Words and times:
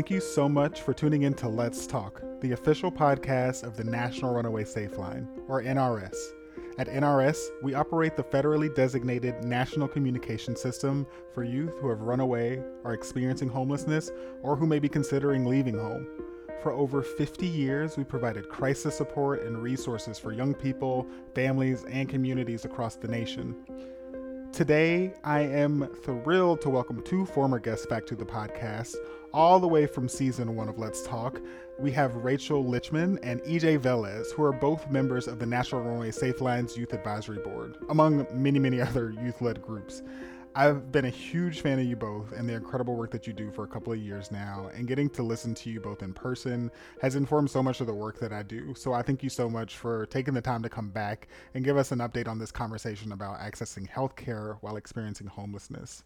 Thank 0.00 0.10
you 0.10 0.20
so 0.22 0.48
much 0.48 0.80
for 0.80 0.94
tuning 0.94 1.24
in 1.24 1.34
to 1.34 1.46
Let's 1.46 1.86
Talk, 1.86 2.22
the 2.40 2.52
official 2.52 2.90
podcast 2.90 3.64
of 3.64 3.76
the 3.76 3.84
National 3.84 4.32
Runaway 4.32 4.64
Safeline, 4.64 5.28
or 5.46 5.62
NRS. 5.62 6.16
At 6.78 6.88
NRS, 6.88 7.36
we 7.62 7.74
operate 7.74 8.16
the 8.16 8.22
federally 8.22 8.74
designated 8.74 9.44
national 9.44 9.88
communication 9.88 10.56
system 10.56 11.06
for 11.34 11.44
youth 11.44 11.74
who 11.82 11.90
have 11.90 12.00
run 12.00 12.20
away, 12.20 12.62
are 12.82 12.94
experiencing 12.94 13.50
homelessness, 13.50 14.10
or 14.40 14.56
who 14.56 14.66
may 14.66 14.78
be 14.78 14.88
considering 14.88 15.44
leaving 15.44 15.76
home. 15.76 16.08
For 16.62 16.72
over 16.72 17.02
50 17.02 17.46
years, 17.46 17.98
we 17.98 18.04
provided 18.04 18.48
crisis 18.48 18.96
support 18.96 19.42
and 19.42 19.62
resources 19.62 20.18
for 20.18 20.32
young 20.32 20.54
people, 20.54 21.06
families, 21.34 21.84
and 21.90 22.08
communities 22.08 22.64
across 22.64 22.96
the 22.96 23.08
nation. 23.08 23.54
Today, 24.52 25.14
I 25.22 25.40
am 25.40 25.86
thrilled 26.02 26.60
to 26.62 26.70
welcome 26.70 27.02
two 27.02 27.24
former 27.24 27.60
guests 27.60 27.86
back 27.86 28.04
to 28.06 28.16
the 28.16 28.26
podcast, 28.26 28.96
all 29.32 29.60
the 29.60 29.68
way 29.68 29.86
from 29.86 30.08
season 30.08 30.56
one 30.56 30.68
of 30.68 30.78
Let's 30.78 31.02
Talk. 31.02 31.40
We 31.78 31.90
have 31.92 32.16
Rachel 32.16 32.64
Litchman 32.64 33.18
and 33.22 33.40
EJ 33.42 33.78
Velez, 33.78 34.32
who 34.32 34.42
are 34.42 34.52
both 34.52 34.90
members 34.90 35.28
of 35.28 35.38
the 35.38 35.46
National 35.46 35.82
Runaway 35.82 36.10
Safelines 36.10 36.76
Youth 36.76 36.92
Advisory 36.92 37.38
Board, 37.38 37.76
among 37.88 38.26
many, 38.32 38.58
many 38.58 38.80
other 38.80 39.10
youth 39.10 39.40
led 39.40 39.62
groups. 39.62 40.02
I've 40.56 40.90
been 40.90 41.04
a 41.04 41.10
huge 41.10 41.60
fan 41.60 41.78
of 41.78 41.84
you 41.84 41.94
both 41.94 42.32
and 42.32 42.48
the 42.48 42.54
incredible 42.54 42.96
work 42.96 43.12
that 43.12 43.24
you 43.24 43.32
do 43.32 43.52
for 43.52 43.62
a 43.62 43.68
couple 43.68 43.92
of 43.92 44.00
years 44.00 44.32
now. 44.32 44.68
And 44.74 44.88
getting 44.88 45.08
to 45.10 45.22
listen 45.22 45.54
to 45.54 45.70
you 45.70 45.78
both 45.78 46.02
in 46.02 46.12
person 46.12 46.72
has 47.00 47.14
informed 47.14 47.50
so 47.50 47.62
much 47.62 47.80
of 47.80 47.86
the 47.86 47.94
work 47.94 48.18
that 48.18 48.32
I 48.32 48.42
do. 48.42 48.74
So 48.74 48.92
I 48.92 49.02
thank 49.02 49.22
you 49.22 49.30
so 49.30 49.48
much 49.48 49.76
for 49.76 50.06
taking 50.06 50.34
the 50.34 50.40
time 50.40 50.62
to 50.64 50.68
come 50.68 50.90
back 50.90 51.28
and 51.54 51.64
give 51.64 51.76
us 51.76 51.92
an 51.92 52.00
update 52.00 52.26
on 52.26 52.40
this 52.40 52.50
conversation 52.50 53.12
about 53.12 53.38
accessing 53.38 53.88
healthcare 53.88 54.58
while 54.60 54.76
experiencing 54.76 55.28
homelessness. 55.28 56.02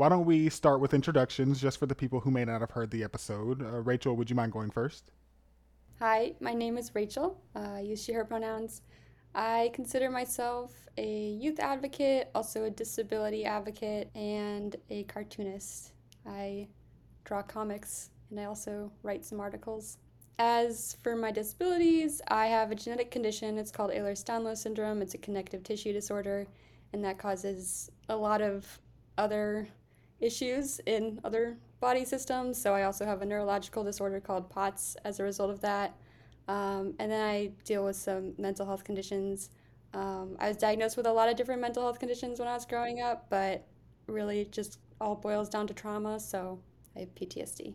Why 0.00 0.08
don't 0.08 0.24
we 0.24 0.48
start 0.48 0.80
with 0.80 0.94
introductions 0.94 1.60
just 1.60 1.76
for 1.76 1.84
the 1.84 1.94
people 1.94 2.20
who 2.20 2.30
may 2.30 2.46
not 2.46 2.62
have 2.62 2.70
heard 2.70 2.90
the 2.90 3.04
episode? 3.04 3.60
Uh, 3.60 3.82
Rachel, 3.82 4.16
would 4.16 4.30
you 4.30 4.34
mind 4.34 4.50
going 4.50 4.70
first? 4.70 5.10
Hi, 5.98 6.32
my 6.40 6.54
name 6.54 6.78
is 6.78 6.94
Rachel. 6.94 7.38
Uh, 7.54 7.74
I 7.74 7.80
use 7.80 8.02
she, 8.02 8.14
her 8.14 8.24
pronouns. 8.24 8.80
I 9.34 9.70
consider 9.74 10.10
myself 10.10 10.72
a 10.96 11.32
youth 11.38 11.60
advocate, 11.60 12.30
also 12.34 12.64
a 12.64 12.70
disability 12.70 13.44
advocate, 13.44 14.08
and 14.14 14.74
a 14.88 15.02
cartoonist. 15.04 15.92
I 16.26 16.68
draw 17.24 17.42
comics 17.42 18.08
and 18.30 18.40
I 18.40 18.44
also 18.44 18.90
write 19.02 19.22
some 19.22 19.38
articles. 19.38 19.98
As 20.38 20.96
for 21.02 21.14
my 21.14 21.30
disabilities, 21.30 22.22
I 22.28 22.46
have 22.46 22.70
a 22.70 22.74
genetic 22.74 23.10
condition. 23.10 23.58
It's 23.58 23.70
called 23.70 23.90
Ehlers-Danlos 23.90 24.56
syndrome. 24.56 25.02
It's 25.02 25.12
a 25.12 25.18
connective 25.18 25.62
tissue 25.62 25.92
disorder, 25.92 26.46
and 26.94 27.04
that 27.04 27.18
causes 27.18 27.90
a 28.08 28.16
lot 28.16 28.40
of 28.40 28.66
other 29.18 29.68
issues 30.20 30.80
in 30.86 31.20
other 31.24 31.56
body 31.80 32.04
systems. 32.04 32.60
So 32.60 32.74
I 32.74 32.84
also 32.84 33.04
have 33.04 33.22
a 33.22 33.26
neurological 33.26 33.84
disorder 33.84 34.20
called 34.20 34.50
POTS 34.50 34.96
as 35.04 35.20
a 35.20 35.24
result 35.24 35.50
of 35.50 35.60
that. 35.60 35.96
Um, 36.48 36.94
and 36.98 37.10
then 37.10 37.24
I 37.24 37.52
deal 37.64 37.84
with 37.84 37.96
some 37.96 38.34
mental 38.38 38.66
health 38.66 38.84
conditions. 38.84 39.50
Um, 39.94 40.36
I 40.38 40.48
was 40.48 40.56
diagnosed 40.56 40.96
with 40.96 41.06
a 41.06 41.12
lot 41.12 41.28
of 41.28 41.36
different 41.36 41.60
mental 41.60 41.82
health 41.82 41.98
conditions 41.98 42.38
when 42.38 42.48
I 42.48 42.54
was 42.54 42.64
growing 42.64 43.00
up, 43.00 43.26
but 43.30 43.66
really 44.06 44.46
just 44.50 44.78
all 45.00 45.14
boils 45.14 45.48
down 45.48 45.66
to 45.68 45.74
trauma. 45.74 46.20
So 46.20 46.60
I 46.96 47.00
have 47.00 47.14
PTSD. 47.14 47.74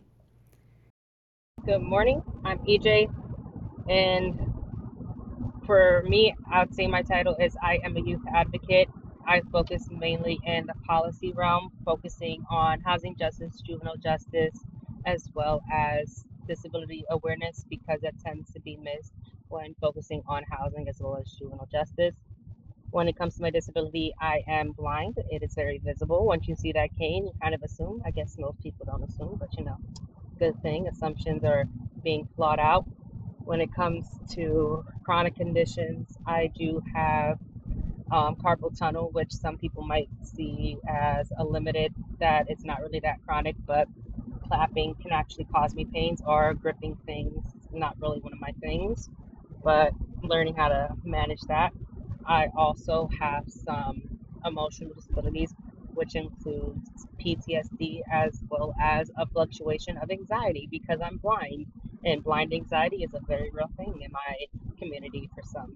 Good 1.66 1.82
morning. 1.82 2.22
I'm 2.44 2.60
EJ, 2.60 3.10
and 3.90 4.54
for 5.66 6.04
me, 6.06 6.36
I 6.52 6.60
would 6.60 6.76
say 6.76 6.86
my 6.86 7.02
title 7.02 7.36
is 7.40 7.58
I 7.62 7.80
am 7.84 7.98
a 7.98 8.02
youth 8.02 8.22
advocate. 8.32 8.90
I 9.28 9.42
focus 9.52 9.90
mainly 9.90 10.40
in 10.46 10.68
the 10.68 10.74
policy 10.88 11.34
realm, 11.34 11.72
focusing 11.86 12.44
on 12.50 12.82
housing 12.82 13.16
justice, 13.16 13.62
juvenile 13.62 13.98
justice, 13.98 14.64
as 15.06 15.30
well 15.34 15.64
as 15.72 16.26
disability 16.48 17.06
awareness 17.10 17.66
because 17.70 18.02
that 18.02 18.20
tends 18.20 18.52
to 18.54 18.60
be 18.62 18.78
missed 18.78 19.14
when 19.50 19.76
focusing 19.82 20.22
on 20.28 20.44
housing 20.50 20.88
as 20.90 21.00
well 21.02 21.18
as 21.18 21.32
juvenile 21.34 21.68
justice. 21.72 22.16
When 22.92 23.08
it 23.08 23.18
comes 23.18 23.36
to 23.36 23.42
my 23.42 23.50
disability, 23.50 24.14
I 24.20 24.44
am 24.48 24.72
blind. 24.72 25.18
It 25.30 25.44
is 25.44 25.56
very 25.56 25.80
visible. 25.80 26.26
Once 26.26 26.48
you 26.48 26.56
see 26.56 26.72
that 26.74 26.96
cane, 26.98 27.26
you 27.28 27.34
kind 27.42 27.54
of 27.56 27.64
assume. 27.64 28.02
I 28.06 28.12
guess 28.12 28.38
most 28.38 28.62
people 28.62 28.86
don't 28.86 29.04
assume, 29.04 29.36
but 29.40 29.56
you 29.58 29.66
know, 29.66 29.78
good 30.40 30.62
thing. 30.62 30.88
Assumptions 30.88 31.44
are 31.44 31.66
being 32.04 32.28
flawed 32.36 32.60
out. 32.60 32.86
When 33.44 33.62
it 33.62 33.74
comes 33.74 34.08
to 34.32 34.86
chronic 35.04 35.36
conditions, 35.36 36.18
I 36.26 36.48
do 36.48 36.82
have 36.94 37.40
um, 38.12 38.36
carpal 38.36 38.78
tunnel, 38.78 39.10
which 39.12 39.32
some 39.32 39.58
people 39.58 39.84
might 39.84 40.10
see 40.24 40.78
as 40.88 41.32
a 41.38 41.44
limited, 41.44 41.94
that 42.20 42.46
it's 42.50 42.64
not 42.64 42.82
really 42.82 43.00
that 43.02 43.18
chronic, 43.26 43.56
but 43.66 43.88
clapping 44.48 44.96
can 44.96 45.12
actually 45.12 45.46
cause 45.46 45.74
me 45.76 45.86
pains 45.86 46.22
or 46.26 46.54
gripping 46.54 46.96
things 47.06 47.44
not 47.72 47.96
really 48.00 48.20
one 48.20 48.34
of 48.34 48.40
my 48.40 48.52
things 48.62 49.10
but 49.64 49.92
learning 50.24 50.56
how 50.56 50.68
to 50.70 50.90
manage 51.04 51.42
that. 51.42 51.72
I 52.26 52.48
also 52.56 53.10
have 53.20 53.46
some 53.48 54.02
emotional 54.46 54.94
disabilities 54.94 55.54
which 55.94 56.16
includes 56.16 56.90
ptsd 57.20 58.02
as 58.12 58.42
well 58.50 58.76
as 58.82 59.10
a 59.18 59.26
fluctuation 59.26 59.98
of 59.98 60.12
anxiety 60.12 60.68
because 60.70 61.00
i'm 61.02 61.18
blind 61.18 61.66
and 62.04 62.24
blind 62.24 62.54
anxiety 62.54 62.98
is 63.04 63.14
a 63.16 63.20
very 63.28 63.50
real 63.52 63.70
thing 63.78 64.02
in 64.02 64.12
my 64.12 64.36
community 64.78 65.30
for 65.34 65.42
some 65.44 65.74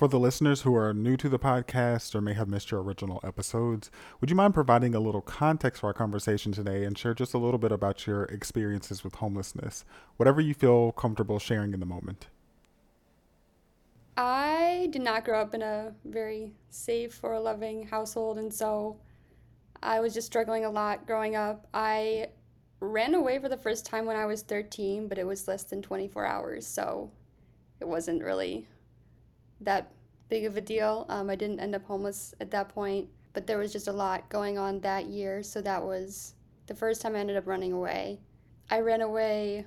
for 0.00 0.08
the 0.08 0.18
listeners 0.18 0.62
who 0.62 0.74
are 0.74 0.94
new 0.94 1.14
to 1.14 1.28
the 1.28 1.38
podcast 1.38 2.14
or 2.14 2.22
may 2.22 2.32
have 2.32 2.48
missed 2.48 2.70
your 2.70 2.82
original 2.82 3.20
episodes, 3.22 3.90
would 4.18 4.30
you 4.30 4.34
mind 4.34 4.54
providing 4.54 4.94
a 4.94 4.98
little 4.98 5.20
context 5.20 5.82
for 5.82 5.88
our 5.88 5.92
conversation 5.92 6.52
today 6.52 6.84
and 6.84 6.96
share 6.96 7.12
just 7.12 7.34
a 7.34 7.38
little 7.38 7.58
bit 7.58 7.70
about 7.70 8.06
your 8.06 8.22
experiences 8.24 9.04
with 9.04 9.16
homelessness, 9.16 9.84
whatever 10.16 10.40
you 10.40 10.54
feel 10.54 10.90
comfortable 10.92 11.38
sharing 11.38 11.74
in 11.74 11.80
the 11.80 11.84
moment? 11.84 12.28
I 14.16 14.88
did 14.90 15.02
not 15.02 15.22
grow 15.22 15.38
up 15.38 15.52
in 15.52 15.60
a 15.60 15.92
very 16.06 16.54
safe 16.70 17.20
or 17.22 17.38
loving 17.38 17.86
household, 17.86 18.38
and 18.38 18.50
so 18.50 18.96
I 19.82 20.00
was 20.00 20.14
just 20.14 20.28
struggling 20.28 20.64
a 20.64 20.70
lot 20.70 21.06
growing 21.06 21.36
up. 21.36 21.66
I 21.74 22.28
ran 22.80 23.14
away 23.14 23.38
for 23.38 23.50
the 23.50 23.58
first 23.58 23.84
time 23.84 24.06
when 24.06 24.16
I 24.16 24.24
was 24.24 24.40
13, 24.40 25.08
but 25.08 25.18
it 25.18 25.26
was 25.26 25.46
less 25.46 25.64
than 25.64 25.82
24 25.82 26.24
hours, 26.24 26.66
so 26.66 27.10
it 27.80 27.86
wasn't 27.86 28.24
really 28.24 28.66
that 29.60 29.92
big 30.28 30.44
of 30.44 30.56
a 30.56 30.60
deal. 30.60 31.06
Um, 31.08 31.28
I 31.30 31.36
didn't 31.36 31.60
end 31.60 31.74
up 31.74 31.84
homeless 31.84 32.34
at 32.40 32.50
that 32.52 32.68
point, 32.68 33.08
but 33.32 33.46
there 33.46 33.58
was 33.58 33.72
just 33.72 33.88
a 33.88 33.92
lot 33.92 34.28
going 34.28 34.58
on 34.58 34.80
that 34.80 35.06
year. 35.06 35.42
So 35.42 35.60
that 35.62 35.82
was 35.82 36.34
the 36.66 36.74
first 36.74 37.02
time 37.02 37.16
I 37.16 37.18
ended 37.18 37.36
up 37.36 37.46
running 37.46 37.72
away. 37.72 38.20
I 38.70 38.80
ran 38.80 39.00
away 39.00 39.66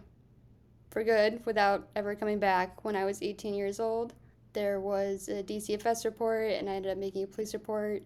for 0.89 1.03
good 1.03 1.45
without 1.45 1.89
ever 1.95 2.15
coming 2.15 2.39
back 2.39 2.85
when 2.85 2.95
I 2.95 3.03
was 3.03 3.21
18 3.21 3.53
years 3.53 3.79
old. 3.79 4.13
There 4.53 4.79
was 4.79 5.27
a 5.27 5.43
DCFS 5.43 6.05
report, 6.05 6.51
and 6.51 6.69
I 6.69 6.73
ended 6.75 6.91
up 6.91 6.97
making 6.97 7.23
a 7.23 7.27
police 7.27 7.53
report 7.53 8.03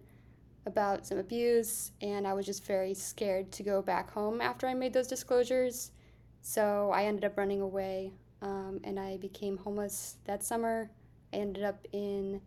about 0.66 1.06
some 1.06 1.18
abuse, 1.18 1.92
and 2.00 2.26
I 2.26 2.32
was 2.32 2.46
just 2.46 2.64
very 2.64 2.94
scared 2.94 3.52
to 3.52 3.62
go 3.62 3.82
back 3.82 4.10
home 4.10 4.40
after 4.40 4.66
I 4.66 4.74
made 4.74 4.92
those 4.92 5.06
disclosures. 5.06 5.92
So 6.40 6.90
I 6.92 7.04
ended 7.04 7.24
up 7.24 7.36
running 7.36 7.60
away, 7.60 8.12
um, 8.40 8.80
and 8.84 8.98
I 8.98 9.18
became 9.18 9.58
homeless 9.58 10.16
that 10.24 10.42
summer. 10.42 10.90
I 11.32 11.36
ended 11.36 11.64
up 11.64 11.86
in 11.92 12.40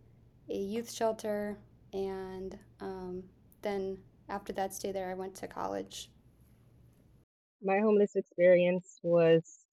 a 0.50 0.58
youth 0.58 0.92
shelter, 0.92 1.58
and 1.94 2.58
um, 2.80 3.24
then 3.62 4.00
after 4.30 4.54
that 4.54 4.74
stay 4.74 4.92
there, 4.92 5.10
I 5.10 5.14
went 5.14 5.36
to 5.36 5.48
college. 5.48 6.10
My 7.62 7.80
homeless 7.80 8.16
experience 8.16 9.00
was 9.04 9.66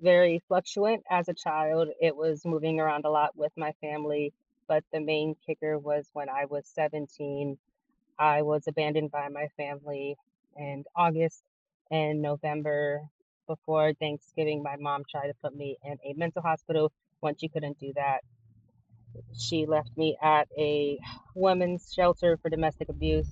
very 0.00 0.42
fluctuant 0.48 1.04
as 1.10 1.28
a 1.28 1.34
child. 1.34 1.88
It 2.00 2.16
was 2.16 2.44
moving 2.44 2.80
around 2.80 3.04
a 3.04 3.10
lot 3.10 3.36
with 3.36 3.52
my 3.56 3.72
family, 3.80 4.32
but 4.66 4.84
the 4.92 5.00
main 5.00 5.36
kicker 5.46 5.78
was 5.78 6.08
when 6.12 6.28
I 6.28 6.46
was 6.46 6.66
17. 6.66 7.58
I 8.18 8.42
was 8.42 8.66
abandoned 8.66 9.10
by 9.10 9.28
my 9.28 9.48
family 9.56 10.16
in 10.56 10.84
August 10.96 11.42
and 11.90 12.20
November. 12.20 13.02
Before 13.46 13.92
Thanksgiving, 13.94 14.62
my 14.62 14.76
mom 14.76 15.04
tried 15.10 15.28
to 15.28 15.34
put 15.34 15.54
me 15.54 15.76
in 15.84 15.98
a 16.04 16.14
mental 16.14 16.42
hospital. 16.42 16.92
Once 17.20 17.40
she 17.40 17.48
couldn't 17.48 17.78
do 17.78 17.92
that, 17.94 18.20
she 19.38 19.66
left 19.66 19.96
me 19.96 20.16
at 20.22 20.48
a 20.58 20.98
women's 21.34 21.92
shelter 21.92 22.38
for 22.38 22.50
domestic 22.50 22.88
abuse. 22.88 23.28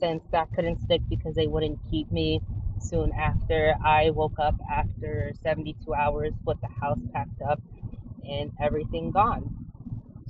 Since 0.00 0.24
that 0.32 0.52
couldn't 0.52 0.80
stick 0.80 1.02
because 1.08 1.34
they 1.34 1.46
wouldn't 1.46 1.78
keep 1.90 2.10
me, 2.12 2.40
soon 2.80 3.12
after 3.12 3.76
I 3.84 4.10
woke 4.10 4.38
up 4.38 4.56
after 4.70 5.32
72 5.42 5.94
hours 5.94 6.34
with 6.44 6.60
the 6.60 6.68
house 6.80 6.98
packed 7.12 7.40
up 7.42 7.60
and 8.28 8.52
everything 8.60 9.10
gone. 9.12 9.54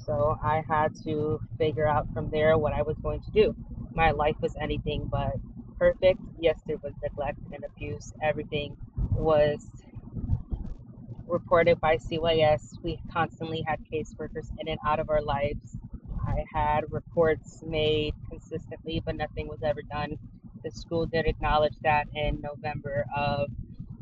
So 0.07 0.39
I 0.43 0.65
had 0.69 0.95
to 1.05 1.41
figure 1.59 1.87
out 1.87 2.13
from 2.13 2.31
there 2.31 2.59
what 2.59 2.73
I 2.73 2.83
was 2.83 2.99
going 2.99 3.21
to 3.23 3.31
do. 3.31 3.55
My 3.95 4.11
life 4.11 4.37
was 4.41 4.57
anything 4.61 5.07
but 5.11 5.37
perfect. 5.79 6.21
Yes, 6.39 6.61
there 6.67 6.79
was 6.83 6.95
neglect 7.03 7.39
and 7.53 7.65
abuse. 7.65 8.13
Everything 8.23 8.77
was 9.13 9.67
reported 11.27 11.81
by 11.81 11.97
CYS. 11.97 12.83
We 12.83 13.01
constantly 13.13 13.63
had 13.67 13.81
caseworkers 13.93 14.51
in 14.59 14.69
and 14.69 14.79
out 14.87 15.01
of 15.01 15.11
our 15.11 15.23
lives. 15.23 15.77
I 16.27 16.45
had 16.53 16.91
reports 16.93 17.63
made 17.67 18.15
consistently, 18.29 19.03
but 19.05 19.17
nothing 19.17 19.49
was 19.49 19.63
ever 19.63 19.83
done. 19.83 20.19
The 20.63 20.71
school 20.71 21.07
did 21.07 21.27
acknowledge 21.27 21.75
that 21.83 22.07
in 22.15 22.41
November 22.41 23.07
of 23.17 23.49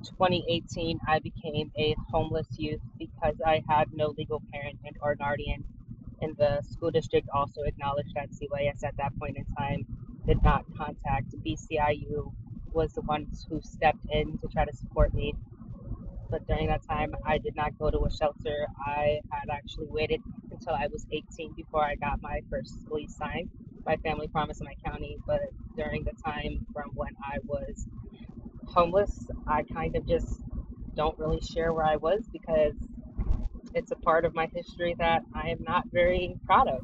2018, 0.05 1.01
I 1.07 1.19
became 1.19 1.71
a 1.79 1.95
homeless 2.11 2.49
youth 2.59 2.81
because 2.99 3.37
I 3.47 3.63
had 3.69 3.93
no 3.93 4.15
legal 4.17 4.43
parent 4.53 4.79
and 4.85 4.97
or 5.01 5.15
guardian. 5.15 5.65
And 6.21 6.37
the 6.37 6.63
school 6.63 6.91
district 6.91 7.29
also 7.35 7.63
acknowledged 7.63 8.15
that 8.15 8.31
CYS 8.31 8.85
at 8.85 8.97
that 8.99 9.19
point 9.19 9.37
in 9.39 9.45
time 9.57 9.87
did 10.27 10.43
not 10.43 10.65
contact 10.77 11.35
BCIU 11.45 12.33
was 12.73 12.93
the 12.93 13.01
ones 13.03 13.47
who 13.49 13.61
stepped 13.63 14.05
in 14.11 14.39
to 14.39 14.49
try 14.49 14.65
to 14.65 14.73
support 14.73 15.15
me. 15.15 15.35
But 16.31 16.47
during 16.47 16.69
that 16.69 16.82
time, 16.88 17.15
I 17.27 17.38
did 17.38 17.56
not 17.56 17.79
go 17.79 17.91
to 17.91 18.05
a 18.06 18.11
shelter. 18.11 18.69
I 18.87 19.21
had 19.31 19.50
actually 19.50 19.88
waited 19.91 20.23
until 20.50 20.75
I 20.75 20.87
was 20.93 21.06
18 21.11 21.53
before 21.56 21.85
I 21.85 21.97
got 21.97 22.23
my 22.23 22.41
first 22.50 22.79
lease 22.91 23.17
signed 23.17 23.49
by 23.85 23.97
Family 23.97 24.29
Promise 24.29 24.61
in 24.61 24.67
my 24.67 24.75
county. 24.85 25.19
But 25.27 25.41
during 25.77 26.05
the 26.05 26.12
time 26.25 26.67
from 26.73 26.91
when 26.94 27.15
I 27.23 27.38
was 27.47 27.87
homeless, 28.67 29.29
I 29.47 29.62
kind 29.62 29.97
of 29.97 30.06
just 30.06 30.43
don't 30.97 31.19
really 31.19 31.41
share 31.41 31.73
where 31.73 31.87
I 31.87 31.97
was 31.97 32.29
because 32.33 32.75
it's 33.75 33.91
a 33.93 33.97
part 33.97 34.25
of 34.25 34.35
my 34.35 34.47
history 34.55 34.94
that 34.99 35.23
I 35.35 35.50
am 35.50 35.62
not 35.62 35.87
very 35.93 36.37
proud 36.47 36.69
of. 36.69 36.81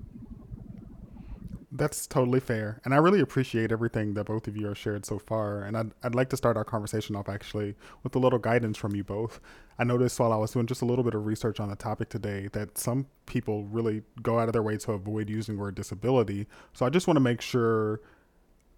That's 1.76 2.06
totally 2.06 2.40
fair. 2.40 2.80
And 2.84 2.94
I 2.94 2.96
really 2.96 3.20
appreciate 3.20 3.70
everything 3.70 4.14
that 4.14 4.24
both 4.24 4.48
of 4.48 4.56
you 4.56 4.66
have 4.66 4.78
shared 4.78 5.04
so 5.04 5.18
far. 5.18 5.62
And 5.62 5.76
I'd, 5.76 5.90
I'd 6.02 6.14
like 6.14 6.30
to 6.30 6.36
start 6.36 6.56
our 6.56 6.64
conversation 6.64 7.14
off 7.16 7.28
actually 7.28 7.74
with 8.02 8.16
a 8.16 8.18
little 8.18 8.38
guidance 8.38 8.78
from 8.78 8.94
you 8.94 9.04
both. 9.04 9.40
I 9.78 9.84
noticed 9.84 10.18
while 10.18 10.32
I 10.32 10.36
was 10.36 10.52
doing 10.52 10.66
just 10.66 10.80
a 10.80 10.86
little 10.86 11.04
bit 11.04 11.14
of 11.14 11.26
research 11.26 11.60
on 11.60 11.68
the 11.68 11.76
topic 11.76 12.08
today 12.08 12.48
that 12.52 12.78
some 12.78 13.06
people 13.26 13.64
really 13.64 14.02
go 14.22 14.38
out 14.38 14.48
of 14.48 14.54
their 14.54 14.62
way 14.62 14.78
to 14.78 14.92
avoid 14.92 15.28
using 15.28 15.56
the 15.56 15.62
word 15.62 15.74
disability. 15.74 16.46
So 16.72 16.86
I 16.86 16.90
just 16.90 17.06
want 17.06 17.16
to 17.16 17.22
make 17.22 17.42
sure 17.42 18.00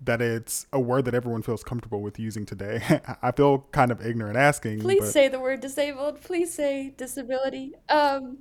that 0.00 0.20
it's 0.20 0.66
a 0.72 0.80
word 0.80 1.04
that 1.06 1.14
everyone 1.14 1.42
feels 1.42 1.62
comfortable 1.62 2.02
with 2.02 2.18
using 2.18 2.46
today. 2.46 3.00
I 3.22 3.32
feel 3.32 3.66
kind 3.72 3.90
of 3.90 4.04
ignorant 4.04 4.36
asking. 4.36 4.80
Please 4.80 5.10
say 5.10 5.28
the 5.28 5.40
word 5.40 5.60
disabled. 5.60 6.20
Please 6.20 6.52
say 6.52 6.94
disability. 6.96 7.74
Um, 7.88 8.38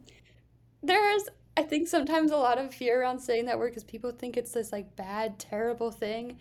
there's, 0.84 1.24
I 1.58 1.64
think, 1.64 1.88
sometimes 1.88 2.32
a 2.32 2.38
lot 2.38 2.60
of 2.60 2.74
fear 2.74 3.02
around 3.02 3.20
saying 3.20 3.46
that 3.48 3.58
word 3.58 3.72
because 3.72 3.84
people 3.84 4.12
think 4.12 4.38
it's 4.38 4.52
this 4.52 4.72
like 4.72 4.96
bad, 4.96 5.40
terrible 5.40 5.92
thing. 5.92 6.38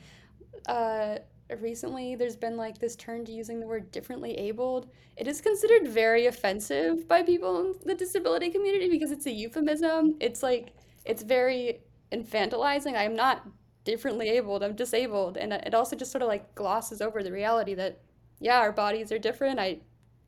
Uh, 0.66 1.16
recently, 1.58 2.14
there's 2.16 2.36
been 2.36 2.58
like 2.58 2.78
this 2.78 2.96
turn 2.96 3.24
to 3.24 3.32
using 3.32 3.58
the 3.58 3.66
word 3.66 3.90
differently 3.90 4.34
abled. 4.36 4.90
It 5.16 5.26
is 5.26 5.40
considered 5.40 5.88
very 5.88 6.26
offensive 6.26 7.08
by 7.08 7.22
people 7.22 7.60
in 7.60 7.74
the 7.86 7.94
disability 7.94 8.50
community 8.50 8.90
because 8.90 9.10
it's 9.10 9.24
a 9.26 9.30
euphemism. 9.32 10.16
It's 10.20 10.42
like, 10.42 10.74
it's 11.06 11.22
very 11.22 11.80
infantilizing. 12.12 12.94
I'm 12.94 13.16
not 13.16 13.46
differently 13.84 14.28
abled. 14.28 14.62
I'm 14.62 14.76
disabled, 14.76 15.38
and 15.38 15.54
it 15.54 15.74
also 15.74 15.96
just 15.96 16.12
sort 16.12 16.22
of 16.22 16.28
like 16.28 16.54
glosses 16.54 17.00
over 17.00 17.22
the 17.22 17.32
reality 17.32 17.74
that 17.74 18.00
yeah, 18.38 18.58
our 18.58 18.72
bodies 18.72 19.10
are 19.12 19.18
different. 19.18 19.58
I, 19.58 19.78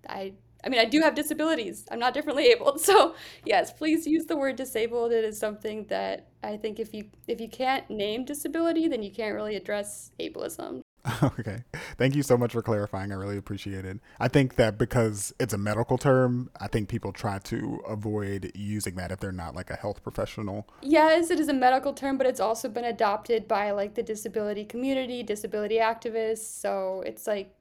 I, 0.08 0.32
I 0.64 0.68
mean, 0.68 0.80
I 0.80 0.84
do 0.84 1.00
have 1.00 1.14
disabilities. 1.14 1.86
I'm 1.90 1.98
not 1.98 2.14
differently 2.14 2.46
abled. 2.46 2.80
So 2.88 3.14
yes, 3.44 3.72
please 3.72 4.06
use 4.06 4.26
the 4.26 4.36
word 4.36 4.56
disabled. 4.56 5.12
It 5.12 5.24
is 5.24 5.38
something 5.38 5.86
that 5.88 6.28
I 6.42 6.56
think 6.56 6.80
if 6.80 6.94
you 6.94 7.10
if 7.26 7.40
you 7.40 7.48
can't 7.48 7.88
name 7.90 8.24
disability, 8.24 8.88
then 8.88 9.02
you 9.02 9.10
can't 9.10 9.34
really 9.34 9.56
address 9.56 10.10
ableism. 10.18 10.82
Okay. 11.22 11.64
Thank 11.96 12.14
you 12.14 12.22
so 12.22 12.36
much 12.36 12.52
for 12.52 12.62
clarifying. 12.62 13.12
I 13.12 13.14
really 13.14 13.36
appreciate 13.36 13.84
it. 13.84 13.98
I 14.20 14.28
think 14.28 14.56
that 14.56 14.78
because 14.78 15.32
it's 15.40 15.54
a 15.54 15.58
medical 15.58 15.98
term, 15.98 16.50
I 16.60 16.68
think 16.68 16.88
people 16.88 17.12
try 17.12 17.38
to 17.38 17.80
avoid 17.88 18.52
using 18.54 18.94
that 18.96 19.10
if 19.10 19.20
they're 19.20 19.32
not 19.32 19.54
like 19.54 19.70
a 19.70 19.76
health 19.76 20.02
professional. 20.02 20.68
Yes, 20.82 21.30
it 21.30 21.40
is 21.40 21.48
a 21.48 21.54
medical 21.54 21.92
term, 21.92 22.18
but 22.18 22.26
it's 22.26 22.40
also 22.40 22.68
been 22.68 22.84
adopted 22.84 23.48
by 23.48 23.70
like 23.70 23.94
the 23.94 24.02
disability 24.02 24.64
community, 24.64 25.22
disability 25.22 25.76
activists. 25.76 26.60
So 26.60 27.02
it's 27.06 27.26
like, 27.26 27.54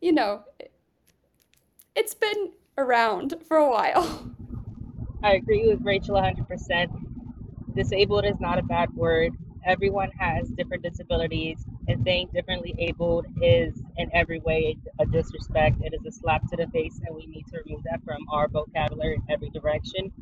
you 0.00 0.12
know, 0.12 0.42
it's 1.94 2.14
been 2.14 2.52
around 2.78 3.34
for 3.46 3.56
a 3.56 3.70
while. 3.70 4.34
I 5.22 5.34
agree 5.34 5.68
with 5.68 5.80
Rachel 5.82 6.16
100%. 6.16 6.88
Disabled 7.74 8.24
is 8.24 8.40
not 8.40 8.58
a 8.58 8.62
bad 8.62 8.94
word 8.94 9.32
everyone 9.64 10.10
has 10.18 10.48
different 10.50 10.82
disabilities, 10.82 11.64
and 11.88 12.02
saying 12.04 12.28
differently 12.34 12.74
abled 12.78 13.26
is 13.40 13.80
in 13.96 14.10
every 14.12 14.40
way 14.40 14.76
a 14.98 15.06
disrespect. 15.06 15.76
It 15.82 15.94
is 15.94 16.04
a 16.06 16.12
slap 16.12 16.48
to 16.48 16.56
the 16.56 16.66
face, 16.68 17.00
and 17.06 17.14
we 17.14 17.26
need 17.26 17.46
to 17.48 17.60
remove 17.64 17.82
that 17.84 18.02
from 18.04 18.26
our 18.30 18.48
vocabulary 18.48 19.16
in 19.16 19.22
every 19.28 19.50
direction 19.50 20.12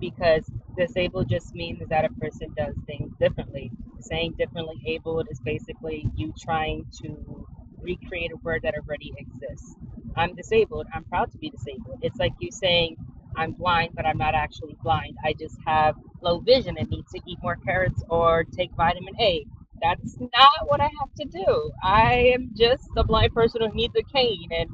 because 0.00 0.50
disabled 0.76 1.28
just 1.28 1.54
means 1.54 1.82
that 1.88 2.04
a 2.04 2.10
person 2.20 2.52
does 2.56 2.74
things 2.86 3.12
differently. 3.20 3.70
Saying 4.00 4.34
differently 4.38 4.80
abled 4.86 5.28
is 5.30 5.40
basically 5.40 6.08
you 6.14 6.32
trying 6.38 6.86
to 7.02 7.46
recreate 7.82 8.32
a 8.32 8.36
word 8.38 8.62
that 8.64 8.74
already 8.76 9.14
exists. 9.18 9.76
I'm 10.16 10.34
disabled. 10.34 10.86
I'm 10.94 11.04
proud 11.04 11.32
to 11.32 11.38
be 11.38 11.50
disabled. 11.50 12.00
It's 12.02 12.18
like 12.18 12.32
you 12.40 12.50
saying 12.52 12.96
I'm 13.36 13.52
blind, 13.52 13.94
but 13.94 14.06
I'm 14.06 14.18
not 14.18 14.34
actually 14.34 14.76
blind. 14.82 15.16
I 15.24 15.34
just 15.34 15.58
have 15.66 15.96
low 16.22 16.40
vision 16.40 16.78
and 16.78 16.88
need 16.90 17.06
to 17.14 17.20
eat 17.26 17.38
more 17.42 17.56
carrots 17.56 18.02
or 18.10 18.44
take 18.44 18.72
vitamin 18.76 19.14
A. 19.20 19.46
That's 19.82 20.18
not 20.20 20.50
what 20.66 20.80
I 20.80 20.90
have 21.00 21.14
to 21.20 21.26
do. 21.26 21.72
I 21.82 22.32
am 22.34 22.52
just 22.56 22.88
a 22.96 23.04
blind 23.04 23.34
person 23.34 23.62
who 23.62 23.74
needs 23.74 23.94
a 23.96 24.02
cane 24.04 24.48
and 24.52 24.70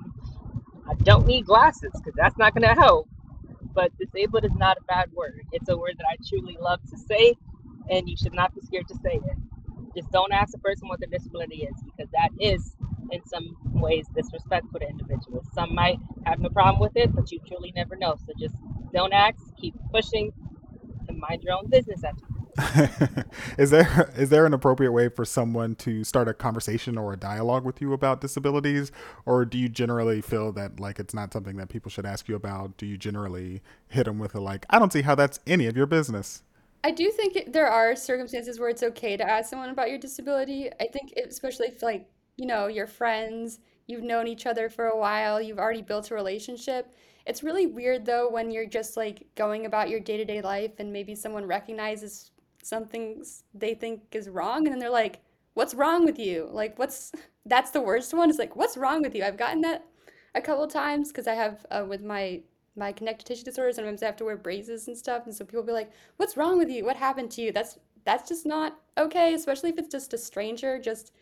I 0.88 0.94
don't 1.04 1.26
need 1.26 1.46
glasses 1.46 1.92
because 1.94 2.14
that's 2.16 2.38
not 2.38 2.54
going 2.54 2.68
to 2.68 2.80
help. 2.80 3.08
But 3.74 3.92
disabled 3.98 4.44
is 4.44 4.52
not 4.56 4.78
a 4.78 4.82
bad 4.88 5.12
word. 5.14 5.42
It's 5.52 5.68
a 5.68 5.76
word 5.78 5.96
that 5.98 6.06
I 6.10 6.16
truly 6.28 6.58
love 6.60 6.80
to 6.90 6.98
say, 6.98 7.34
and 7.90 8.08
you 8.08 8.16
should 8.16 8.34
not 8.34 8.54
be 8.54 8.62
scared 8.62 8.88
to 8.88 8.94
say 8.96 9.14
it. 9.16 9.38
Just 9.96 10.10
don't 10.12 10.32
ask 10.32 10.54
a 10.54 10.58
person 10.58 10.88
what 10.88 11.00
their 11.00 11.08
disability 11.10 11.62
is 11.62 11.74
because 11.84 12.10
that 12.12 12.30
is 12.40 12.76
in 13.10 13.24
some 13.26 13.56
ways 13.64 14.06
disrespectful 14.14 14.80
to 14.80 14.88
individuals. 14.88 15.46
Some 15.54 15.74
might 15.74 15.98
have 16.26 16.40
no 16.40 16.48
problem 16.48 16.80
with 16.80 16.96
it, 16.96 17.14
but 17.14 17.30
you 17.30 17.40
truly 17.46 17.72
never 17.76 17.96
know. 17.96 18.16
So 18.26 18.32
just 18.38 18.56
don't 18.92 19.12
ask, 19.12 19.38
keep 19.60 19.74
pushing, 19.92 20.32
and 21.08 21.18
mind 21.18 21.42
your 21.42 21.54
own 21.54 21.68
business 21.68 22.02
at 22.04 22.14
is 23.58 23.70
there 23.70 24.12
is 24.16 24.28
there 24.28 24.46
an 24.46 24.54
appropriate 24.54 24.92
way 24.92 25.08
for 25.08 25.24
someone 25.24 25.74
to 25.74 26.04
start 26.04 26.28
a 26.28 26.34
conversation 26.34 26.96
or 26.96 27.12
a 27.12 27.16
dialogue 27.16 27.64
with 27.64 27.80
you 27.80 27.92
about 27.92 28.20
disabilities 28.20 28.92
or 29.26 29.44
do 29.44 29.58
you 29.58 29.68
generally 29.68 30.20
feel 30.20 30.52
that 30.52 30.78
like 30.78 31.00
it's 31.00 31.12
not 31.12 31.32
something 31.32 31.56
that 31.56 31.68
people 31.68 31.90
should 31.90 32.06
ask 32.06 32.28
you 32.28 32.36
about 32.36 32.76
do 32.76 32.86
you 32.86 32.96
generally 32.96 33.60
hit 33.88 34.04
them 34.04 34.20
with 34.20 34.36
a 34.36 34.40
like 34.40 34.64
i 34.70 34.78
don't 34.78 34.92
see 34.92 35.02
how 35.02 35.16
that's 35.16 35.40
any 35.48 35.66
of 35.66 35.76
your 35.76 35.86
business 35.86 36.44
I 36.84 36.90
do 36.92 37.10
think 37.10 37.34
it, 37.34 37.52
there 37.52 37.66
are 37.66 37.96
circumstances 37.96 38.60
where 38.60 38.68
it's 38.68 38.82
okay 38.84 39.16
to 39.16 39.28
ask 39.28 39.50
someone 39.50 39.70
about 39.70 39.88
your 39.88 39.98
disability. 39.98 40.70
I 40.80 40.86
think, 40.86 41.12
it, 41.16 41.26
especially 41.28 41.68
if 41.68 41.82
like 41.82 42.06
you 42.36 42.46
know, 42.46 42.66
your 42.66 42.86
friends, 42.86 43.60
you've 43.86 44.02
known 44.02 44.26
each 44.26 44.46
other 44.46 44.68
for 44.68 44.86
a 44.88 44.98
while, 44.98 45.40
you've 45.40 45.58
already 45.58 45.82
built 45.82 46.10
a 46.10 46.14
relationship. 46.14 46.92
It's 47.26 47.42
really 47.42 47.66
weird 47.66 48.04
though 48.04 48.28
when 48.28 48.50
you're 48.50 48.66
just 48.66 48.96
like 48.96 49.26
going 49.34 49.66
about 49.66 49.88
your 49.88 50.00
day 50.00 50.16
to 50.16 50.24
day 50.24 50.42
life 50.42 50.72
and 50.78 50.92
maybe 50.92 51.14
someone 51.14 51.46
recognizes 51.46 52.32
something 52.62 53.24
they 53.54 53.74
think 53.74 54.02
is 54.12 54.28
wrong 54.28 54.66
and 54.66 54.72
then 54.72 54.78
they're 54.78 54.90
like, 54.90 55.20
What's 55.54 55.74
wrong 55.74 56.04
with 56.04 56.18
you? 56.18 56.48
Like, 56.50 56.78
what's 56.78 57.12
that's 57.46 57.70
the 57.70 57.80
worst 57.80 58.12
one 58.12 58.28
It's 58.28 58.38
like, 58.38 58.56
What's 58.56 58.76
wrong 58.76 59.02
with 59.02 59.14
you? 59.14 59.24
I've 59.24 59.38
gotten 59.38 59.62
that 59.62 59.86
a 60.34 60.40
couple 60.40 60.66
times 60.66 61.08
because 61.08 61.26
I 61.28 61.34
have 61.34 61.64
uh, 61.70 61.84
with 61.88 62.02
my 62.02 62.42
my 62.76 62.92
connective 62.92 63.26
tissue 63.26 63.44
disorder 63.44 63.72
sometimes 63.72 64.02
I 64.02 64.06
have 64.06 64.16
to 64.16 64.24
wear 64.24 64.36
braces 64.36 64.88
and 64.88 64.96
stuff 64.96 65.26
and 65.26 65.34
so 65.34 65.44
people 65.44 65.62
be 65.62 65.72
like 65.72 65.90
what's 66.16 66.36
wrong 66.36 66.58
with 66.58 66.70
you 66.70 66.84
what 66.84 66.96
happened 66.96 67.30
to 67.32 67.42
you 67.42 67.52
that's 67.52 67.78
that's 68.04 68.28
just 68.28 68.46
not 68.46 68.78
okay 68.98 69.34
especially 69.34 69.70
if 69.70 69.78
it's 69.78 69.92
just 69.92 70.12
a 70.14 70.18
stranger 70.18 70.78
just 70.78 71.12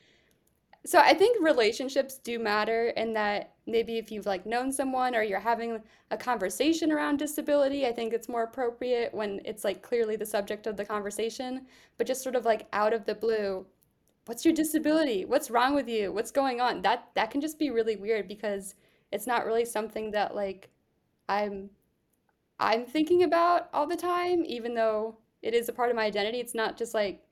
so 0.84 0.98
I 0.98 1.14
think 1.14 1.40
relationships 1.40 2.18
do 2.18 2.40
matter 2.40 2.88
in 2.88 3.12
that 3.12 3.52
maybe 3.66 3.98
if 3.98 4.10
you've 4.10 4.26
like 4.26 4.46
known 4.46 4.72
someone 4.72 5.14
or 5.14 5.22
you're 5.22 5.38
having 5.38 5.80
a 6.10 6.16
conversation 6.16 6.90
around 6.90 7.18
disability, 7.18 7.86
I 7.86 7.92
think 7.92 8.12
it's 8.12 8.28
more 8.28 8.42
appropriate 8.42 9.14
when 9.14 9.40
it's 9.44 9.62
like 9.62 9.82
clearly 9.82 10.16
the 10.16 10.26
subject 10.26 10.66
of 10.66 10.76
the 10.76 10.84
conversation, 10.84 11.66
but 11.98 12.06
just 12.08 12.22
sort 12.22 12.34
of 12.34 12.44
like 12.44 12.66
out 12.72 12.92
of 12.92 13.06
the 13.06 13.14
blue, 13.14 13.64
what's 14.26 14.44
your 14.44 14.54
disability? 14.54 15.24
What's 15.24 15.52
wrong 15.52 15.74
with 15.74 15.88
you? 15.88 16.12
What's 16.12 16.32
going 16.32 16.60
on? 16.60 16.82
That 16.82 17.10
that 17.14 17.30
can 17.30 17.40
just 17.40 17.60
be 17.60 17.70
really 17.70 17.94
weird 17.94 18.26
because 18.26 18.74
it's 19.12 19.26
not 19.26 19.46
really 19.46 19.64
something 19.64 20.10
that 20.12 20.34
like 20.34 20.68
I'm 21.28 21.70
I'm 22.58 22.84
thinking 22.84 23.24
about 23.24 23.68
all 23.72 23.86
the 23.86 23.96
time, 23.96 24.44
even 24.44 24.74
though 24.74 25.16
it 25.42 25.54
is 25.54 25.68
a 25.68 25.72
part 25.72 25.90
of 25.90 25.96
my 25.96 26.04
identity. 26.04 26.38
It's 26.38 26.54
not 26.54 26.76
just 26.76 26.94
like 26.94 27.22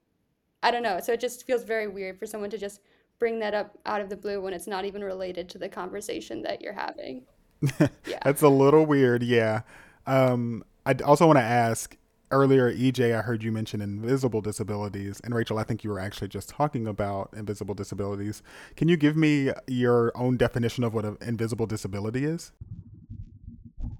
I 0.63 0.71
don't 0.71 0.83
know. 0.83 1.01
So 1.01 1.13
it 1.13 1.21
just 1.21 1.47
feels 1.47 1.65
very 1.65 1.89
weird 1.89 2.19
for 2.19 2.27
someone 2.27 2.51
to 2.51 2.59
just 2.59 2.81
bring 3.19 3.39
that 3.39 3.55
up 3.55 3.79
out 3.87 4.01
of 4.01 4.09
the 4.09 4.17
blue 4.17 4.41
when 4.41 4.53
it's 4.53 4.67
not 4.67 4.85
even 4.85 5.03
related 5.03 5.49
to 5.51 5.59
the 5.59 5.69
conversation 5.69 6.43
that 6.43 6.61
you're 6.61 6.73
having. 6.73 7.23
yeah. 8.07 8.19
That's 8.25 8.43
a 8.43 8.49
little 8.49 8.87
weird, 8.87 9.23
yeah. 9.23 9.63
Um, 10.07 10.65
I 10.87 10.95
also 11.05 11.27
want 11.27 11.39
to 11.39 11.45
ask 11.45 11.97
earlier, 12.31 12.73
EJ, 12.73 13.17
I 13.17 13.23
heard 13.23 13.43
you 13.43 13.53
mention 13.53 13.83
invisible 13.83 14.41
disabilities, 14.41 15.21
and 15.23 15.35
Rachel, 15.35 15.59
I 15.59 15.65
think 15.65 15.85
you 15.85 15.91
were 15.91 15.99
actually 15.99 16.29
just 16.29 16.49
talking 16.49 16.87
about 16.87 17.31
invisible 17.37 17.75
disabilities. 17.75 18.43
Can 18.77 18.89
you 18.89 18.97
give 18.97 19.17
me 19.17 19.51
your 19.67 20.13
own 20.15 20.37
definition 20.37 20.85
of 20.85 20.95
what 20.95 21.05
an 21.05 21.19
invisible 21.21 21.67
disability 21.67 22.25
is? 22.25 22.53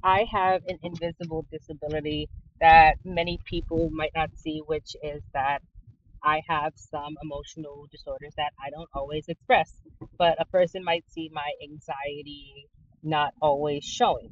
I 0.03 0.27
have 0.33 0.63
an 0.69 0.79
invisible 0.83 1.45
disability 1.51 2.29
that 2.61 2.97
many 3.05 3.39
people 3.45 3.91
might 3.91 4.13
not 4.15 4.31
see, 4.37 4.63
which 4.67 4.97
is 5.03 5.23
that 5.35 5.63
I 6.23 6.43
have 6.49 6.73
some 6.77 7.17
emotional 7.23 7.87
disorders 7.91 8.35
that 8.37 8.53
I 8.59 8.71
don't 8.71 8.89
always 8.95 9.29
express, 9.29 9.73
but 10.19 10.41
a 10.41 10.45
person 10.47 10.85
might 10.85 11.05
see 11.11 11.31
my 11.33 11.51
anxiety 11.63 12.67
not 13.03 13.35
always 13.41 13.85
showing. 13.85 14.31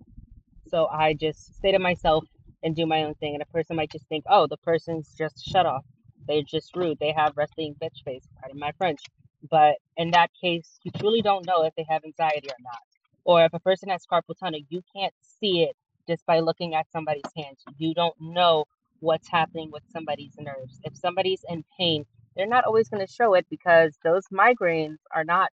So 0.69 0.87
I 0.87 1.15
just 1.15 1.55
stay 1.57 1.73
to 1.73 1.79
myself 1.79 2.25
and 2.63 2.77
do 2.77 2.87
my 2.87 3.05
own 3.05 3.15
thing. 3.15 3.35
And 3.35 3.43
a 3.43 3.47
person 3.47 3.77
might 3.77 3.91
just 3.91 4.07
think, 4.09 4.25
oh, 4.29 4.47
the 4.47 4.59
person's 4.59 5.15
just 5.17 5.45
shut 5.47 5.67
off. 5.67 5.85
They're 6.27 6.43
just 6.43 6.77
rude. 6.77 6.99
They 6.99 7.13
have 7.17 7.37
resting 7.37 7.75
bitch 7.83 8.05
face, 8.05 8.27
pardon 8.41 8.59
my 8.59 8.73
French. 8.77 9.01
But 9.51 9.77
in 9.97 10.11
that 10.13 10.31
case, 10.43 10.79
you 10.83 10.91
truly 10.93 11.23
don't 11.23 11.47
know 11.47 11.65
if 11.65 11.75
they 11.77 11.87
have 11.89 12.05
anxiety 12.05 12.49
or 12.49 12.61
not. 12.61 12.88
Or 13.28 13.44
if 13.47 13.54
a 13.54 13.61
person 13.61 13.90
has 13.90 14.06
carpal 14.06 14.38
tunnel, 14.40 14.61
you 14.70 14.82
can't 14.97 15.14
see 15.23 15.64
it 15.64 15.76
just 16.08 16.26
by 16.26 16.40
looking 16.40 16.76
at 16.76 16.90
somebody's 16.92 17.32
hands. 17.37 17.64
You 17.78 17.94
don't 17.94 18.16
know 18.20 18.66
what's 19.00 19.30
happening 19.30 19.73
with 19.73 19.85
somebody's 19.92 20.35
nerves. 20.40 20.80
If 20.85 20.97
somebody's 20.99 21.44
in 21.49 21.64
pain, 21.78 22.06
they're 22.37 22.49
not 22.49 22.66
always 22.66 22.90
going 22.90 23.06
to 23.06 23.12
show 23.12 23.35
it 23.35 23.47
because 23.50 23.99
those 24.04 24.25
migraines 24.35 24.99
are 25.14 25.25
not 25.25 25.50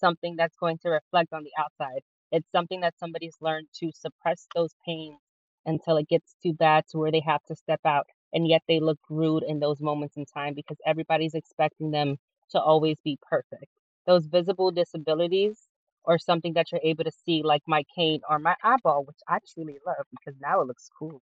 something 0.00 0.36
that's 0.36 0.56
going 0.58 0.78
to 0.80 0.90
reflect 0.90 1.34
on 1.34 1.44
the 1.44 1.52
outside. 1.58 2.02
It's 2.32 2.50
something 2.52 2.82
that 2.82 2.98
somebody's 3.00 3.36
learned 3.42 3.68
to 3.80 3.92
suppress 3.94 4.48
those 4.54 4.74
pains 4.86 5.18
until 5.66 5.98
it 5.98 6.08
gets 6.08 6.36
too 6.44 6.54
bad 6.54 6.84
to 6.92 6.98
where 6.98 7.12
they 7.12 7.22
have 7.26 7.44
to 7.48 7.56
step 7.56 7.80
out. 7.86 8.06
And 8.34 8.48
yet 8.48 8.62
they 8.68 8.80
look 8.80 9.00
rude 9.10 9.44
in 9.44 9.60
those 9.60 9.80
moments 9.82 10.18
in 10.18 10.26
time 10.26 10.54
because 10.54 10.78
everybody's 10.86 11.34
expecting 11.34 11.92
them 11.92 12.18
to 12.52 12.60
always 12.60 12.98
be 13.04 13.18
perfect. 13.30 13.66
Those 14.06 14.26
visible 14.26 14.72
disabilities 14.72 15.68
or 16.04 16.18
something 16.18 16.54
that 16.54 16.72
you're 16.72 16.80
able 16.84 17.04
to 17.04 17.12
see, 17.24 17.42
like 17.44 17.62
my 17.66 17.84
cane 17.96 18.20
or 18.28 18.38
my 18.38 18.56
eyeball, 18.64 19.04
which 19.04 19.18
I 19.28 19.38
truly 19.54 19.78
love 19.86 20.06
because 20.10 20.38
now 20.40 20.60
it 20.62 20.66
looks 20.68 20.90
cool. 20.98 21.20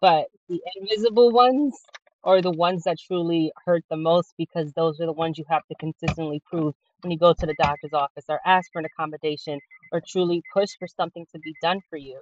But 0.00 0.28
the 0.48 0.60
invisible 0.76 1.30
ones 1.32 1.76
are 2.24 2.42
the 2.42 2.52
ones 2.52 2.84
that 2.84 2.98
truly 3.00 3.52
hurt 3.66 3.84
the 3.90 3.96
most 3.96 4.34
because 4.38 4.72
those 4.74 5.00
are 5.00 5.06
the 5.06 5.12
ones 5.12 5.38
you 5.38 5.44
have 5.48 5.66
to 5.68 5.74
consistently 5.76 6.40
prove 6.50 6.74
when 7.02 7.10
you 7.12 7.18
go 7.18 7.32
to 7.34 7.46
the 7.46 7.54
doctor's 7.54 7.92
office 7.92 8.24
or 8.28 8.40
ask 8.46 8.70
for 8.72 8.78
an 8.80 8.86
accommodation 8.86 9.60
or 9.92 10.00
truly 10.06 10.42
push 10.54 10.70
for 10.78 10.88
something 10.88 11.26
to 11.32 11.40
be 11.40 11.56
done 11.62 11.80
for 11.90 11.96
you, 11.96 12.20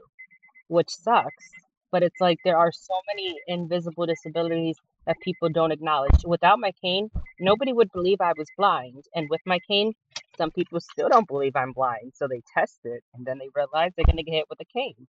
which 0.68 0.90
sucks. 0.90 1.54
But 1.92 2.02
it's 2.02 2.20
like 2.20 2.38
there 2.44 2.58
are 2.58 2.72
so 2.72 2.94
many 3.08 3.38
invisible 3.48 4.06
disabilities 4.06 4.76
that 5.06 5.16
people 5.22 5.48
don't 5.48 5.72
acknowledge. 5.72 6.24
Without 6.24 6.58
my 6.58 6.72
cane, 6.82 7.10
nobody 7.38 7.72
would 7.72 7.90
believe 7.92 8.20
I 8.20 8.32
was 8.36 8.48
blind. 8.56 9.04
And 9.14 9.28
with 9.30 9.40
my 9.46 9.58
cane, 9.68 9.92
some 10.36 10.50
people 10.50 10.80
still 10.80 11.08
don't 11.08 11.28
believe 11.28 11.56
I'm 11.56 11.72
blind. 11.72 12.12
So 12.14 12.28
they 12.28 12.42
test 12.54 12.80
it 12.84 13.02
and 13.14 13.26
then 13.26 13.38
they 13.38 13.48
realize 13.54 13.92
they're 13.96 14.04
going 14.04 14.16
to 14.16 14.22
get 14.22 14.34
hit 14.34 14.46
with 14.48 14.60
a 14.60 14.64
cane. 14.72 15.06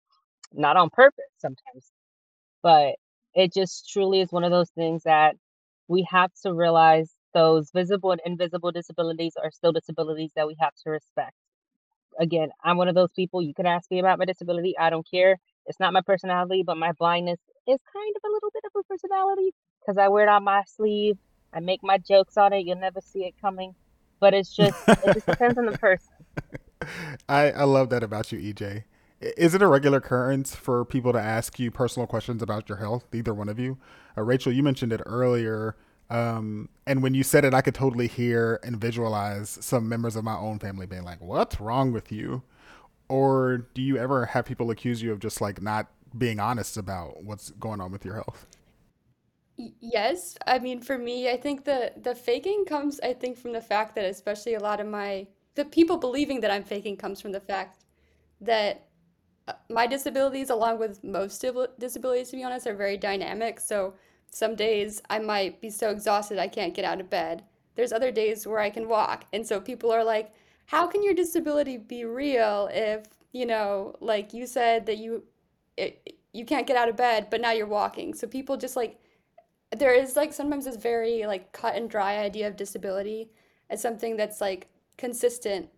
Not 0.53 0.77
on 0.77 0.89
purpose 0.89 1.25
sometimes. 1.38 1.91
But 2.63 2.96
it 3.34 3.53
just 3.53 3.89
truly 3.89 4.22
is 4.22 4.31
one 4.31 4.43
of 4.43 4.51
those 4.51 4.72
things 4.72 5.03
that 5.03 5.36
we 5.88 6.08
have 6.10 6.31
to 6.43 6.53
realize 6.53 7.13
those 7.34 7.69
visible 7.74 8.12
and 8.12 8.22
invisible 8.25 8.72
disabilities 8.72 9.34
are 9.41 9.51
still 9.51 9.72
disabilities 9.72 10.31
that 10.36 10.48
we 10.48 10.55
have 10.60 10.74
to 10.84 10.89
respect. 10.89 11.34
Again, 12.19 12.50
I'm 12.63 12.77
one 12.77 12.88
of 12.88 12.96
those 12.96 13.12
people, 13.15 13.41
you 13.41 13.53
can 13.53 13.65
ask 13.65 13.89
me 13.91 14.00
about 14.00 14.19
my 14.19 14.25
disability, 14.25 14.75
I 14.77 14.89
don't 14.89 15.08
care. 15.10 15.38
It's 15.67 15.79
not 15.79 15.93
my 15.93 16.01
personality, 16.01 16.63
but 16.65 16.77
my 16.77 16.91
blindness 16.93 17.39
is 17.67 17.79
kind 17.93 18.15
of 18.15 18.22
a 18.27 18.31
little 18.31 18.50
bit 18.53 18.63
of 18.65 18.79
a 18.79 18.84
personality 18.84 19.51
because 19.89 19.98
I 19.98 20.08
wear 20.08 20.27
it 20.27 20.29
on 20.29 20.43
my 20.43 20.63
sleeve. 20.67 21.17
I 21.51 21.62
make 21.62 21.81
my 21.81 21.98
jokes 21.98 22.38
on 22.38 22.53
it. 22.53 22.63
You'll 22.63 22.77
never 22.77 23.01
see 23.01 23.25
it 23.25 23.34
coming. 23.41 23.74
But 24.19 24.36
it's 24.36 24.55
just, 24.55 24.77
it 24.88 25.13
just 25.15 25.25
depends 25.25 25.58
on 25.58 25.65
the 25.65 25.77
person. 25.79 26.13
I, 27.29 27.51
I 27.51 27.63
love 27.63 27.89
that 27.89 28.03
about 28.03 28.31
you, 28.31 28.38
EJ. 28.38 28.84
Is 29.19 29.55
it 29.55 29.63
a 29.63 29.67
regular 29.67 29.98
occurrence 29.98 30.55
for 30.55 30.86
people 30.86 31.12
to 31.13 31.19
ask 31.19 31.58
you 31.60 31.72
personal 31.72 32.05
questions 32.05 32.43
about 32.43 32.69
your 32.69 32.77
health, 32.77 33.08
either 33.15 33.34
one 33.34 33.50
of 33.50 33.58
you? 33.58 33.79
Uh, 34.15 34.22
Rachel, 34.22 34.51
you 34.51 34.62
mentioned 34.62 34.93
it 34.93 35.01
earlier. 35.08 35.75
Um, 36.12 36.69
and 36.86 37.01
when 37.01 37.15
you 37.15 37.24
said 37.24 37.43
it, 37.43 37.55
I 37.55 37.62
could 37.62 37.75
totally 37.75 38.08
hear 38.08 38.60
and 38.63 38.79
visualize 38.79 39.58
some 39.60 39.89
members 39.89 40.15
of 40.15 40.24
my 40.24 40.36
own 40.38 40.60
family 40.60 40.86
being 40.86 41.03
like, 41.03 41.19
What's 41.19 41.60
wrong 41.60 41.91
with 41.91 42.12
you? 42.12 42.43
Or 43.08 43.65
do 43.74 43.81
you 43.81 43.98
ever 43.98 44.27
have 44.27 44.46
people 44.46 44.69
accuse 44.69 45.01
you 45.01 45.12
of 45.12 45.19
just 45.19 45.41
like 45.41 45.63
not 45.63 45.88
being 46.15 46.39
honest 46.39 46.77
about 46.77 47.24
what's 47.24 47.50
going 47.51 47.81
on 47.81 47.91
with 47.91 48.05
your 48.05 48.13
health? 48.15 48.46
Yes, 49.82 50.38
I 50.48 50.60
mean 50.60 50.80
for 50.82 50.98
me, 50.98 51.30
I 51.30 51.36
think 51.36 51.66
the 51.66 51.92
the 52.01 52.16
faking 52.16 52.63
comes 52.66 53.00
I 53.01 53.13
think 53.13 53.38
from 53.38 53.51
the 53.51 53.62
fact 53.62 53.94
that 53.96 54.06
especially 54.06 54.54
a 54.54 54.60
lot 54.60 54.80
of 54.80 54.88
my 54.88 55.28
the 55.56 55.66
people 55.66 55.98
believing 55.98 56.39
that 56.42 56.51
I'm 56.51 56.63
faking 56.63 56.96
comes 56.96 57.20
from 57.20 57.34
the 57.34 57.42
fact 57.42 57.82
that 58.42 58.88
uh, 59.48 59.54
my 59.70 59.88
disabilities, 59.88 60.50
along 60.51 60.80
with 60.80 61.04
most 61.04 61.46
disabilities, 61.80 62.30
to 62.32 62.38
be 62.38 62.44
honest, 62.44 62.68
are 62.68 62.75
very 62.75 62.98
dynamic. 62.98 63.60
So 63.60 63.96
some 64.32 64.56
days 64.56 65.01
I 65.10 65.20
might 65.20 65.62
be 65.62 65.70
so 65.72 65.89
exhausted 65.92 66.39
I 66.39 66.48
can't 66.50 66.74
get 66.75 66.86
out 66.86 67.01
of 67.01 67.10
bed. 67.10 67.44
There's 67.75 67.94
other 67.94 68.12
days 68.12 68.48
where 68.48 68.60
I 68.60 68.70
can 68.72 68.89
walk. 68.89 69.25
And 69.34 69.48
so 69.48 69.62
people 69.62 69.92
are 69.92 70.04
like, 70.04 70.34
how 70.68 70.88
can 70.88 71.04
your 71.04 71.13
disability 71.16 71.78
be 71.78 72.06
real 72.06 72.70
if, 72.74 73.06
you 73.34 73.46
know, 73.46 73.96
like 74.01 74.34
you 74.34 74.48
said 74.48 74.86
that 74.88 74.98
you 75.00 75.24
it, 75.78 76.16
you 76.34 76.46
can't 76.46 76.68
get 76.68 76.78
out 76.78 76.89
of 76.89 76.96
bed, 76.98 77.28
but 77.30 77.42
now 77.42 77.51
you're 77.51 77.66
walking. 77.68 78.13
So 78.13 78.28
people 78.28 78.58
just 78.58 78.75
like 78.75 79.00
there 79.78 79.94
is 79.94 80.16
like 80.16 80.34
sometimes 80.34 80.66
this 80.66 80.76
very 80.76 81.26
like 81.26 81.52
cut 81.52 81.76
and 81.76 81.90
dry 81.90 82.18
idea 82.18 82.48
of 82.48 82.56
disability 82.56 83.30
as 83.70 83.82
something 83.82 84.18
that's 84.18 84.42
like 84.42 84.68
consistent 84.98 85.70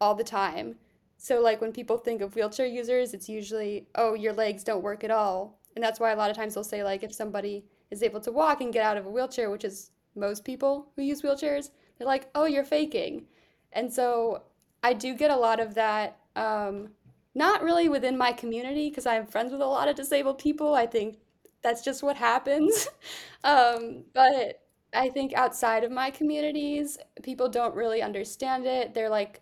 all 0.00 0.14
the 0.14 0.24
time. 0.24 0.76
So 1.16 1.40
like 1.40 1.60
when 1.60 1.72
people 1.72 1.98
think 1.98 2.22
of 2.22 2.34
wheelchair 2.34 2.66
users, 2.66 3.12
it's 3.12 3.28
usually, 3.28 3.86
oh, 3.94 4.14
your 4.14 4.32
legs 4.32 4.64
don't 4.64 4.82
work 4.82 5.04
at 5.04 5.10
all. 5.10 5.58
And 5.76 5.84
that's 5.84 6.00
why 6.00 6.12
a 6.12 6.16
lot 6.16 6.30
of 6.30 6.36
times 6.36 6.54
they'll 6.54 6.64
say 6.64 6.82
like 6.82 7.02
if 7.02 7.12
somebody 7.12 7.64
is 7.90 8.02
able 8.02 8.20
to 8.20 8.32
walk 8.32 8.60
and 8.60 8.72
get 8.72 8.84
out 8.84 8.96
of 8.96 9.06
a 9.06 9.10
wheelchair, 9.10 9.50
which 9.50 9.64
is 9.64 9.90
most 10.14 10.44
people 10.44 10.88
who 10.96 11.02
use 11.02 11.22
wheelchairs, 11.22 11.70
they're 11.98 12.06
like, 12.06 12.30
oh, 12.34 12.46
you're 12.46 12.64
faking. 12.64 13.26
And 13.72 13.92
so 13.92 14.42
I 14.82 14.94
do 14.94 15.14
get 15.14 15.30
a 15.30 15.36
lot 15.36 15.60
of 15.60 15.74
that, 15.74 16.18
um, 16.36 16.88
not 17.34 17.62
really 17.62 17.88
within 17.88 18.16
my 18.16 18.32
community 18.32 18.88
because 18.88 19.06
I'm 19.06 19.26
friends 19.26 19.52
with 19.52 19.60
a 19.60 19.66
lot 19.66 19.88
of 19.88 19.96
disabled 19.96 20.38
people. 20.38 20.74
I 20.74 20.86
think 20.86 21.18
that's 21.62 21.82
just 21.82 22.02
what 22.02 22.16
happens. 22.16 22.88
um, 23.44 24.04
but 24.14 24.62
I 24.94 25.08
think 25.10 25.34
outside 25.34 25.84
of 25.84 25.90
my 25.92 26.10
communities, 26.10 26.98
people 27.22 27.48
don't 27.48 27.74
really 27.74 28.02
understand 28.02 28.66
it. 28.66 28.94
They're 28.94 29.10
like, 29.10 29.40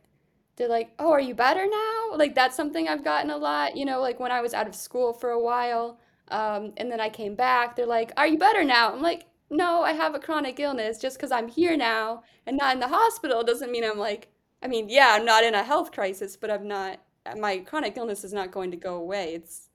they're 0.57 0.69
like, 0.69 0.91
"Oh, 0.99 1.11
are 1.13 1.21
you 1.21 1.35
better 1.35 1.67
now?" 1.67 2.17
Like 2.17 2.35
that's 2.35 2.57
something 2.57 2.89
I've 2.89 3.05
gotten 3.05 3.31
a 3.31 3.37
lot. 3.37 3.77
You 3.77 3.85
know, 3.85 4.01
like 4.01 4.21
when 4.21 4.33
I 4.33 4.41
was 4.41 4.55
out 4.55 4.67
of 4.69 4.75
school 4.75 5.13
for 5.13 5.31
a 5.31 5.41
while, 5.43 5.99
um, 6.31 6.73
and 6.77 6.91
then 6.91 7.01
I 7.01 7.09
came 7.09 7.35
back. 7.35 7.77
They're 7.77 7.87
like, 7.87 8.13
"Are 8.17 8.27
you 8.27 8.39
better 8.39 8.65
now?" 8.65 8.93
I'm 8.93 9.03
like, 9.03 9.27
"No, 9.51 9.83
I 9.83 9.93
have 9.93 10.15
a 10.15 10.19
chronic 10.21 10.59
illness. 10.61 10.99
Just 10.99 11.17
because 11.17 11.31
I'm 11.33 11.49
here 11.49 11.77
now 11.77 12.23
and 12.47 12.57
not 12.57 12.75
in 12.75 12.81
the 12.81 12.89
hospital 12.89 13.43
doesn't 13.45 13.71
mean 13.73 13.85
I'm 13.85 13.99
like. 13.99 14.29
I 14.63 14.67
mean, 14.67 14.89
yeah, 14.89 15.11
I'm 15.13 15.25
not 15.25 15.45
in 15.45 15.55
a 15.55 15.63
health 15.63 15.93
crisis, 15.93 16.37
but 16.37 16.51
I'm 16.51 16.67
not. 16.67 17.01
My 17.37 17.59
chronic 17.59 17.97
illness 17.97 18.25
is 18.25 18.33
not 18.33 18.51
going 18.51 18.71
to 18.73 18.77
go 18.77 18.97
away. 18.97 19.35
It's 19.35 19.68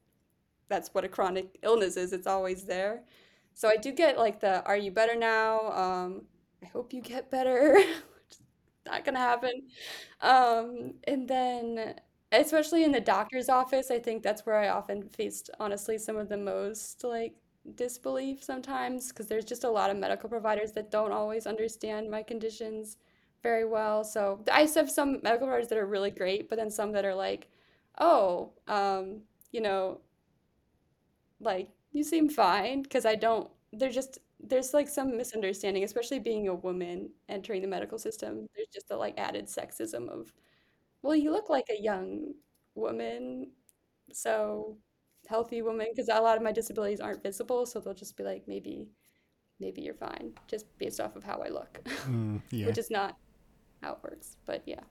that's 0.73 0.93
what 0.93 1.05
a 1.05 1.09
chronic 1.09 1.57
illness 1.63 1.97
is. 1.97 2.13
It's 2.13 2.27
always 2.27 2.63
there. 2.65 3.03
So 3.53 3.69
I 3.69 3.77
do 3.77 3.91
get 3.91 4.17
like 4.17 4.39
the 4.39 4.63
"Are 4.65 4.77
you 4.77 4.91
better 4.91 5.15
now?" 5.15 5.71
Um, 5.71 6.23
I 6.63 6.67
hope 6.67 6.93
you 6.93 7.01
get 7.01 7.29
better. 7.31 7.77
not 8.85 9.05
gonna 9.05 9.19
happen. 9.19 9.51
Um, 10.21 10.95
and 11.05 11.27
then 11.27 11.95
especially 12.31 12.83
in 12.83 12.91
the 12.91 12.99
doctor's 13.01 13.49
office, 13.49 13.91
I 13.91 13.99
think 13.99 14.23
that's 14.23 14.45
where 14.45 14.57
I 14.57 14.69
often 14.69 15.09
faced 15.09 15.49
honestly 15.59 15.97
some 15.97 16.17
of 16.17 16.29
the 16.29 16.37
most 16.37 17.03
like 17.03 17.35
disbelief 17.75 18.43
sometimes 18.43 19.09
because 19.09 19.27
there's 19.27 19.45
just 19.45 19.63
a 19.63 19.69
lot 19.69 19.89
of 19.89 19.97
medical 19.97 20.29
providers 20.29 20.71
that 20.73 20.91
don't 20.91 21.11
always 21.11 21.47
understand 21.47 22.09
my 22.09 22.23
conditions 22.23 22.97
very 23.41 23.65
well. 23.65 24.03
So 24.03 24.43
I 24.51 24.61
have 24.75 24.89
some 24.91 25.19
medical 25.23 25.47
providers 25.47 25.67
that 25.69 25.77
are 25.77 25.85
really 25.85 26.11
great, 26.11 26.49
but 26.49 26.57
then 26.57 26.71
some 26.71 26.91
that 26.93 27.05
are 27.05 27.15
like, 27.15 27.49
oh, 27.99 28.51
um, 28.67 29.21
you 29.51 29.61
know, 29.61 29.99
like 31.43 31.69
you 31.91 32.03
seem 32.03 32.29
fine 32.29 32.81
because 32.81 33.05
I 33.05 33.15
don't 33.15 33.49
there's 33.71 33.95
just 33.95 34.19
there's 34.39 34.73
like 34.73 34.89
some 34.89 35.15
misunderstanding, 35.17 35.83
especially 35.83 36.19
being 36.19 36.47
a 36.47 36.53
woman 36.53 37.09
entering 37.29 37.61
the 37.61 37.67
medical 37.67 37.97
system. 37.97 38.47
There's 38.55 38.67
just 38.73 38.89
the 38.89 38.97
like 38.97 39.17
added 39.17 39.45
sexism 39.47 40.09
of, 40.09 40.33
well, 41.01 41.15
you 41.15 41.31
look 41.31 41.49
like 41.49 41.69
a 41.69 41.81
young 41.81 42.33
woman, 42.75 43.51
so 44.11 44.77
healthy 45.29 45.61
woman, 45.61 45.87
because 45.89 46.09
a 46.09 46.19
lot 46.19 46.35
of 46.35 46.43
my 46.43 46.51
disabilities 46.51 46.99
aren't 46.99 47.23
visible, 47.23 47.65
so 47.65 47.79
they'll 47.79 47.93
just 47.93 48.17
be 48.17 48.23
like, 48.23 48.43
maybe, 48.47 48.89
maybe 49.61 49.81
you're 49.81 49.93
fine, 49.93 50.33
just 50.47 50.65
based 50.77 50.99
off 50.99 51.15
of 51.15 51.23
how 51.23 51.37
I 51.39 51.47
look, 51.49 51.79
Mm, 52.05 52.41
yeah. 52.51 52.65
which 52.65 52.77
is 52.77 52.91
not 52.91 53.17
how 53.81 53.93
it 53.93 53.99
works. 54.03 54.35
But 54.45 54.63
yeah. 54.65 54.81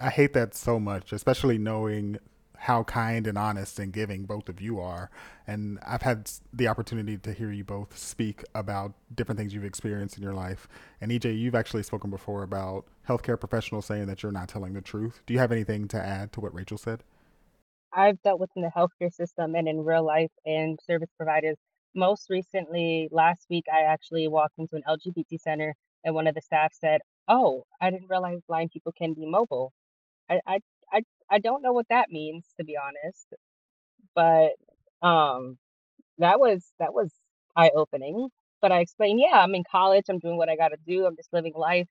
I 0.00 0.10
hate 0.10 0.32
that 0.32 0.54
so 0.54 0.80
much, 0.80 1.12
especially 1.12 1.58
knowing 1.58 2.18
how 2.58 2.82
kind 2.84 3.26
and 3.26 3.38
honest 3.38 3.78
and 3.78 3.92
giving 3.92 4.24
both 4.24 4.48
of 4.48 4.60
you 4.60 4.80
are. 4.80 5.10
And 5.46 5.78
I've 5.86 6.02
had 6.02 6.30
the 6.52 6.68
opportunity 6.68 7.16
to 7.18 7.32
hear 7.32 7.50
you 7.50 7.64
both 7.64 7.96
speak 7.96 8.42
about 8.54 8.94
different 9.14 9.38
things 9.38 9.54
you've 9.54 9.64
experienced 9.64 10.16
in 10.16 10.22
your 10.22 10.34
life. 10.34 10.68
And 11.00 11.10
EJ, 11.10 11.38
you've 11.38 11.54
actually 11.54 11.84
spoken 11.84 12.10
before 12.10 12.42
about 12.42 12.84
healthcare 13.08 13.38
professionals 13.38 13.86
saying 13.86 14.06
that 14.06 14.22
you're 14.22 14.32
not 14.32 14.48
telling 14.48 14.74
the 14.74 14.80
truth. 14.80 15.22
Do 15.26 15.34
you 15.34 15.40
have 15.40 15.52
anything 15.52 15.88
to 15.88 15.96
add 15.96 16.32
to 16.32 16.40
what 16.40 16.54
Rachel 16.54 16.78
said? 16.78 17.04
I've 17.92 18.20
dealt 18.22 18.40
within 18.40 18.62
the 18.62 18.70
healthcare 18.76 19.12
system 19.12 19.54
and 19.54 19.66
in 19.66 19.84
real 19.84 20.04
life 20.04 20.32
and 20.44 20.78
service 20.86 21.10
providers 21.16 21.56
most 21.94 22.30
recently, 22.30 23.08
last 23.10 23.46
week, 23.50 23.64
I 23.72 23.82
actually 23.82 24.28
walked 24.28 24.58
into 24.58 24.76
an 24.76 24.82
LGBT 24.86 25.40
center 25.40 25.74
and 26.04 26.14
one 26.14 26.26
of 26.26 26.34
the 26.34 26.40
staff 26.40 26.72
said, 26.72 27.00
"Oh, 27.26 27.66
I 27.80 27.90
didn't 27.90 28.08
realize 28.08 28.40
blind 28.46 28.70
people 28.70 28.92
can 28.92 29.14
be 29.14 29.26
mobile." 29.26 29.72
I 30.30 30.40
I 30.46 30.60
I, 31.30 31.38
don't 31.38 31.62
know 31.62 31.72
what 31.72 31.86
that 31.90 32.10
means, 32.10 32.46
to 32.58 32.64
be 32.64 32.76
honest, 32.76 33.26
but 34.14 34.52
um, 35.06 35.58
that 36.18 36.40
was 36.40 36.72
that 36.78 36.94
was 36.94 37.10
eye-opening. 37.56 38.28
But 38.60 38.72
I 38.72 38.80
explained, 38.80 39.20
yeah, 39.20 39.40
I'm 39.40 39.54
in 39.54 39.64
college, 39.70 40.06
I'm 40.08 40.18
doing 40.18 40.36
what 40.38 40.48
I 40.48 40.56
got 40.56 40.68
to 40.70 40.78
do, 40.86 41.06
I'm 41.06 41.16
just 41.16 41.32
living 41.32 41.54
life. 41.56 41.88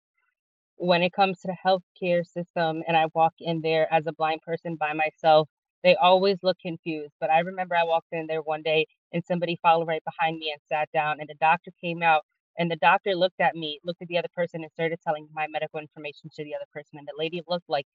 When 0.77 1.03
it 1.03 1.12
comes 1.12 1.41
to 1.41 1.49
the 1.49 1.57
healthcare 1.67 2.27
system 2.27 2.83
and 2.89 2.97
I 2.97 3.07
walk 3.15 3.35
in 3.41 3.61
there 3.62 3.93
as 3.93 4.07
a 4.07 4.12
blind 4.12 4.43
person 4.43 4.77
by 4.77 4.93
myself, 4.95 5.49
they 5.85 5.97
always 5.97 6.39
look 6.43 6.59
confused. 6.61 7.15
But 7.21 7.31
I 7.31 7.41
remember 7.41 7.77
I 7.77 7.85
walked 7.85 8.09
in 8.12 8.27
there 8.29 8.43
one 8.43 8.62
day 8.62 8.87
and 9.12 9.25
somebody 9.25 9.59
followed 9.62 9.89
right 9.89 10.03
behind 10.05 10.39
me 10.39 10.53
and 10.53 10.61
sat 10.69 10.89
down 10.93 11.19
and 11.21 11.29
the 11.29 11.37
doctor 11.41 11.73
came 11.81 12.03
out 12.03 12.23
and 12.59 12.71
the 12.71 12.77
doctor 12.77 13.15
looked 13.15 13.41
at 13.41 13.57
me, 13.57 13.81
looked 13.85 14.03
at 14.03 14.09
the 14.09 14.19
other 14.19 14.29
person 14.35 14.62
and 14.62 14.73
started 14.73 14.99
telling 15.05 15.29
my 15.35 15.47
medical 15.49 15.81
information 15.81 16.31
to 16.37 16.45
the 16.45 16.55
other 16.55 16.67
person 16.73 16.99
and 16.99 17.07
the 17.09 17.15
lady 17.19 17.43
looked 17.49 17.69
like 17.69 17.87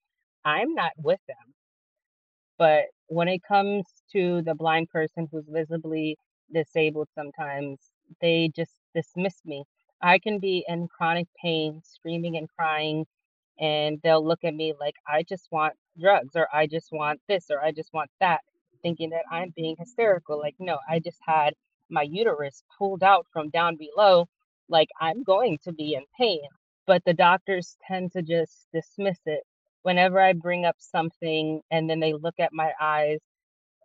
I'm 0.47 0.73
not 0.73 0.93
with 0.97 1.19
them. 1.27 1.53
But 2.57 2.85
when 3.07 3.27
it 3.27 3.41
comes 3.43 3.85
to 4.13 4.41
the 4.43 4.55
blind 4.55 4.89
person 4.89 5.27
who's 5.29 5.45
visibly 5.49 6.17
disabled 6.53 7.09
sometimes, 7.13 7.79
they 8.21 8.49
just 8.55 8.71
dismiss 8.95 9.41
me. 9.45 9.65
I 10.01 10.19
can 10.19 10.39
be 10.39 10.63
in 10.67 10.87
chronic 10.87 11.27
pain, 11.41 11.81
screaming 11.83 12.37
and 12.37 12.47
crying, 12.57 13.05
and 13.59 13.99
they'll 14.03 14.25
look 14.25 14.45
at 14.45 14.55
me 14.55 14.73
like 14.79 14.95
I 15.05 15.23
just 15.23 15.49
want 15.51 15.73
drugs 15.99 16.35
or 16.35 16.47
I 16.53 16.65
just 16.67 16.93
want 16.93 17.19
this 17.27 17.47
or 17.51 17.61
I 17.61 17.71
just 17.73 17.93
want 17.93 18.09
that, 18.21 18.41
thinking 18.81 19.09
that 19.09 19.25
I'm 19.29 19.51
being 19.55 19.75
hysterical. 19.77 20.39
Like, 20.39 20.55
no, 20.59 20.79
I 20.89 20.99
just 20.99 21.19
had 21.27 21.55
my 21.89 22.03
uterus 22.03 22.63
pulled 22.77 23.03
out 23.03 23.25
from 23.33 23.49
down 23.49 23.75
below. 23.75 24.27
Like, 24.69 24.89
I'm 25.01 25.23
going 25.23 25.57
to 25.65 25.73
be 25.73 25.95
in 25.95 26.05
pain. 26.17 26.41
But 26.85 27.03
the 27.05 27.13
doctors 27.13 27.75
tend 27.85 28.13
to 28.13 28.21
just 28.21 28.67
dismiss 28.73 29.19
it 29.25 29.43
whenever 29.87 30.19
I 30.19 30.33
bring 30.33 30.65
up 30.65 30.75
something 30.79 31.61
and 31.71 31.89
then 31.89 32.01
they 32.01 32.11
look 32.11 32.41
at 32.41 32.51
my 32.51 32.73
eyes 32.77 33.19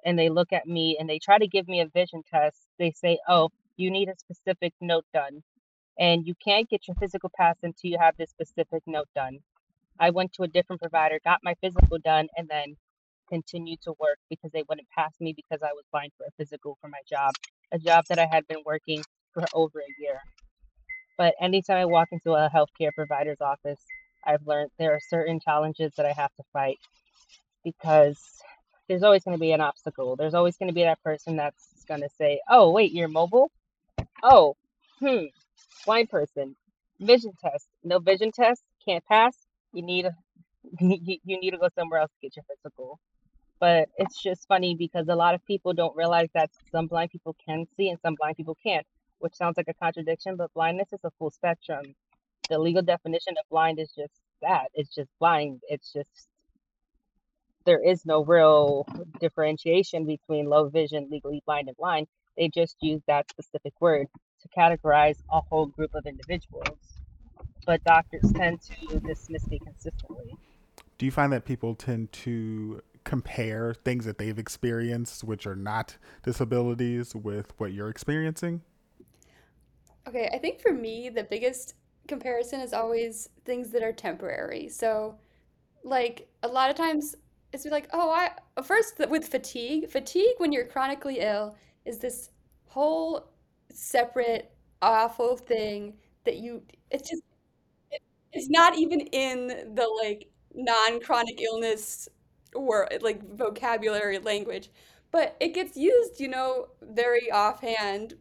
and 0.05 0.19
they 0.19 0.31
look 0.31 0.53
at 0.53 0.67
me 0.67 0.97
and 0.99 1.09
they 1.09 1.21
try 1.21 1.39
to 1.39 1.47
give 1.47 1.69
me 1.69 1.81
a 1.81 1.87
vision 1.87 2.25
test, 2.29 2.57
they 2.77 2.91
say, 2.91 3.21
oh, 3.29 3.51
you 3.77 3.89
need 3.89 4.09
a 4.09 4.19
specific 4.19 4.73
note 4.81 5.05
done. 5.15 5.45
And 5.97 6.27
you 6.27 6.35
can't 6.45 6.69
get 6.69 6.89
your 6.89 6.97
physical 6.97 7.31
pass 7.37 7.55
until 7.63 7.89
you 7.89 7.99
have 8.01 8.17
this 8.17 8.31
specific 8.31 8.83
note 8.85 9.07
done. 9.15 9.39
I 10.01 10.11
went 10.11 10.33
to 10.33 10.43
a 10.43 10.49
different 10.49 10.83
provider, 10.83 11.21
got 11.23 11.39
my 11.45 11.55
physical 11.61 11.99
done, 11.99 12.27
and 12.37 12.49
then 12.49 12.75
continued 13.29 13.81
to 13.83 13.93
work 14.01 14.19
because 14.29 14.51
they 14.51 14.65
wouldn't 14.69 14.89
pass 14.91 15.13
me 15.21 15.33
because 15.35 15.63
I 15.63 15.73
was 15.73 15.85
blind 15.93 16.11
for 16.19 16.27
a 16.27 16.33
physical 16.37 16.79
for 16.81 16.89
my 16.89 17.03
job, 17.09 17.31
a 17.71 17.79
job 17.79 18.07
that 18.09 18.19
I 18.19 18.27
had 18.27 18.49
been 18.49 18.65
working 18.67 19.05
for 19.33 19.45
over 19.55 19.79
a 19.79 20.03
year. 20.03 20.19
But 21.17 21.35
anytime 21.41 21.77
I 21.77 21.85
walk 21.85 22.09
into 22.11 22.33
a 22.33 22.51
healthcare 22.53 22.91
provider's 22.93 23.41
office, 23.41 23.85
I've 24.25 24.47
learned 24.47 24.71
there 24.79 24.95
are 24.95 25.01
certain 25.01 25.41
challenges 25.41 25.93
that 25.97 26.07
I 26.07 26.13
have 26.13 26.35
to 26.37 26.43
fight 26.53 26.79
because 27.65 28.19
there's 28.89 29.03
always 29.03 29.25
going 29.25 29.37
to 29.37 29.41
be 29.41 29.53
an 29.53 29.61
obstacle. 29.61 30.17
There's 30.17 30.35
always 30.35 30.57
going 30.57 30.69
to 30.69 30.75
be 30.75 30.83
that 30.83 31.03
person 31.03 31.37
that's 31.37 31.85
going 31.87 32.01
to 32.01 32.09
say, 32.19 32.41
"Oh, 32.49 32.71
wait, 32.71 32.93
you're 32.93 33.09
mobile? 33.09 33.51
Oh, 34.23 34.57
hmm, 35.01 35.25
blind 35.85 36.11
person, 36.11 36.57
vision 37.01 37.33
test. 37.41 37.67
No 37.85 37.99
vision 37.99 38.33
test, 38.33 38.63
can't 38.85 39.05
pass. 39.07 39.37
You 39.73 39.83
need 39.83 40.07
a, 40.11 40.15
you 40.81 41.19
need 41.25 41.51
to 41.51 41.59
go 41.59 41.69
somewhere 41.75 42.01
else 42.01 42.11
to 42.11 42.27
get 42.27 42.37
your 42.37 42.45
physical." 42.45 42.99
But 43.61 43.89
it's 43.97 44.21
just 44.21 44.49
funny 44.49 44.75
because 44.75 45.07
a 45.09 45.15
lot 45.15 45.35
of 45.35 45.47
people 45.47 45.73
don't 45.73 45.97
realize 45.97 46.29
that 46.35 46.51
some 46.73 46.89
blind 46.89 47.11
people 47.11 47.37
can 47.47 47.65
see 47.77 47.91
and 47.91 47.99
some 48.01 48.17
blind 48.19 48.37
people 48.37 48.57
can't, 48.61 48.85
which 49.21 49.35
sounds 49.35 49.57
like 49.57 49.69
a 49.69 49.75
contradiction, 49.75 50.35
but 50.35 50.53
blindness 50.53 50.93
is 50.93 50.99
a 51.05 51.13
full 51.13 51.31
spectrum 51.31 51.95
the 52.49 52.59
legal 52.59 52.83
definition 52.83 53.35
of 53.39 53.49
blind 53.51 53.79
is 53.79 53.91
just 53.97 54.13
that 54.41 54.69
it's 54.75 54.95
just 54.95 55.09
blind. 55.19 55.61
It's 55.69 55.93
just 55.93 56.29
there 57.65 57.83
is 57.83 58.05
no 58.05 58.25
real 58.25 58.87
differentiation 59.21 60.05
between 60.05 60.47
low 60.47 60.69
vision 60.69 61.09
legally 61.11 61.43
blind 61.47 61.69
and 61.69 61.77
blind. 61.77 62.09
They 62.37 62.49
just 62.49 62.77
use 62.81 63.01
that 63.07 63.31
specific 63.31 63.73
word 63.81 64.09
to 64.43 64.49
categorize 64.49 65.19
a 65.31 65.41
whole 65.41 65.67
group 65.67 65.95
of 65.95 66.07
individuals. 66.07 66.79
But 67.65 67.85
doctors 67.85 68.33
tend 68.33 68.61
to 68.63 68.99
dismiss 69.01 69.47
me 69.47 69.61
consistently. 69.61 70.37
Do 70.99 71.07
you 71.07 71.13
find 71.13 71.33
that 71.33 71.45
people 71.45 71.75
tend 71.75 72.11
to 72.13 72.83
compare 73.05 73.75
things 73.75 74.05
that 74.05 74.19
they've 74.19 74.39
experienced 74.39 75.23
which 75.25 75.47
are 75.47 75.57
not 75.57 75.97
disabilities 76.23 77.15
with 77.15 77.53
what 77.59 77.73
you're 77.73 77.89
experiencing? 77.89 78.63
Okay 80.09 80.29
i 80.33 80.39
think 80.39 80.61
for 80.61 80.73
me 80.73 81.09
the 81.09 81.23
biggest 81.23 81.75
comparison 82.09 82.61
is 82.61 82.73
always 82.73 83.29
things 83.45 83.71
that 83.71 83.83
are 83.83 83.93
temporary. 83.93 84.69
So, 84.69 85.17
like 85.85 86.29
a 86.43 86.49
lot 86.49 86.71
of 86.71 86.77
times 86.77 87.17
it's 87.53 87.67
like, 87.67 87.89
oh, 87.93 88.11
I 88.11 88.31
first 88.63 88.99
with 89.11 89.29
fatigue, 89.29 89.91
fatigue 89.91 90.35
when 90.39 90.53
you're 90.53 90.67
chronically 90.67 91.21
ill 91.21 91.57
is 91.85 91.99
this 91.99 92.31
whole 92.67 93.31
separate 93.73 94.53
awful 94.83 95.37
thing 95.37 95.95
that 96.25 96.37
you 96.39 96.63
it's 96.91 97.09
just 97.11 97.23
it, 97.91 98.03
it's 98.33 98.49
not 98.51 98.77
even 98.79 99.01
in 99.01 99.49
the 99.75 99.87
like 100.03 100.29
non-chronic 100.55 101.41
illness 101.41 102.09
or 102.55 102.89
like 103.01 103.23
vocabulary 103.37 104.19
language, 104.19 104.71
but 105.11 105.37
it 105.41 105.55
gets 105.55 105.77
used, 105.77 106.21
you 106.21 106.29
know, 106.29 106.69
very 106.83 107.31
offhand 107.33 108.15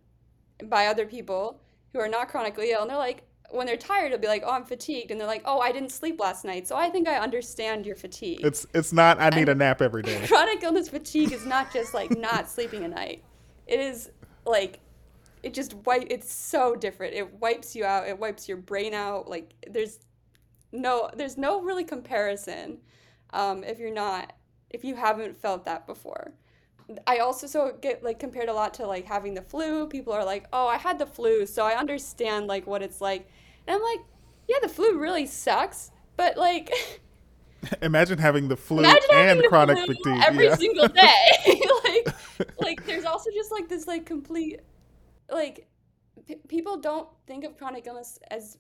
by 0.66 0.88
other 0.88 1.06
people 1.06 1.60
who 1.94 2.00
are 2.00 2.08
not 2.08 2.30
chronically 2.30 2.72
ill 2.72 2.82
and 2.82 2.90
they're 2.90 2.98
like 2.98 3.24
when 3.54 3.68
they're 3.68 3.78
tired, 3.78 4.08
it'll 4.08 4.20
be 4.20 4.28
like, 4.28 4.44
"Oh, 4.46 4.52
I'm 4.52 4.66
fatigued," 4.66 5.12
and 5.12 5.20
they're 5.20 5.28
like, 5.28 5.44
"Oh, 5.46 5.60
I 5.60 5.72
didn't 5.72 5.92
sleep 5.92 6.20
last 6.20 6.46
night, 6.46 6.68
so 6.68 6.76
I 6.76 6.90
think 6.90 7.08
I 7.08 7.18
understand 7.18 7.86
your 7.86 7.96
fatigue." 7.96 8.40
It's 8.44 8.66
it's 8.74 8.94
not. 8.94 9.20
I 9.20 9.30
need 9.30 9.50
and 9.50 9.50
a 9.50 9.56
nap 9.56 9.82
every 9.82 10.04
day. 10.04 10.26
Chronic 10.28 10.64
illness 10.64 10.90
fatigue 10.90 11.32
is 11.32 11.46
not 11.46 11.72
just 11.72 11.94
like 11.94 12.18
not 12.18 12.50
sleeping 12.56 12.84
a 12.84 12.88
night. 12.88 13.24
It 13.68 13.80
is 13.80 14.12
like 14.46 14.80
it 15.44 15.54
just 15.54 15.74
wipe. 15.86 16.08
It's 16.10 16.32
so 16.32 16.76
different. 16.76 17.14
It 17.14 17.40
wipes 17.40 17.76
you 17.76 17.86
out. 17.86 18.08
It 18.08 18.18
wipes 18.18 18.48
your 18.48 18.58
brain 18.58 18.94
out. 18.94 19.28
Like 19.28 19.54
there's 19.68 20.00
no 20.72 21.10
there's 21.16 21.38
no 21.38 21.62
really 21.62 21.84
comparison 21.84 22.78
um, 23.32 23.64
if 23.64 23.80
you're 23.80 23.94
not 23.94 24.34
if 24.70 24.84
you 24.84 24.96
haven't 24.96 25.36
felt 25.38 25.66
that 25.66 25.86
before. 25.86 26.34
I 27.08 27.18
also 27.18 27.48
so 27.48 27.78
get 27.82 28.04
like 28.04 28.20
compared 28.20 28.50
a 28.50 28.54
lot 28.54 28.74
to 28.76 28.86
like 28.86 29.06
having 29.06 29.34
the 29.34 29.42
flu. 29.42 29.88
People 29.88 30.14
are 30.14 30.26
like, 30.26 30.46
"Oh, 30.52 30.68
I 30.68 30.78
had 30.78 31.00
the 31.00 31.06
flu, 31.06 31.46
so 31.46 31.66
I 31.66 31.78
understand 31.78 32.48
like 32.48 32.68
what 32.68 32.82
it's 32.82 33.02
like." 33.02 33.30
And 33.72 33.78
I'm 33.78 33.84
like, 33.84 34.06
"Yeah, 34.50 34.58
the 34.62 34.68
flu 34.68 35.00
really 35.00 35.26
sucks, 35.26 35.92
but 36.18 36.36
like 36.36 36.70
Imagine 37.82 38.18
having 38.18 38.50
the 38.50 38.58
flu 38.58 38.84
and 38.84 39.42
chronic 39.46 39.78
flu 39.86 39.96
fatigue 39.96 40.24
every 40.28 40.46
yeah. 40.48 40.56
single 40.56 40.88
day. 40.90 41.26
like 41.86 42.16
like 42.60 42.86
there's 42.86 43.06
also 43.06 43.30
just 43.34 43.50
like 43.50 43.70
this 43.70 43.88
like 43.88 44.06
complete 44.06 44.60
like 45.32 45.70
p- 46.26 46.42
people 46.50 46.78
don't 46.78 47.08
think 47.28 47.46
of 47.46 47.58
chronic 47.58 47.88
illness 47.88 48.20
as 48.30 48.58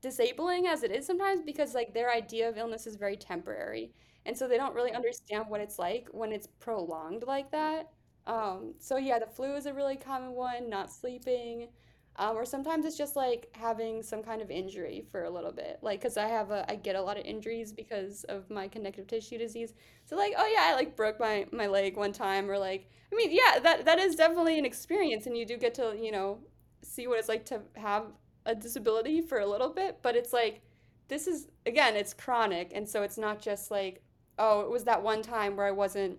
disabling 0.00 0.68
as 0.68 0.82
it 0.82 0.90
is 0.90 1.04
sometimes 1.04 1.42
because 1.42 1.74
like 1.74 1.92
their 1.92 2.10
idea 2.10 2.48
of 2.48 2.56
illness 2.56 2.86
is 2.86 2.96
very 2.96 3.16
temporary 3.16 3.92
and 4.24 4.34
so 4.34 4.48
they 4.48 4.56
don't 4.56 4.74
really 4.74 4.92
understand 4.92 5.44
what 5.48 5.60
it's 5.60 5.78
like 5.78 6.08
when 6.12 6.32
it's 6.32 6.46
prolonged 6.60 7.24
like 7.26 7.50
that. 7.50 7.90
Um, 8.26 8.74
so 8.78 8.96
yeah, 8.96 9.18
the 9.18 9.26
flu 9.26 9.54
is 9.54 9.66
a 9.66 9.74
really 9.74 9.96
common 9.96 10.32
one. 10.32 10.70
Not 10.70 10.90
sleeping, 10.90 11.68
um, 12.18 12.36
or 12.36 12.44
sometimes 12.44 12.84
it's 12.84 12.96
just 12.96 13.16
like 13.16 13.48
having 13.52 14.02
some 14.02 14.22
kind 14.22 14.40
of 14.40 14.50
injury 14.50 15.04
for 15.10 15.24
a 15.24 15.30
little 15.30 15.52
bit. 15.52 15.78
Like, 15.82 16.00
cause 16.02 16.16
I 16.16 16.26
have 16.28 16.50
a, 16.50 16.70
I 16.70 16.76
get 16.76 16.96
a 16.96 17.02
lot 17.02 17.18
of 17.18 17.24
injuries 17.24 17.72
because 17.72 18.24
of 18.24 18.48
my 18.50 18.68
connective 18.68 19.06
tissue 19.06 19.38
disease. 19.38 19.74
So 20.04 20.16
like, 20.16 20.34
oh 20.36 20.46
yeah, 20.46 20.72
I 20.72 20.74
like 20.74 20.96
broke 20.96 21.20
my 21.20 21.46
my 21.52 21.66
leg 21.66 21.96
one 21.96 22.12
time, 22.12 22.50
or 22.50 22.58
like, 22.58 22.88
I 23.12 23.16
mean, 23.16 23.30
yeah, 23.32 23.58
that 23.60 23.84
that 23.84 23.98
is 23.98 24.16
definitely 24.16 24.58
an 24.58 24.64
experience, 24.64 25.26
and 25.26 25.36
you 25.36 25.46
do 25.46 25.56
get 25.56 25.74
to 25.74 25.96
you 26.00 26.12
know 26.12 26.38
see 26.82 27.06
what 27.06 27.18
it's 27.18 27.28
like 27.28 27.44
to 27.46 27.60
have 27.76 28.04
a 28.46 28.54
disability 28.54 29.20
for 29.20 29.38
a 29.38 29.46
little 29.46 29.70
bit. 29.70 29.98
But 30.02 30.16
it's 30.16 30.32
like 30.32 30.62
this 31.08 31.26
is 31.26 31.48
again, 31.66 31.96
it's 31.96 32.14
chronic, 32.14 32.72
and 32.74 32.88
so 32.88 33.02
it's 33.02 33.18
not 33.18 33.40
just 33.40 33.70
like 33.70 34.02
oh, 34.38 34.60
it 34.60 34.70
was 34.70 34.84
that 34.84 35.02
one 35.02 35.22
time 35.22 35.56
where 35.56 35.66
I 35.66 35.70
wasn't, 35.70 36.18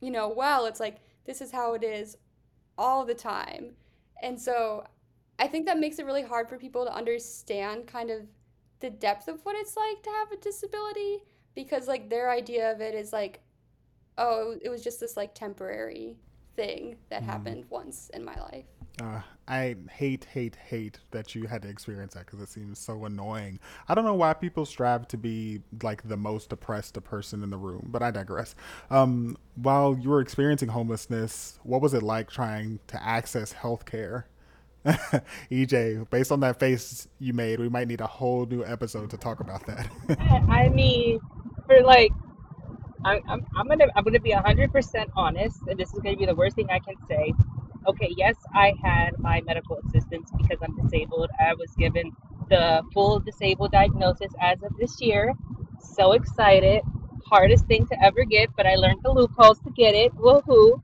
you 0.00 0.10
know, 0.10 0.28
well. 0.28 0.66
It's 0.66 0.80
like, 0.80 0.98
this 1.24 1.40
is 1.40 1.52
how 1.52 1.74
it 1.74 1.84
is 1.84 2.16
all 2.78 3.04
the 3.04 3.14
time. 3.14 3.72
And 4.22 4.40
so 4.40 4.84
I 5.38 5.46
think 5.46 5.66
that 5.66 5.78
makes 5.78 5.98
it 5.98 6.06
really 6.06 6.22
hard 6.22 6.48
for 6.48 6.58
people 6.58 6.84
to 6.84 6.94
understand 6.94 7.86
kind 7.86 8.10
of 8.10 8.22
the 8.80 8.90
depth 8.90 9.28
of 9.28 9.44
what 9.44 9.56
it's 9.56 9.76
like 9.76 10.02
to 10.02 10.10
have 10.10 10.32
a 10.32 10.36
disability 10.36 11.18
because, 11.54 11.88
like, 11.88 12.08
their 12.08 12.30
idea 12.30 12.72
of 12.72 12.80
it 12.80 12.94
is 12.94 13.12
like, 13.12 13.40
oh, 14.18 14.56
it 14.62 14.68
was 14.68 14.82
just 14.82 15.00
this, 15.00 15.16
like, 15.16 15.34
temporary 15.34 16.16
thing 16.56 16.96
that 17.08 17.22
mm. 17.22 17.26
happened 17.26 17.64
once 17.70 18.10
in 18.14 18.24
my 18.24 18.38
life. 18.38 18.66
Uh, 19.00 19.20
I 19.48 19.74
hate, 19.90 20.26
hate, 20.26 20.56
hate 20.56 20.98
that 21.10 21.34
you 21.34 21.46
had 21.46 21.62
to 21.62 21.68
experience 21.68 22.14
that 22.14 22.26
because 22.26 22.40
it 22.40 22.48
seems 22.48 22.78
so 22.78 23.04
annoying. 23.04 23.58
I 23.88 23.94
don't 23.94 24.04
know 24.04 24.14
why 24.14 24.32
people 24.34 24.64
strive 24.64 25.08
to 25.08 25.16
be 25.16 25.62
like 25.82 26.06
the 26.06 26.16
most 26.16 26.52
oppressed 26.52 27.02
person 27.02 27.42
in 27.42 27.50
the 27.50 27.56
room, 27.56 27.88
but 27.90 28.02
I 28.02 28.10
digress. 28.10 28.54
Um, 28.90 29.36
while 29.56 29.98
you 29.98 30.10
were 30.10 30.20
experiencing 30.20 30.68
homelessness, 30.68 31.58
what 31.64 31.80
was 31.80 31.94
it 31.94 32.02
like 32.02 32.30
trying 32.30 32.78
to 32.88 33.02
access 33.02 33.52
health 33.52 33.86
care? 33.86 34.26
EJ, 35.50 36.08
based 36.10 36.30
on 36.30 36.40
that 36.40 36.58
face 36.58 37.08
you 37.18 37.32
made, 37.32 37.58
we 37.58 37.68
might 37.68 37.88
need 37.88 38.00
a 38.00 38.06
whole 38.06 38.46
new 38.46 38.64
episode 38.64 39.10
to 39.10 39.16
talk 39.16 39.40
about 39.40 39.66
that. 39.66 39.90
I 40.48 40.68
mean, 40.68 41.18
for 41.66 41.82
like, 41.82 42.12
I, 43.04 43.20
I'm, 43.28 43.46
I'm 43.56 43.66
gonna 43.66 43.86
I'm 43.96 44.04
gonna 44.04 44.20
be 44.20 44.30
hundred 44.30 44.72
percent 44.72 45.10
honest, 45.16 45.58
and 45.66 45.78
this 45.78 45.92
is 45.92 45.98
gonna 46.00 46.16
be 46.16 46.26
the 46.26 46.34
worst 46.34 46.56
thing 46.56 46.68
I 46.70 46.78
can 46.78 46.94
say. 47.08 47.34
Okay, 47.86 48.12
yes, 48.16 48.36
I 48.54 48.74
had 48.82 49.18
my 49.18 49.40
medical 49.46 49.78
assistance 49.78 50.30
because 50.36 50.58
I'm 50.62 50.76
disabled. 50.76 51.30
I 51.40 51.54
was 51.54 51.70
given 51.76 52.12
the 52.50 52.82
full 52.92 53.20
disabled 53.20 53.72
diagnosis 53.72 54.32
as 54.40 54.62
of 54.62 54.76
this 54.78 55.00
year. 55.00 55.32
So 55.80 56.12
excited. 56.12 56.82
Hardest 57.24 57.66
thing 57.66 57.86
to 57.86 58.04
ever 58.04 58.24
get, 58.24 58.50
but 58.56 58.66
I 58.66 58.74
learned 58.74 59.00
the 59.02 59.10
loopholes 59.10 59.60
to 59.60 59.70
get 59.70 59.94
it. 59.94 60.14
Woohoo! 60.16 60.82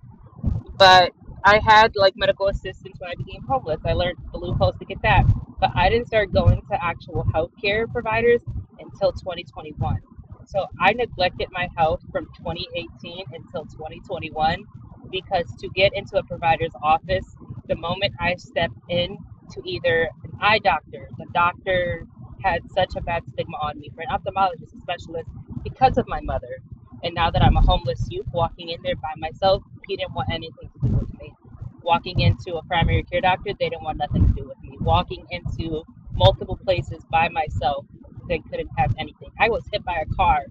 But 0.79 1.13
I 1.45 1.59
had 1.59 1.93
like 1.97 2.15
medical 2.17 2.49
assistance 2.49 2.97
when 2.99 3.11
I 3.11 3.15
became 3.15 3.43
homeless. 3.43 3.81
I 3.85 3.93
learned 3.93 4.19
the 4.33 4.39
loopholes 4.39 4.77
to 4.79 4.85
get 4.87 5.03
that. 5.03 5.25
But 5.61 5.73
I 5.75 5.91
didn't 5.91 6.07
start 6.07 6.33
going 6.33 6.63
to 6.71 6.85
actual 6.85 7.25
healthcare 7.35 7.91
providers 7.91 8.41
until 8.79 9.13
2021. 9.13 10.01
So 10.47 10.67
I 10.81 10.93
neglected 10.93 11.49
my 11.51 11.69
health 11.77 12.01
from 12.11 12.27
2018 12.39 13.27
until 13.33 13.65
2021 13.65 14.65
because 15.11 15.47
to 15.61 15.69
get 15.71 15.93
into 15.95 16.19
a 16.19 16.23
provider's 16.23 16.73
office, 16.83 17.37
the 17.69 17.77
moment 17.77 18.15
I 18.21 18.37
stepped 18.37 18.79
in 18.89 19.19
to 19.53 19.63
either 19.65 20.11
an 20.25 20.33
eye 20.41 20.59
doctor, 20.59 21.09
the 21.19 21.27
doctor 21.33 22.07
had 22.43 22.63
such 22.73 22.97
a 22.97 23.01
bad 23.01 23.23
stigma 23.29 23.57
on 23.59 23.81
me 23.81 23.91
for 23.95 24.03
an 24.03 24.09
ophthalmologist, 24.09 24.75
a 24.75 24.81
specialist, 24.81 25.31
because 25.65 25.99
of 25.99 26.07
my 26.09 26.21
mother. 26.21 26.59
And 27.03 27.15
now 27.15 27.31
that 27.31 27.43
I'm 27.43 27.57
a 27.57 27.61
homeless 27.61 28.07
youth 28.11 28.27
walking 28.33 28.71
in 28.71 28.83
there 28.83 28.97
by 28.97 29.13
myself, 29.19 29.63
he 29.87 29.97
didn't 29.97 30.15
want 30.15 30.29
anything 30.33 30.71
to 30.75 30.89
do 30.89 30.95
with 30.97 31.21
me. 31.21 31.35
Walking 31.83 32.21
into 32.21 32.57
a 32.57 32.65
primary 32.65 33.03
care 33.05 33.21
doctor, 33.21 33.53
they 33.59 33.69
didn't 33.69 33.85
want 33.85 33.99
nothing 33.99 34.27
to 34.27 34.33
do 34.35 34.49
with 34.49 34.61
me. 34.63 34.77
Walking 34.81 35.27
into 35.31 35.85
multiple 36.15 36.57
places 36.57 37.05
by 37.11 37.29
myself, 37.29 37.87
they 38.29 38.39
couldn't 38.51 38.71
have 38.77 38.95
anything. 38.99 39.31
I 39.39 39.51
was 39.51 39.65
hit 39.73 39.85
by 39.85 40.03
a 40.03 40.15
car 40.15 40.47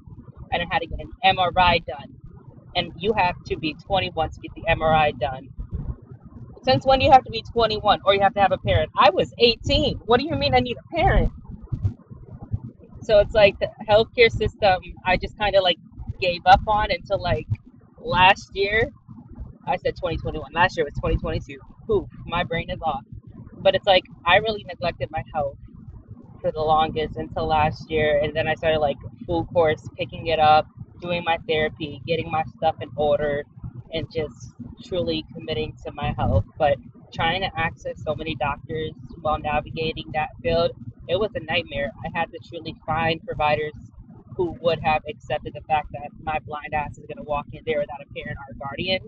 and 0.52 0.62
I 0.62 0.66
had 0.72 0.80
to 0.80 0.88
get 0.88 1.00
an 1.00 1.12
MRI 1.26 1.86
done. 1.86 2.16
And 2.76 2.92
you 2.98 3.14
have 3.14 3.36
to 3.46 3.58
be 3.58 3.74
21 3.74 4.32
to 4.32 4.40
get 4.42 4.54
the 4.56 4.64
MRI 4.64 5.18
done. 5.18 5.50
Since 6.64 6.86
when 6.86 7.00
do 7.00 7.06
you 7.06 7.12
have 7.12 7.24
to 7.24 7.32
be 7.32 7.44
21 7.44 8.02
or 8.06 8.16
you 8.16 8.22
have 8.22 8.34
to 8.34 8.42
have 8.42 8.52
a 8.52 8.58
parent? 8.58 8.92
I 8.98 9.12
was 9.12 9.34
18. 9.38 9.98
What 10.06 10.20
do 10.20 10.26
you 10.26 10.36
mean 10.36 10.56
I 10.56 10.60
need 10.60 10.78
a 10.78 10.96
parent? 10.96 11.32
So 13.04 13.20
it's 13.20 13.36
like 13.36 13.60
the 13.60 13.70
healthcare 13.88 14.32
system, 14.32 14.82
I 15.06 15.18
just 15.18 15.38
kind 15.38 15.56
of 15.56 15.64
like 15.64 15.78
gave 16.20 16.42
up 16.48 16.62
on 16.68 16.92
until 16.92 17.22
like 17.22 17.48
last 18.00 18.56
year. 18.56 18.92
I 19.68 19.78
said 19.78 19.96
2021. 19.96 20.52
Last 20.54 20.76
year 20.76 20.86
was 20.86 20.96
2022. 20.96 21.60
Poof, 21.86 22.10
my 22.26 22.44
brain 22.44 22.70
is 22.72 22.80
off. 22.82 23.04
But 23.54 23.76
it's 23.76 23.86
like 23.86 24.04
I 24.26 24.38
really 24.38 24.64
neglected 24.64 25.10
my 25.12 25.24
health 25.34 25.58
for 26.42 26.52
the 26.52 26.62
longest 26.62 27.18
until 27.18 27.48
last 27.48 27.90
year. 27.92 28.20
And 28.24 28.36
then 28.36 28.48
I 28.48 28.56
started 28.56 28.80
like 28.80 28.98
full 29.26 29.46
course 29.46 29.88
picking 29.98 30.28
it 30.28 30.40
up, 30.40 30.68
doing 31.02 31.24
my 31.24 31.38
therapy, 31.48 32.02
getting 32.06 32.32
my 32.32 32.44
stuff 32.58 32.76
in 32.82 32.90
order, 32.96 33.44
and 33.94 34.12
just 34.12 34.54
truly 34.84 35.26
committing 35.34 35.74
to 35.86 35.92
my 35.94 36.14
health. 36.18 36.46
But 36.58 36.78
trying 37.14 37.42
to 37.42 37.50
access 37.58 38.02
so 38.04 38.16
many 38.16 38.36
doctors 38.36 38.92
while 39.22 39.40
navigating 39.40 40.06
that 40.14 40.30
field, 40.42 40.72
it 41.08 41.20
was 41.20 41.32
a 41.36 41.40
nightmare. 41.42 41.92
I 42.06 42.18
had 42.18 42.32
to 42.32 42.40
truly 42.50 42.76
find 42.86 43.24
providers 43.26 43.74
who 44.36 44.58
would 44.62 44.80
have 44.80 45.02
accepted 45.08 45.54
the 45.54 45.62
fact 45.62 45.88
that 45.94 46.10
my 46.22 46.40
blind 46.40 46.74
ass 46.74 46.98
is 46.98 47.06
going 47.06 47.18
to 47.18 47.24
walk 47.24 47.46
in 47.54 47.62
there 47.66 47.80
without 47.80 48.02
a 48.02 48.14
parent 48.14 48.38
or 48.38 48.54
a 48.54 48.58
guardian. 48.58 49.00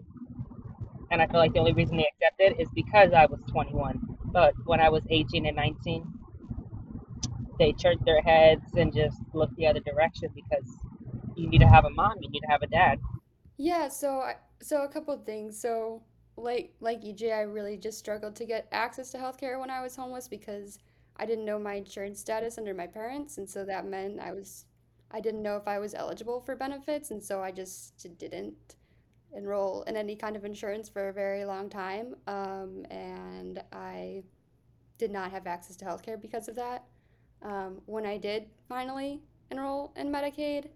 And 1.12 1.22
I 1.22 1.28
feel 1.28 1.40
like 1.40 1.54
the 1.54 1.60
only 1.60 1.74
reason 1.74 1.98
they 1.98 2.08
accepted 2.08 2.62
is 2.62 2.70
because 2.74 3.14
I 3.14 3.26
was 3.26 3.40
21. 3.48 4.18
But 4.26 4.54
when 4.66 4.80
I 4.80 4.90
was 4.90 5.04
18 5.10 5.46
and 5.46 5.56
19, 5.56 6.06
they 7.60 7.72
turned 7.74 8.02
their 8.06 8.22
heads 8.22 8.74
and 8.76 8.94
just 8.94 9.18
looked 9.34 9.56
the 9.56 9.68
other 9.68 9.80
direction 9.80 10.30
because 10.36 10.80
you 11.38 11.48
need 11.48 11.60
to 11.60 11.68
have 11.68 11.86
a 11.86 11.90
mom, 11.90 12.16
you 12.22 12.30
need 12.30 12.42
to 12.42 12.48
have 12.48 12.62
a 12.64 12.68
dad. 12.68 13.00
Yeah, 13.58 13.88
so 13.88 14.32
so 14.62 14.84
a 14.84 14.88
couple 14.88 15.14
of 15.14 15.26
things. 15.26 15.60
So 15.60 16.04
like 16.36 16.74
like 16.80 17.02
EJ, 17.02 17.34
I 17.34 17.42
really 17.42 17.78
just 17.78 18.00
struggled 18.00 18.36
to 18.38 18.46
get 18.46 18.68
access 18.72 19.12
to 19.12 19.18
healthcare 19.18 19.60
when 19.60 19.70
I 19.70 19.82
was 19.82 19.96
homeless 19.96 20.28
because 20.28 20.80
I 21.18 21.26
didn't 21.26 21.46
know 21.46 21.60
my 21.60 21.76
insurance 21.76 22.20
status 22.20 22.58
under 22.58 22.74
my 22.74 22.88
parents, 22.88 23.38
and 23.38 23.50
so 23.50 23.66
that 23.66 23.86
meant 23.86 24.20
I 24.20 24.32
was 24.34 24.66
I 25.12 25.22
didn't 25.22 25.42
know 25.42 25.58
if 25.58 25.68
I 25.68 25.80
was 25.80 25.94
eligible 25.94 26.42
for 26.42 26.56
benefits, 26.56 27.12
and 27.12 27.24
so 27.24 27.42
I 27.42 27.52
just 27.52 28.18
didn't 28.18 28.76
enroll 29.36 29.84
in 29.84 29.96
any 29.96 30.16
kind 30.16 30.36
of 30.36 30.46
insurance 30.46 30.90
for 30.90 31.10
a 31.10 31.14
very 31.14 31.46
long 31.46 31.70
time. 31.70 32.16
Um, 32.28 32.86
and 32.90 33.62
I 33.72 34.24
did 34.98 35.12
not 35.12 35.32
have 35.32 35.48
access 35.48 35.76
to 35.78 35.86
healthcare 35.86 36.20
because 36.20 36.48
of 36.48 36.56
that. 36.56 36.84
Um, 37.42 37.82
when 37.86 38.06
I 38.06 38.18
did 38.18 38.48
finally 38.68 39.22
enroll 39.52 39.94
in 39.96 40.12
Medicaid, 40.12 40.70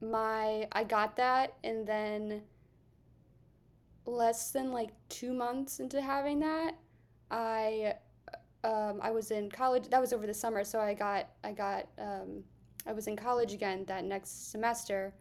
my 0.00 0.66
I 0.72 0.84
got 0.84 1.16
that, 1.16 1.54
and 1.64 1.86
then 1.86 2.42
less 4.06 4.50
than 4.50 4.72
like 4.72 4.90
two 5.08 5.32
months 5.32 5.80
into 5.80 6.00
having 6.00 6.40
that, 6.40 6.74
I 7.30 7.94
um, 8.64 9.00
I 9.02 9.10
was 9.10 9.30
in 9.30 9.50
college. 9.50 9.88
That 9.88 10.00
was 10.00 10.12
over 10.12 10.26
the 10.26 10.34
summer, 10.34 10.64
so 10.64 10.80
I 10.80 10.94
got 10.94 11.28
I 11.44 11.52
got 11.52 11.88
um, 11.98 12.44
I 12.86 12.92
was 12.92 13.06
in 13.06 13.16
college 13.16 13.52
again 13.52 13.84
that 13.86 14.04
next 14.04 14.50
semester, 14.50 15.14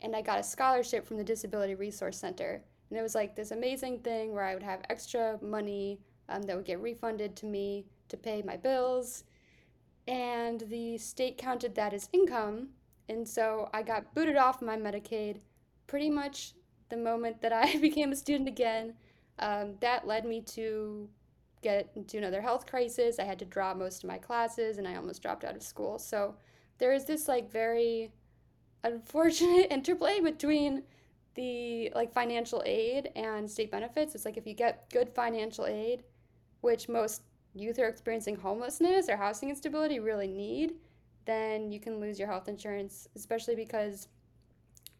and 0.00 0.14
I 0.16 0.22
got 0.22 0.38
a 0.38 0.42
scholarship 0.42 1.06
from 1.06 1.16
the 1.16 1.24
Disability 1.24 1.74
Resource 1.74 2.18
Center, 2.18 2.62
and 2.90 2.98
it 2.98 3.02
was 3.02 3.14
like 3.14 3.36
this 3.36 3.50
amazing 3.50 4.00
thing 4.00 4.32
where 4.32 4.44
I 4.44 4.54
would 4.54 4.62
have 4.62 4.80
extra 4.90 5.38
money 5.42 6.00
um, 6.28 6.42
that 6.42 6.56
would 6.56 6.64
get 6.64 6.80
refunded 6.80 7.36
to 7.36 7.46
me 7.46 7.86
to 8.08 8.16
pay 8.16 8.42
my 8.42 8.56
bills, 8.56 9.24
and 10.06 10.60
the 10.68 10.98
state 10.98 11.38
counted 11.38 11.74
that 11.76 11.92
as 11.92 12.08
income, 12.12 12.68
and 13.12 13.28
so 13.28 13.68
I 13.72 13.82
got 13.82 14.14
booted 14.14 14.36
off 14.36 14.62
my 14.62 14.76
Medicaid 14.76 15.36
pretty 15.86 16.10
much 16.10 16.54
the 16.88 16.96
moment 16.96 17.40
that 17.42 17.52
I 17.52 17.76
became 17.80 18.12
a 18.12 18.16
student 18.16 18.48
again. 18.48 18.94
Um, 19.38 19.74
that 19.80 20.06
led 20.06 20.24
me 20.24 20.40
to 20.42 21.08
get 21.62 21.90
into 21.94 22.18
another 22.18 22.40
health 22.40 22.66
crisis. 22.66 23.18
I 23.18 23.24
had 23.24 23.38
to 23.38 23.44
drop 23.44 23.76
most 23.76 24.02
of 24.02 24.08
my 24.08 24.18
classes 24.18 24.78
and 24.78 24.88
I 24.88 24.96
almost 24.96 25.22
dropped 25.22 25.44
out 25.44 25.56
of 25.56 25.62
school. 25.62 25.98
So 25.98 26.34
there 26.78 26.92
is 26.92 27.04
this 27.04 27.28
like 27.28 27.50
very 27.50 28.12
unfortunate 28.82 29.68
interplay 29.70 30.20
between 30.20 30.82
the 31.34 31.90
like 31.94 32.12
financial 32.12 32.62
aid 32.66 33.10
and 33.14 33.50
state 33.50 33.70
benefits. 33.70 34.14
It's 34.14 34.24
like 34.24 34.36
if 34.36 34.46
you 34.46 34.54
get 34.54 34.90
good 34.90 35.08
financial 35.08 35.66
aid, 35.66 36.02
which 36.60 36.88
most 36.88 37.22
youth 37.54 37.76
who 37.76 37.82
are 37.82 37.88
experiencing 37.88 38.36
homelessness 38.36 39.08
or 39.08 39.16
housing 39.16 39.50
instability 39.50 40.00
really 40.00 40.26
need, 40.26 40.74
then 41.24 41.70
you 41.72 41.80
can 41.80 42.00
lose 42.00 42.18
your 42.18 42.28
health 42.28 42.48
insurance, 42.48 43.08
especially 43.16 43.54
because 43.54 44.08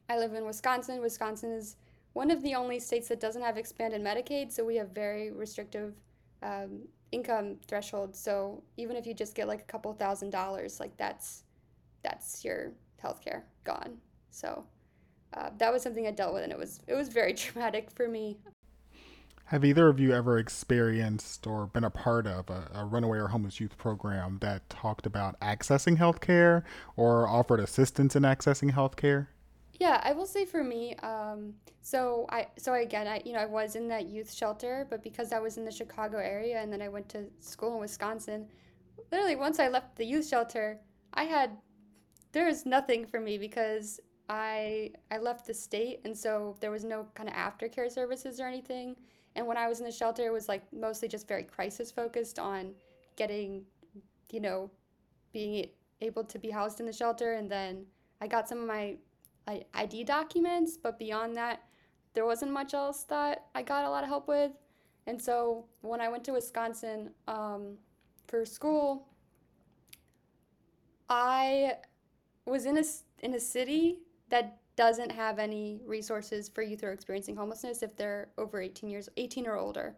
I 0.09 0.19
live 0.19 0.35
in 0.35 0.45
Wisconsin. 0.45 1.01
Wisconsin 1.01 1.53
is 1.53 1.77
one 2.13 2.31
of 2.31 2.43
the 2.43 2.55
only 2.55 2.79
states 2.79 3.09
that 3.09 3.21
doesn't 3.21 3.43
have 3.43 3.57
expanded 3.57 4.03
Medicaid, 4.03 4.53
so 4.53 4.65
we 4.65 4.77
have 4.77 4.91
very 4.91 5.31
restrictive 5.31 5.95
um, 6.43 6.83
income 7.13 7.57
thresholds. 7.67 8.19
So 8.19 8.63
even 8.77 8.97
if 8.97 9.07
you 9.07 9.15
just 9.15 9.35
get 9.35 9.49
like 9.49 9.61
a 9.61 9.65
couple 9.65 9.93
thousand 9.95 10.31
dollars, 10.31 10.81
like 10.81 10.97
that's 10.97 11.45
that's 12.03 12.45
your 12.45 12.73
healthcare 13.03 13.43
gone. 13.65 13.99
So 14.31 14.65
uh, 15.35 15.51
that 15.59 15.73
was 15.73 15.83
something 15.83 16.07
I 16.07 16.11
dealt 16.11 16.35
with, 16.35 16.43
and 16.43 16.53
it 16.53 16.59
was 16.59 16.81
it 16.87 16.95
was 16.95 17.09
very 17.09 17.35
traumatic 17.43 17.91
for 17.91 18.09
me. 18.09 18.39
Have 19.47 19.65
either 19.65 19.89
of 19.89 20.01
you 20.01 20.13
ever 20.13 20.39
experienced 20.39 21.47
or 21.47 21.67
been 21.67 21.85
a 21.85 21.91
part 21.91 22.27
of 22.27 22.49
a, 22.49 22.71
a 22.75 22.85
runaway 22.85 23.19
or 23.19 23.29
homeless 23.29 23.61
youth 23.61 23.77
program 23.77 24.39
that 24.41 24.69
talked 24.71 25.05
about 25.05 25.39
accessing 25.41 25.99
healthcare 25.99 26.63
or 26.97 27.29
offered 27.29 27.61
assistance 27.61 28.17
in 28.17 28.23
accessing 28.23 28.73
healthcare? 28.73 29.27
Yeah, 29.79 30.01
I 30.05 30.13
will 30.13 30.27
say 30.27 30.45
for 30.45 30.63
me, 30.63 30.95
um, 30.97 31.55
so 31.83 32.27
I 32.31 32.47
so 32.57 32.73
again, 32.75 33.09
I 33.09 33.21
you 33.25 33.33
know 33.33 33.41
I 33.41 33.47
was 33.47 33.75
in 33.75 33.89
that 33.89 34.07
youth 34.07 34.33
shelter, 34.33 34.87
but 34.89 35.03
because 35.03 35.33
I 35.33 35.39
was 35.39 35.57
in 35.57 35.65
the 35.65 35.73
Chicago 35.73 36.19
area 36.19 36.63
and 36.63 36.73
then 36.73 36.81
I 36.81 36.89
went 36.89 37.09
to 37.11 37.25
school 37.41 37.75
in 37.75 37.81
Wisconsin, 37.81 38.47
literally 39.11 39.37
once 39.37 39.59
I 39.59 39.69
left 39.69 39.97
the 39.97 40.07
youth 40.07 40.29
shelter, 40.29 40.79
I 41.15 41.25
had 41.25 41.51
there 42.33 42.47
was 42.47 42.65
nothing 42.65 43.05
for 43.05 43.21
me 43.21 43.39
because 43.39 44.01
I 44.29 44.93
I 45.11 45.19
left 45.19 45.47
the 45.47 45.55
state 45.55 46.01
and 46.05 46.17
so 46.17 46.57
there 46.61 46.71
was 46.71 46.85
no 46.85 47.07
kind 47.15 47.29
of 47.29 47.35
aftercare 47.35 47.91
services 47.91 48.41
or 48.41 48.47
anything. 48.47 48.97
And 49.37 49.47
when 49.47 49.57
I 49.57 49.69
was 49.69 49.81
in 49.81 49.87
the 49.87 49.93
shelter, 49.93 50.27
it 50.27 50.33
was 50.33 50.49
like 50.49 50.63
mostly 50.73 51.09
just 51.09 51.27
very 51.27 51.43
crisis 51.43 51.91
focused 51.91 52.39
on 52.39 52.73
getting, 53.17 53.65
you 54.31 54.41
know, 54.41 54.71
being 55.33 55.67
able 56.01 56.25
to 56.25 56.39
be 56.39 56.51
housed 56.51 56.81
in 56.81 56.87
the 56.87 56.93
shelter 56.93 57.35
and 57.35 57.51
then 57.51 57.87
I 58.21 58.27
got 58.29 58.49
some 58.49 58.59
of 58.59 58.67
my 58.67 58.97
ID 59.75 60.05
documents, 60.05 60.77
but 60.77 60.99
beyond 60.99 61.37
that, 61.37 61.65
there 62.15 62.25
wasn't 62.25 62.53
much 62.53 62.75
else 62.75 63.05
that 63.05 63.47
I 63.55 63.63
got 63.63 63.85
a 63.85 63.91
lot 63.91 64.05
of 64.05 64.09
help 64.09 64.29
with. 64.29 64.53
And 65.07 65.21
so 65.21 65.65
when 65.81 66.01
I 66.01 66.09
went 66.09 66.23
to 66.25 66.33
Wisconsin 66.33 67.11
um, 67.27 67.75
for 68.29 68.45
school, 68.45 69.09
I 71.09 71.79
was 72.47 72.67
in 72.67 72.79
a 72.79 72.85
in 73.21 73.35
a 73.35 73.41
city 73.41 73.99
that 74.29 74.59
doesn't 74.77 75.13
have 75.13 75.39
any 75.39 75.81
resources 75.87 76.49
for 76.49 76.63
youth 76.63 76.81
who 76.81 76.87
are 76.87 76.93
experiencing 76.93 77.37
homelessness 77.37 77.83
if 77.83 77.97
they're 77.97 78.29
over 78.39 78.61
18 78.61 78.89
years 78.89 79.09
18 79.17 79.47
or 79.47 79.57
older. 79.57 79.97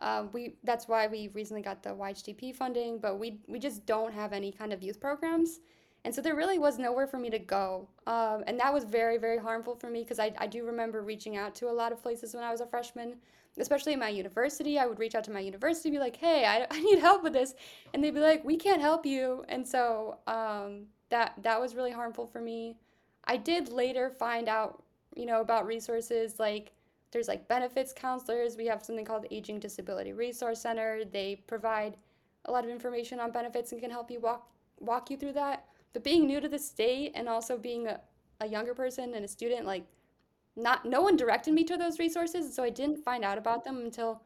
Um, 0.00 0.30
we 0.32 0.56
that's 0.64 0.88
why 0.88 1.06
we 1.06 1.28
recently 1.28 1.62
got 1.62 1.82
the 1.82 1.90
YHDP 1.90 2.54
funding 2.54 2.98
but 2.98 3.18
we 3.18 3.38
we 3.46 3.58
just 3.58 3.86
don't 3.86 4.12
have 4.12 4.32
any 4.32 4.50
kind 4.50 4.72
of 4.72 4.82
youth 4.82 5.00
programs. 5.00 5.60
And 6.06 6.14
so 6.14 6.20
there 6.20 6.34
really 6.34 6.58
was 6.58 6.78
nowhere 6.78 7.06
for 7.06 7.18
me 7.18 7.30
to 7.30 7.38
go. 7.38 7.88
Um, 8.06 8.44
and 8.46 8.58
that 8.60 8.72
was 8.72 8.84
very 8.84 9.18
very 9.18 9.38
harmful 9.38 9.76
for 9.76 9.90
me 9.90 10.02
because 10.02 10.18
I, 10.18 10.32
I 10.38 10.46
do 10.46 10.64
remember 10.64 11.02
reaching 11.02 11.36
out 11.36 11.54
to 11.56 11.68
a 11.68 11.72
lot 11.72 11.92
of 11.92 12.02
places 12.02 12.34
when 12.34 12.44
i 12.44 12.50
was 12.50 12.60
a 12.60 12.66
freshman 12.66 13.16
especially 13.56 13.92
in 13.92 14.00
my 14.00 14.08
university. 14.08 14.80
I 14.80 14.86
would 14.86 14.98
reach 14.98 15.14
out 15.14 15.22
to 15.24 15.30
my 15.30 15.38
university 15.38 15.90
be 15.90 15.98
like 15.98 16.16
hey 16.16 16.44
i, 16.44 16.66
I 16.70 16.80
need 16.80 16.98
help 16.98 17.22
with 17.22 17.34
this. 17.34 17.54
And 17.92 18.02
they'd 18.02 18.14
be 18.14 18.20
like 18.20 18.42
we 18.44 18.56
can't 18.56 18.80
help 18.80 19.04
you. 19.04 19.44
And 19.48 19.66
so 19.66 20.18
um, 20.26 20.86
that 21.10 21.34
that 21.42 21.60
was 21.60 21.74
really 21.76 21.92
harmful 21.92 22.26
for 22.26 22.40
me 22.40 22.78
I 23.26 23.36
did 23.36 23.70
later 23.70 24.10
find 24.10 24.48
out, 24.48 24.82
you 25.14 25.26
know, 25.26 25.40
about 25.40 25.66
resources 25.66 26.38
like 26.38 26.72
there's 27.10 27.28
like 27.28 27.46
benefits 27.46 27.92
counselors. 27.92 28.56
We 28.56 28.66
have 28.66 28.84
something 28.84 29.04
called 29.04 29.22
the 29.22 29.34
Aging 29.34 29.60
Disability 29.60 30.12
Resource 30.12 30.60
Center. 30.60 31.04
They 31.04 31.36
provide 31.46 31.96
a 32.46 32.52
lot 32.52 32.64
of 32.64 32.70
information 32.70 33.20
on 33.20 33.30
benefits 33.30 33.72
and 33.72 33.80
can 33.80 33.90
help 33.90 34.10
you 34.10 34.20
walk 34.20 34.50
walk 34.80 35.10
you 35.10 35.16
through 35.16 35.32
that. 35.34 35.66
But 35.92 36.02
being 36.02 36.26
new 36.26 36.40
to 36.40 36.48
the 36.48 36.58
state 36.58 37.12
and 37.14 37.28
also 37.28 37.56
being 37.56 37.86
a, 37.86 38.00
a 38.40 38.48
younger 38.48 38.74
person 38.74 39.14
and 39.14 39.24
a 39.24 39.28
student, 39.28 39.64
like 39.64 39.84
not 40.56 40.84
no 40.84 41.00
one 41.00 41.16
directed 41.16 41.54
me 41.54 41.64
to 41.64 41.76
those 41.76 41.98
resources, 41.98 42.54
so 42.54 42.62
I 42.62 42.70
didn't 42.70 42.98
find 42.98 43.24
out 43.24 43.38
about 43.38 43.64
them 43.64 43.78
until 43.78 44.22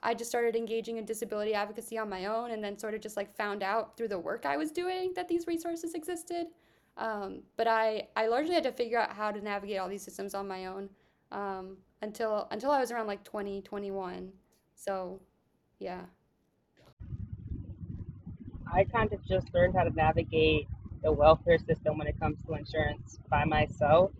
I 0.00 0.14
just 0.14 0.30
started 0.30 0.56
engaging 0.56 0.96
in 0.96 1.04
disability 1.04 1.54
advocacy 1.54 1.96
on 1.96 2.08
my 2.08 2.26
own 2.26 2.50
and 2.50 2.62
then 2.62 2.76
sort 2.76 2.94
of 2.94 3.00
just 3.00 3.16
like 3.16 3.34
found 3.36 3.62
out 3.62 3.96
through 3.96 4.08
the 4.08 4.18
work 4.18 4.44
I 4.44 4.56
was 4.56 4.72
doing 4.72 5.12
that 5.14 5.28
these 5.28 5.46
resources 5.46 5.94
existed. 5.94 6.48
Um, 6.96 7.40
but 7.56 7.66
I, 7.66 8.08
I 8.16 8.26
largely 8.26 8.54
had 8.54 8.64
to 8.64 8.72
figure 8.72 8.98
out 8.98 9.12
how 9.12 9.30
to 9.30 9.40
navigate 9.40 9.78
all 9.78 9.88
these 9.88 10.02
systems 10.02 10.34
on 10.34 10.46
my 10.46 10.66
own 10.66 10.90
um, 11.30 11.78
until 12.02 12.46
until 12.50 12.70
I 12.70 12.80
was 12.80 12.92
around 12.92 13.06
like 13.06 13.24
20, 13.24 13.62
21. 13.62 14.30
So, 14.74 15.20
yeah. 15.78 16.02
I 18.72 18.84
kind 18.84 19.12
of 19.12 19.24
just 19.26 19.52
learned 19.54 19.74
how 19.76 19.84
to 19.84 19.90
navigate 19.90 20.66
the 21.02 21.12
welfare 21.12 21.58
system 21.58 21.98
when 21.98 22.06
it 22.06 22.18
comes 22.18 22.38
to 22.46 22.54
insurance 22.54 23.18
by 23.28 23.44
myself. 23.44 24.10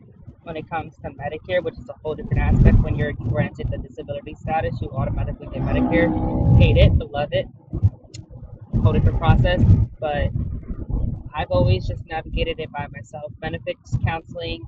When 0.42 0.56
it 0.56 0.68
comes 0.68 0.96
to 0.96 1.10
Medicare, 1.10 1.62
which 1.62 1.78
is 1.78 1.88
a 1.88 1.94
whole 2.02 2.16
different 2.16 2.40
aspect, 2.40 2.78
when 2.78 2.96
you're 2.96 3.12
granted 3.12 3.68
the 3.70 3.78
disability 3.78 4.34
status, 4.34 4.74
you 4.80 4.90
automatically 4.90 5.46
get 5.46 5.62
Medicare. 5.62 6.58
Hate 6.58 6.76
it, 6.76 6.98
but 6.98 7.12
love 7.12 7.28
it. 7.32 7.46
Whole 8.82 8.92
different 8.92 9.18
process. 9.18 9.62
But 10.00 10.30
I've 11.34 11.50
always 11.50 11.86
just 11.86 12.06
navigated 12.06 12.60
it 12.60 12.70
by 12.72 12.86
myself. 12.92 13.32
Benefits 13.40 13.96
counseling 14.04 14.66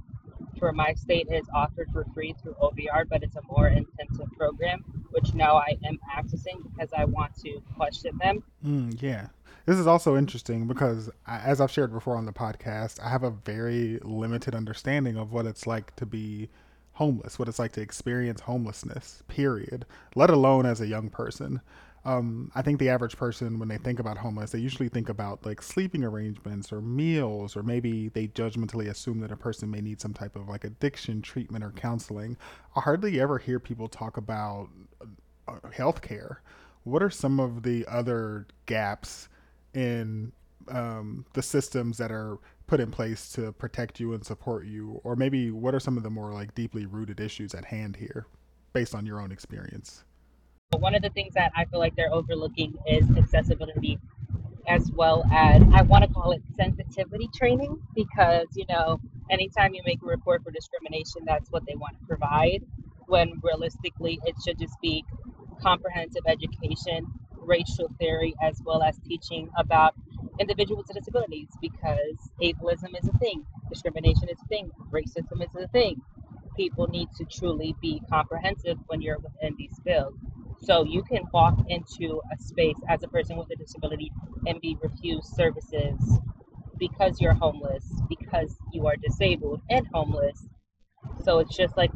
for 0.58 0.72
my 0.72 0.94
state 0.94 1.28
is 1.30 1.46
offered 1.54 1.88
for 1.92 2.04
free 2.14 2.34
through 2.40 2.54
OVR, 2.54 3.08
but 3.08 3.22
it's 3.22 3.36
a 3.36 3.42
more 3.50 3.68
intensive 3.68 4.30
program, 4.36 4.84
which 5.10 5.34
now 5.34 5.56
I 5.56 5.76
am 5.84 5.98
accessing 6.16 6.62
because 6.72 6.90
I 6.96 7.04
want 7.04 7.34
to 7.42 7.60
question 7.76 8.16
them. 8.18 8.42
Mm, 8.64 9.00
yeah. 9.02 9.28
This 9.66 9.78
is 9.78 9.86
also 9.86 10.16
interesting 10.16 10.66
because, 10.66 11.10
as 11.26 11.60
I've 11.60 11.70
shared 11.70 11.92
before 11.92 12.16
on 12.16 12.26
the 12.26 12.32
podcast, 12.32 13.00
I 13.00 13.08
have 13.08 13.22
a 13.22 13.30
very 13.30 13.98
limited 14.02 14.54
understanding 14.54 15.16
of 15.16 15.32
what 15.32 15.46
it's 15.46 15.66
like 15.66 15.96
to 15.96 16.06
be 16.06 16.50
homeless, 16.94 17.38
what 17.38 17.48
it's 17.48 17.58
like 17.58 17.72
to 17.72 17.80
experience 17.80 18.42
homelessness, 18.42 19.22
period, 19.26 19.86
let 20.14 20.30
alone 20.30 20.66
as 20.66 20.80
a 20.80 20.86
young 20.86 21.08
person 21.08 21.60
um, 22.06 22.50
I 22.54 22.60
think 22.60 22.78
the 22.78 22.90
average 22.90 23.16
person, 23.16 23.58
when 23.58 23.68
they 23.68 23.78
think 23.78 23.98
about 23.98 24.18
homeless, 24.18 24.50
they 24.50 24.58
usually 24.58 24.90
think 24.90 25.08
about 25.08 25.46
like 25.46 25.62
sleeping 25.62 26.04
arrangements 26.04 26.70
or 26.70 26.82
meals, 26.82 27.56
or 27.56 27.62
maybe 27.62 28.08
they 28.08 28.28
judgmentally 28.28 28.90
assume 28.90 29.20
that 29.20 29.32
a 29.32 29.36
person 29.36 29.70
may 29.70 29.80
need 29.80 30.00
some 30.00 30.12
type 30.12 30.36
of 30.36 30.48
like 30.48 30.64
addiction 30.64 31.22
treatment 31.22 31.64
or 31.64 31.70
counseling. 31.70 32.36
I 32.76 32.80
hardly 32.80 33.20
ever 33.20 33.38
hear 33.38 33.58
people 33.58 33.88
talk 33.88 34.18
about 34.18 34.68
uh, 35.48 35.58
healthcare. 35.70 36.36
What 36.82 37.02
are 37.02 37.10
some 37.10 37.40
of 37.40 37.62
the 37.62 37.86
other 37.86 38.46
gaps 38.66 39.30
in 39.72 40.32
um, 40.68 41.24
the 41.32 41.42
systems 41.42 41.96
that 41.96 42.12
are 42.12 42.38
put 42.66 42.80
in 42.80 42.90
place 42.90 43.32
to 43.32 43.52
protect 43.52 43.98
you 43.98 44.12
and 44.12 44.22
support 44.22 44.66
you? 44.66 45.00
Or 45.04 45.16
maybe 45.16 45.50
what 45.50 45.74
are 45.74 45.80
some 45.80 45.96
of 45.96 46.02
the 46.02 46.10
more 46.10 46.34
like 46.34 46.54
deeply 46.54 46.84
rooted 46.84 47.18
issues 47.18 47.54
at 47.54 47.64
hand 47.64 47.96
here 47.96 48.26
based 48.74 48.94
on 48.94 49.06
your 49.06 49.22
own 49.22 49.32
experience? 49.32 50.04
One 50.72 50.94
of 50.94 51.02
the 51.02 51.10
things 51.10 51.34
that 51.34 51.52
I 51.56 51.64
feel 51.66 51.80
like 51.80 51.94
they're 51.96 52.12
overlooking 52.12 52.74
is 52.86 53.08
accessibility 53.16 53.98
as 54.66 54.90
well 54.92 55.24
as 55.32 55.62
I 55.72 55.82
want 55.82 56.04
to 56.04 56.10
call 56.12 56.32
it 56.32 56.42
sensitivity 56.56 57.28
training 57.34 57.80
because, 57.94 58.46
you 58.54 58.64
know, 58.68 59.00
anytime 59.30 59.74
you 59.74 59.82
make 59.84 60.02
a 60.02 60.06
report 60.06 60.42
for 60.42 60.50
discrimination, 60.50 61.22
that's 61.26 61.50
what 61.50 61.64
they 61.66 61.74
want 61.74 61.98
to 61.98 62.06
provide. 62.06 62.64
When 63.06 63.40
realistically, 63.42 64.18
it 64.24 64.34
should 64.44 64.58
just 64.58 64.80
be 64.80 65.04
comprehensive 65.60 66.22
education, 66.26 67.06
racial 67.36 67.90
theory, 67.98 68.34
as 68.42 68.60
well 68.64 68.82
as 68.82 68.98
teaching 69.06 69.50
about 69.58 69.94
individuals 70.40 70.86
with 70.88 70.96
disabilities 70.96 71.48
because 71.60 72.30
ableism 72.42 72.98
is 73.00 73.08
a 73.08 73.18
thing, 73.18 73.44
discrimination 73.70 74.28
is 74.30 74.38
a 74.42 74.48
thing, 74.48 74.70
racism 74.90 75.42
is 75.42 75.54
a 75.62 75.68
thing. 75.68 76.00
People 76.56 76.86
need 76.88 77.08
to 77.16 77.24
truly 77.24 77.74
be 77.82 78.00
comprehensive 78.10 78.78
when 78.86 79.02
you're 79.02 79.18
within 79.18 79.54
these 79.58 79.78
fields. 79.84 80.18
So 80.64 80.82
you 80.84 81.02
can 81.02 81.24
walk 81.32 81.58
into 81.68 82.22
a 82.32 82.42
space 82.42 82.78
as 82.88 83.02
a 83.02 83.08
person 83.08 83.36
with 83.36 83.48
a 83.52 83.56
disability 83.56 84.10
and 84.46 84.58
be 84.62 84.78
refused 84.82 85.34
services 85.34 86.18
because 86.78 87.20
you're 87.20 87.34
homeless, 87.34 87.84
because 88.08 88.56
you 88.72 88.86
are 88.86 88.96
disabled 88.96 89.60
and 89.68 89.86
homeless. 89.92 90.46
So 91.22 91.40
it's 91.40 91.54
just 91.54 91.76
like 91.76 91.90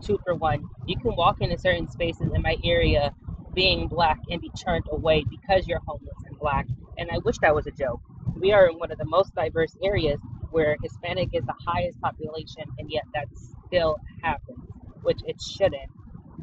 two 0.00 0.20
for 0.24 0.36
one. 0.36 0.62
You 0.86 0.96
can 0.98 1.16
walk 1.16 1.40
into 1.40 1.58
certain 1.58 1.88
spaces 1.88 2.30
in 2.32 2.42
my 2.42 2.56
area 2.64 3.12
being 3.54 3.88
black 3.88 4.20
and 4.30 4.40
be 4.40 4.50
turned 4.50 4.84
away 4.92 5.24
because 5.28 5.66
you're 5.66 5.80
homeless 5.84 6.16
and 6.26 6.38
black. 6.38 6.66
And 6.98 7.10
I 7.12 7.18
wish 7.24 7.38
that 7.38 7.54
was 7.54 7.66
a 7.66 7.72
joke. 7.72 8.00
We 8.36 8.52
are 8.52 8.68
in 8.68 8.78
one 8.78 8.92
of 8.92 8.98
the 8.98 9.04
most 9.04 9.34
diverse 9.34 9.76
areas 9.82 10.20
where 10.50 10.76
Hispanic 10.80 11.30
is 11.32 11.44
the 11.44 11.54
highest 11.66 12.00
population, 12.00 12.64
and 12.78 12.88
yet 12.88 13.04
that 13.14 13.26
still 13.66 13.98
happens, 14.22 14.64
which 15.02 15.18
it 15.26 15.40
shouldn't. 15.40 15.90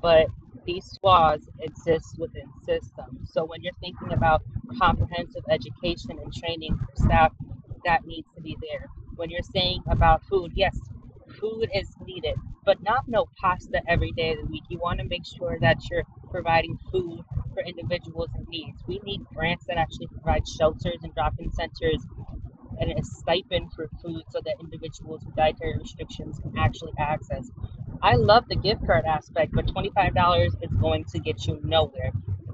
But 0.01 0.27
these 0.69 0.99
flaws 1.01 1.49
exist 1.62 2.19
within 2.19 2.47
systems. 2.63 3.32
So 3.34 3.43
when 3.43 3.63
you're 3.63 3.79
thinking 3.82 4.13
about 4.13 4.43
comprehensive 4.79 5.43
education 5.49 6.19
and 6.21 6.32
training 6.32 6.77
for 6.77 6.95
staff, 6.95 7.34
that 7.86 8.05
needs 8.05 8.27
to 8.36 8.41
be 8.41 8.55
there. 8.62 8.86
When 9.15 9.32
you're 9.32 9.41
saying 9.41 9.82
about 9.88 10.23
food, 10.29 10.51
yes, 10.53 10.77
food 11.39 11.69
is 11.73 11.95
needed, 12.05 12.36
but 12.65 12.84
not 12.84 13.08
no 13.08 13.27
pasta 13.41 13.82
every 13.88 14.12
day 14.12 14.34
of 14.34 14.41
the 14.41 14.45
week. 14.45 14.63
You 14.69 14.77
want 14.77 14.99
to 14.99 15.05
make 15.05 15.25
sure 15.25 15.58
that 15.60 15.77
you're 15.89 16.03
providing 16.29 16.77
food 16.91 17.23
for 17.55 17.63
individuals 17.63 18.29
in 18.38 18.45
need. 18.49 18.75
We 18.86 18.99
need 19.03 19.25
grants 19.34 19.65
that 19.65 19.77
actually 19.77 20.08
provide 20.08 20.47
shelters 20.47 20.99
and 21.01 21.13
drop-in 21.15 21.51
centers 21.51 22.05
and 22.79 22.91
a 22.91 23.03
stipend 23.03 23.73
for 23.73 23.89
food 24.03 24.23
so 24.29 24.39
that 24.45 24.55
individuals 24.60 25.25
with 25.25 25.36
dietary 25.36 25.77
restrictions 25.79 26.39
can 26.39 26.58
actually 26.60 26.93
access. 26.99 27.49
I 28.01 28.15
love 28.15 28.45
the 28.47 28.55
gift 28.55 28.85
card 28.85 29.05
aspect, 29.05 29.51
but 29.53 29.65
$25 29.67 30.47
is 30.63 30.71
going 30.79 31.03
to 31.05 31.19
get 31.19 31.45
you 31.47 31.59
nowhere. 31.63 32.12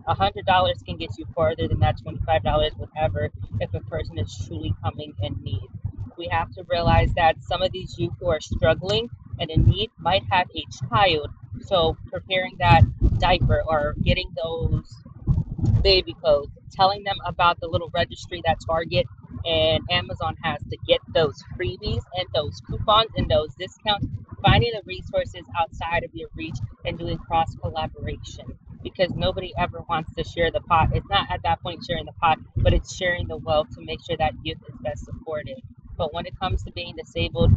$100 0.08 0.86
can 0.86 0.97
get 0.97 1.17
you 1.17 1.25
farther 1.36 1.67
than 1.67 1.79
that 1.79 1.99
$25 1.99 2.77
would 2.79 2.89
ever 2.97 3.29
if 3.60 3.73
a 3.73 3.79
person 3.81 4.17
is 4.17 4.45
truly 4.47 4.73
coming 4.84 5.13
in 5.21 5.36
need. 5.43 5.67
We 6.17 6.27
have 6.31 6.51
to 6.53 6.63
realize 6.69 7.13
that 7.15 7.43
some 7.43 7.62
of 7.62 7.71
these 7.71 7.97
youth 7.97 8.13
who 8.19 8.29
are 8.29 8.39
struggling 8.41 9.10
and 9.39 9.51
in 9.51 9.65
need 9.65 9.91
might 9.99 10.23
have 10.31 10.47
a 10.55 10.63
child. 10.89 11.29
So 11.62 11.97
preparing 12.12 12.55
that 12.60 12.84
diaper 13.19 13.63
or 13.67 13.95
getting 14.03 14.29
those 14.41 14.95
baby 15.81 16.15
clothes, 16.21 16.49
telling 16.71 17.03
them 17.03 17.17
about 17.25 17.60
the 17.60 17.67
little 17.67 17.89
registry 17.93 18.41
that 18.45 18.58
Target 18.65 19.05
and 19.45 19.84
Amazon 19.91 20.36
has 20.43 20.62
to 20.69 20.77
get 20.88 20.99
those 21.13 21.43
freebies 21.58 22.03
and 22.17 22.27
those 22.34 22.62
coupons 22.67 23.12
and 23.15 23.29
those 23.29 23.53
discounts, 23.55 24.08
finding 24.45 24.71
the 24.73 24.84
resources 24.86 25.43
outside 25.60 26.03
of 26.03 26.12
your 26.13 26.29
reach 26.36 26.58
and 26.86 26.99
doing 26.99 27.17
cross 27.17 27.55
collaboration 27.62 28.45
because 28.84 29.12
nobody 29.15 29.53
ever 29.58 29.81
wants 29.89 30.13
to 30.15 30.23
share 30.23 30.51
the 30.51 30.62
pot. 30.62 30.89
It's 30.93 31.10
not 31.10 31.27
at 31.31 31.41
that 31.43 31.62
point 31.63 31.84
sharing 31.88 32.05
the 32.05 32.13
pot, 32.13 32.39
but 32.58 32.73
it's 32.73 32.95
sharing 32.95 33.27
the 33.27 33.38
wealth 33.38 33.69
to 33.75 33.81
make 33.84 33.99
sure 34.05 34.17
that 34.17 34.34
youth 34.43 34.60
is 34.69 34.75
best 34.81 35.05
supported. 35.05 35.62
But 35.97 36.13
when 36.13 36.25
it 36.27 36.39
comes 36.39 36.63
to 36.63 36.71
being 36.71 36.95
disabled, 36.95 37.51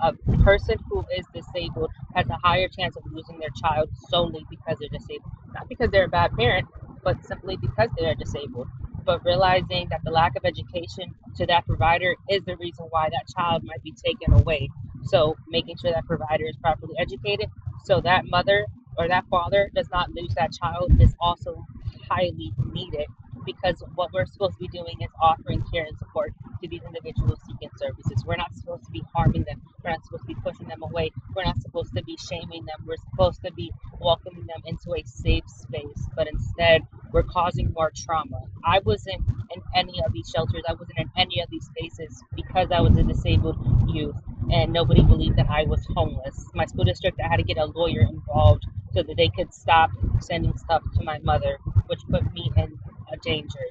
a 0.00 0.12
person 0.44 0.76
who 0.90 1.04
is 1.16 1.26
disabled 1.34 1.90
has 2.14 2.28
a 2.28 2.38
higher 2.42 2.68
chance 2.68 2.96
of 2.96 3.04
losing 3.10 3.38
their 3.38 3.50
child 3.62 3.88
solely 4.10 4.44
because 4.50 4.78
they're 4.78 4.90
disabled. 4.90 5.32
Not 5.54 5.68
because 5.68 5.90
they're 5.90 6.04
a 6.04 6.08
bad 6.08 6.32
parent, 6.36 6.68
but 7.02 7.24
simply 7.24 7.56
because 7.56 7.90
they 7.98 8.06
are 8.06 8.14
disabled 8.14 8.68
but 9.06 9.24
realizing 9.24 9.88
that 9.90 10.02
the 10.04 10.10
lack 10.10 10.36
of 10.36 10.44
education 10.44 11.14
to 11.36 11.46
that 11.46 11.66
provider 11.66 12.16
is 12.28 12.44
the 12.44 12.56
reason 12.56 12.86
why 12.90 13.08
that 13.10 13.26
child 13.36 13.64
might 13.64 13.82
be 13.84 13.92
taken 13.92 14.34
away. 14.34 14.68
So 15.04 15.36
making 15.48 15.78
sure 15.78 15.92
that 15.92 16.06
provider 16.06 16.46
is 16.46 16.56
properly 16.56 16.94
educated 16.98 17.50
so 17.84 18.00
that 18.02 18.26
mother 18.26 18.66
or 18.98 19.08
that 19.08 19.26
father 19.30 19.70
does 19.74 19.88
not 19.90 20.10
lose 20.12 20.34
that 20.36 20.52
child 20.52 20.92
is 21.00 21.14
also 21.20 21.66
highly 22.10 22.52
needed 22.72 23.06
because 23.46 23.82
what 23.94 24.12
we're 24.12 24.26
supposed 24.26 24.54
to 24.54 24.60
be 24.60 24.68
doing 24.68 25.00
is 25.02 25.10
offering 25.22 25.62
care 25.72 25.84
and 25.86 25.98
support 25.98 26.34
to 26.62 26.68
these 26.68 26.82
individuals 26.86 27.38
seeking 27.46 27.70
services. 27.76 28.24
We're 28.26 28.36
not 28.36 28.54
supposed 28.54 28.84
to 28.84 28.90
be 28.90 29.02
harming 29.14 29.44
them. 29.48 29.62
We're 29.84 29.90
not 29.92 30.04
supposed 30.04 30.22
to 30.24 30.28
be 30.28 30.36
pushing 30.36 30.68
them 30.68 30.82
away. 30.82 31.10
We're 31.34 31.44
not 31.44 31.60
supposed 31.62 31.94
to 31.96 32.02
be 32.02 32.16
shaming 32.16 32.64
them. 32.64 32.86
We're 32.86 32.96
supposed 33.10 33.42
to 33.44 33.52
be 33.52 33.72
welcoming 34.00 34.46
them 34.46 34.62
into 34.64 34.94
a 34.94 35.02
safe 35.04 35.44
space. 35.48 36.08
But 36.14 36.28
instead, 36.28 36.82
we're 37.12 37.22
causing 37.22 37.72
more 37.72 37.92
trauma. 37.94 38.40
I 38.64 38.80
wasn't 38.80 39.22
in 39.54 39.62
any 39.74 40.02
of 40.04 40.12
these 40.12 40.30
shelters. 40.34 40.62
I 40.68 40.72
wasn't 40.72 40.98
in 40.98 41.10
any 41.16 41.40
of 41.40 41.50
these 41.50 41.66
spaces 41.66 42.22
because 42.34 42.68
I 42.72 42.80
was 42.80 42.96
a 42.96 43.02
disabled 43.02 43.58
youth 43.88 44.16
and 44.50 44.72
nobody 44.72 45.02
believed 45.02 45.36
that 45.36 45.48
I 45.50 45.64
was 45.64 45.86
homeless. 45.94 46.46
My 46.54 46.66
school 46.66 46.84
district, 46.84 47.20
I 47.24 47.28
had 47.28 47.36
to 47.36 47.42
get 47.42 47.58
a 47.58 47.66
lawyer 47.66 48.02
involved 48.02 48.66
so 48.92 49.02
that 49.02 49.16
they 49.16 49.28
could 49.28 49.52
stop 49.52 49.90
sending 50.20 50.56
stuff 50.56 50.82
to 50.94 51.04
my 51.04 51.18
mother, 51.20 51.58
which 51.86 52.00
put 52.10 52.32
me 52.32 52.50
in 52.56 52.78
a 53.12 53.16
danger. 53.18 53.66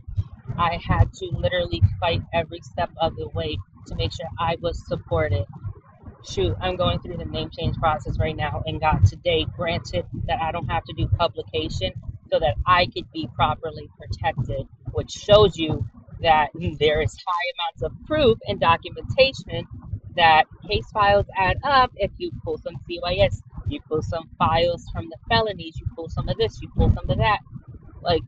I 0.58 0.80
had 0.88 1.14
to 1.14 1.26
literally 1.34 1.82
fight 2.00 2.22
every 2.34 2.60
step 2.62 2.90
of 3.02 3.16
the 3.16 3.28
way 3.30 3.58
to 3.88 3.96
make 3.96 4.12
sure 4.14 4.28
I 4.40 4.58
was 4.62 4.86
supported. 4.88 5.46
Shoot, 6.28 6.56
I'm 6.60 6.76
going 6.76 7.00
through 7.00 7.18
the 7.18 7.26
name 7.26 7.50
change 7.56 7.78
process 7.78 8.18
right 8.18 8.36
now 8.36 8.64
and 8.66 8.80
got 8.80 9.06
today 9.06 9.46
granted 9.56 10.06
that 10.28 10.42
I 10.42 10.52
don't 10.52 10.68
have 10.68 10.84
to 10.86 10.94
do 10.94 11.08
publication 11.08 11.92
so 12.32 12.40
that 12.40 12.56
I 12.66 12.88
could 12.88 13.12
be 13.12 13.30
properly 13.36 13.90
protected, 13.98 14.68
which 14.92 15.12
shows 15.12 15.58
you 15.58 15.86
that 16.22 16.50
there 16.80 17.02
is 17.02 17.16
high 17.28 17.52
amounts 17.54 17.84
of 17.84 18.06
proof 18.08 18.40
and 18.48 18.60
documentation 18.60 19.68
that 20.16 20.46
case 20.68 20.86
files 20.92 21.26
add 21.38 21.58
up 21.64 21.92
if 21.96 22.12
you 22.18 22.32
pull 22.44 22.58
some 22.58 22.76
CYS, 22.90 23.42
you 23.68 23.80
pull 23.88 24.02
some 24.02 24.30
files 24.38 24.86
from 24.92 25.10
the 25.10 25.18
felonies, 25.30 25.78
you 25.80 25.86
pull 25.96 26.10
some 26.10 26.30
of 26.30 26.38
this, 26.38 26.62
you 26.62 26.70
pull 26.76 26.90
some 26.90 27.10
of 27.10 27.18
that. 27.18 27.40
Like, 28.06 28.22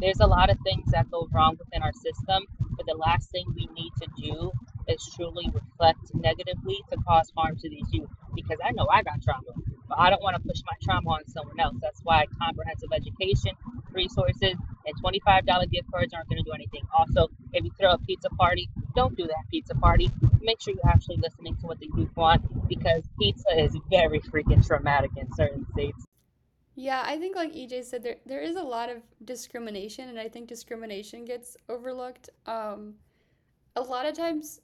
there's 0.00 0.20
a 0.20 0.26
lot 0.26 0.48
of 0.48 0.58
things 0.64 0.92
that 0.92 1.10
go 1.10 1.28
wrong 1.32 1.56
within 1.58 1.82
our 1.82 1.92
system, 1.92 2.46
but 2.76 2.86
the 2.86 2.94
last 2.94 3.30
thing 3.30 3.46
we 3.54 3.68
need 3.74 3.92
to 4.00 4.08
do 4.16 4.52
is 4.86 5.10
truly 5.16 5.50
reflect 5.52 6.14
negatively 6.14 6.78
to 6.90 6.96
cause 7.06 7.32
harm 7.36 7.56
to 7.56 7.68
these 7.68 7.88
youth. 7.90 8.08
Because 8.34 8.58
I 8.64 8.70
know 8.72 8.86
I 8.90 9.02
got 9.02 9.22
trauma, 9.22 9.52
but 9.88 9.98
I 9.98 10.10
don't 10.10 10.22
want 10.22 10.36
to 10.36 10.42
push 10.42 10.60
my 10.66 10.76
trauma 10.82 11.10
on 11.10 11.26
someone 11.26 11.58
else. 11.58 11.76
That's 11.82 12.00
why 12.04 12.26
comprehensive 12.40 12.90
education, 12.94 13.52
resources, 13.92 14.54
and 14.86 15.02
$25 15.02 15.46
gift 15.66 15.90
cards 15.90 16.14
aren't 16.14 16.28
going 16.28 16.42
to 16.42 16.48
do 16.48 16.52
anything. 16.54 16.82
Also, 16.96 17.28
if 17.52 17.64
you 17.64 17.70
throw 17.78 17.92
a 17.92 17.98
pizza 17.98 18.28
party, 18.30 18.68
don't 18.94 19.16
do 19.16 19.26
that 19.26 19.44
pizza 19.50 19.74
party. 19.74 20.10
Make 20.40 20.60
sure 20.60 20.74
you're 20.74 20.92
actually 20.92 21.16
listening 21.16 21.56
to 21.56 21.66
what 21.66 21.80
the 21.80 21.90
youth 21.96 22.14
want 22.16 22.68
because 22.68 23.02
pizza 23.18 23.58
is 23.58 23.76
very 23.90 24.20
freaking 24.20 24.64
traumatic 24.66 25.10
in 25.16 25.32
certain 25.34 25.66
states. 25.72 26.06
Yeah, 26.76 27.02
I 27.06 27.18
think 27.18 27.36
like 27.36 27.54
EJ 27.54 27.82
said, 27.82 28.02
there 28.02 28.16
there 28.26 28.40
is 28.40 28.56
a 28.56 28.62
lot 28.62 28.90
of 28.90 29.02
discrimination, 29.24 30.08
and 30.08 30.18
I 30.18 30.28
think 30.28 30.48
discrimination 30.48 31.24
gets 31.24 31.56
overlooked. 31.68 32.30
Um, 32.46 32.94
a 33.76 33.82
lot 33.82 34.06
of 34.06 34.16
times, 34.16 34.60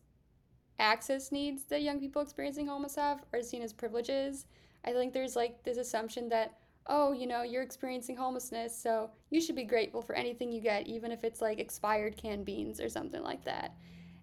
access 0.79 1.33
needs 1.33 1.64
that 1.66 1.83
young 1.83 2.01
people 2.01 2.23
experiencing 2.23 2.66
homeless 2.68 2.96
have 2.96 3.25
are 3.35 3.42
seen 3.42 3.62
as 3.62 3.73
privileges. 3.73 4.46
I 4.85 4.92
think 4.92 5.12
there's 5.14 5.37
like 5.37 5.62
this 5.64 5.79
assumption 5.79 6.29
that, 6.31 6.59
oh, 6.88 7.12
you 7.12 7.27
know, 7.27 7.42
you're 7.42 7.62
experiencing 7.62 8.16
homelessness, 8.16 8.77
so 8.77 9.11
you 9.31 9.40
should 9.40 9.57
be 9.57 9.64
grateful 9.64 10.03
for 10.03 10.14
anything 10.14 10.53
you 10.53 10.61
get, 10.62 10.87
even 10.88 11.12
if 11.12 11.25
it's 11.25 11.40
like 11.42 11.61
expired 11.61 12.16
canned 12.16 12.46
beans 12.46 12.81
or 12.81 12.88
something 12.88 13.23
like 13.23 13.44
that. 13.44 13.75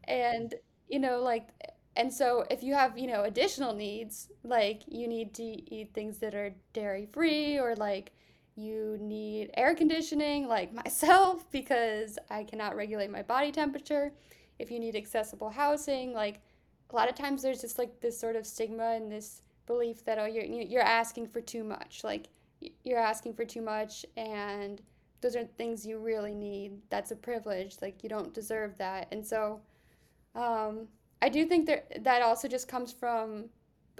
And, 0.05 0.55
you 0.89 0.99
know, 0.99 1.21
like, 1.21 1.49
and 1.97 2.13
so 2.13 2.45
if 2.51 2.61
you 2.61 2.75
have, 2.75 2.97
you 2.97 3.07
know, 3.07 3.23
additional 3.23 3.73
needs, 3.73 4.29
like 4.43 4.83
you 4.87 5.07
need 5.07 5.33
to 5.33 5.43
eat 5.43 5.93
things 5.93 6.19
that 6.19 6.35
are 6.35 6.53
dairy 6.71 7.07
free 7.11 7.57
or 7.57 7.75
like 7.75 8.11
you 8.55 8.97
need 9.01 9.49
air 9.55 9.73
conditioning, 9.73 10.47
like 10.47 10.71
myself, 10.71 11.49
because 11.51 12.19
I 12.29 12.43
cannot 12.43 12.75
regulate 12.75 13.09
my 13.09 13.23
body 13.23 13.51
temperature. 13.51 14.13
If 14.59 14.69
you 14.69 14.79
need 14.79 14.95
accessible 14.95 15.49
housing, 15.49 16.13
like 16.13 16.39
a 16.91 16.95
lot 16.95 17.09
of 17.09 17.15
times 17.15 17.41
there's 17.41 17.61
just 17.61 17.79
like 17.79 17.99
this 17.99 18.17
sort 18.17 18.35
of 18.35 18.45
stigma 18.45 18.91
and 18.95 19.11
this 19.11 19.41
belief 19.65 20.05
that 20.05 20.17
oh 20.17 20.25
you're 20.25 20.45
you're 20.45 20.81
asking 20.81 21.27
for 21.27 21.41
too 21.41 21.63
much. 21.63 22.03
Like 22.03 22.27
you're 22.83 22.99
asking 22.99 23.33
for 23.33 23.43
too 23.43 23.61
much 23.61 24.05
and 24.15 24.81
those 25.21 25.35
are 25.35 25.45
things 25.45 25.85
you 25.85 25.97
really 25.97 26.35
need. 26.35 26.73
That's 26.91 27.09
a 27.09 27.15
privilege. 27.15 27.77
Like 27.81 28.03
you 28.03 28.09
don't 28.09 28.35
deserve 28.35 28.77
that. 28.77 29.07
And 29.11 29.25
so 29.25 29.61
um, 30.35 30.87
i 31.21 31.29
do 31.29 31.45
think 31.45 31.65
that 31.65 32.03
that 32.03 32.21
also 32.21 32.47
just 32.47 32.67
comes 32.67 32.91
from 32.91 33.45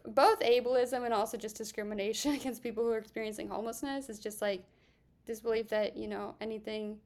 both 0.05 0.39
ableism 0.39 1.05
and 1.05 1.13
also 1.13 1.37
just 1.37 1.57
discrimination 1.57 2.33
against 2.39 2.63
people 2.63 2.83
who 2.83 2.91
are 2.91 2.97
experiencing 2.97 3.47
homelessness 3.47 4.09
is 4.09 4.19
just 4.19 4.41
like 4.41 4.63
this 5.25 5.39
belief 5.39 5.67
that 5.67 5.97
you 5.97 6.07
know 6.07 6.35
anything 6.41 6.97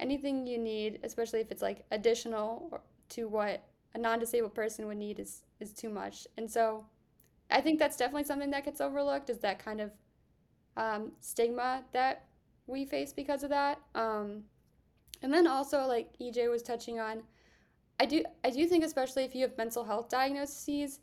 anything 0.00 0.46
you 0.46 0.58
need 0.58 1.00
especially 1.02 1.40
if 1.40 1.50
it's 1.50 1.62
like 1.62 1.84
additional 1.90 2.80
to 3.08 3.28
what 3.28 3.62
a 3.94 3.98
non-disabled 3.98 4.54
person 4.54 4.86
would 4.86 4.96
need 4.96 5.18
is 5.18 5.42
is 5.60 5.72
too 5.72 5.88
much 5.88 6.26
and 6.36 6.50
so 6.50 6.84
I 7.50 7.60
think 7.60 7.78
that's 7.78 7.96
definitely 7.96 8.24
something 8.24 8.50
that 8.50 8.64
gets 8.64 8.80
overlooked 8.80 9.30
is 9.30 9.38
that 9.38 9.58
kind 9.58 9.80
of 9.80 9.90
um, 10.76 11.12
stigma 11.20 11.82
that 11.92 12.26
we 12.66 12.84
face 12.84 13.12
because 13.12 13.42
of 13.42 13.50
that. 13.50 13.80
Um, 13.94 14.44
and 15.22 15.32
then 15.32 15.46
also, 15.46 15.86
like 15.86 16.10
EJ 16.20 16.50
was 16.50 16.62
touching 16.62 17.00
on, 17.00 17.22
I 18.00 18.06
do 18.06 18.22
I 18.44 18.50
do 18.50 18.66
think 18.66 18.84
especially 18.84 19.24
if 19.24 19.34
you 19.34 19.42
have 19.42 19.56
mental 19.58 19.84
health 19.84 20.08
diagnoses, 20.08 21.00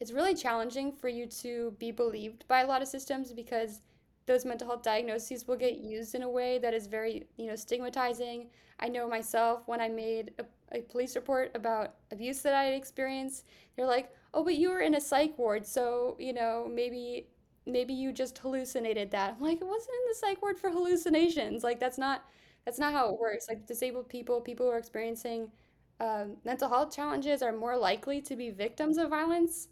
it's 0.00 0.12
really 0.12 0.34
challenging 0.34 0.92
for 0.92 1.08
you 1.08 1.26
to 1.26 1.72
be 1.78 1.90
believed 1.90 2.46
by 2.48 2.60
a 2.60 2.66
lot 2.66 2.82
of 2.82 2.88
systems 2.88 3.32
because 3.32 3.80
those 4.26 4.44
mental 4.44 4.66
health 4.68 4.82
diagnoses 4.82 5.46
will 5.46 5.56
get 5.56 5.78
used 5.78 6.14
in 6.14 6.22
a 6.22 6.28
way 6.28 6.58
that 6.58 6.74
is 6.74 6.86
very 6.86 7.26
you 7.36 7.46
know 7.46 7.56
stigmatizing. 7.56 8.48
I 8.78 8.88
know 8.88 9.08
myself 9.08 9.62
when 9.66 9.80
I 9.80 9.88
made 9.88 10.32
a, 10.38 10.44
a 10.76 10.82
police 10.82 11.16
report 11.16 11.50
about 11.54 11.94
abuse 12.12 12.42
that 12.42 12.54
I 12.54 12.64
had 12.64 12.74
experienced, 12.74 13.46
they're 13.74 13.86
like, 13.86 14.10
oh, 14.34 14.44
but 14.44 14.56
you 14.56 14.68
were 14.70 14.80
in 14.80 14.94
a 14.94 15.00
psych 15.00 15.38
ward, 15.38 15.66
so, 15.66 16.16
you 16.20 16.32
know, 16.34 16.70
maybe 16.72 17.28
maybe 17.66 17.94
you 17.94 18.12
just 18.12 18.38
hallucinated 18.38 19.10
that. 19.10 19.34
I'm 19.36 19.42
like, 19.42 19.60
it 19.60 19.66
wasn't 19.66 19.94
in 20.02 20.08
the 20.08 20.14
psych 20.14 20.42
ward 20.42 20.58
for 20.58 20.70
hallucinations. 20.70 21.64
Like 21.64 21.80
that's 21.80 21.98
not 21.98 22.24
that's 22.64 22.78
not 22.78 22.92
how 22.92 23.08
it 23.12 23.18
works. 23.20 23.48
Like 23.48 23.66
disabled 23.66 24.08
people, 24.08 24.40
people 24.40 24.66
who 24.66 24.72
are 24.72 24.78
experiencing 24.78 25.50
um, 26.00 26.36
mental 26.44 26.68
health 26.68 26.94
challenges 26.94 27.42
are 27.42 27.52
more 27.52 27.76
likely 27.76 28.20
to 28.22 28.36
be 28.36 28.50
victims 28.50 28.98
of 28.98 29.10
violence 29.10 29.68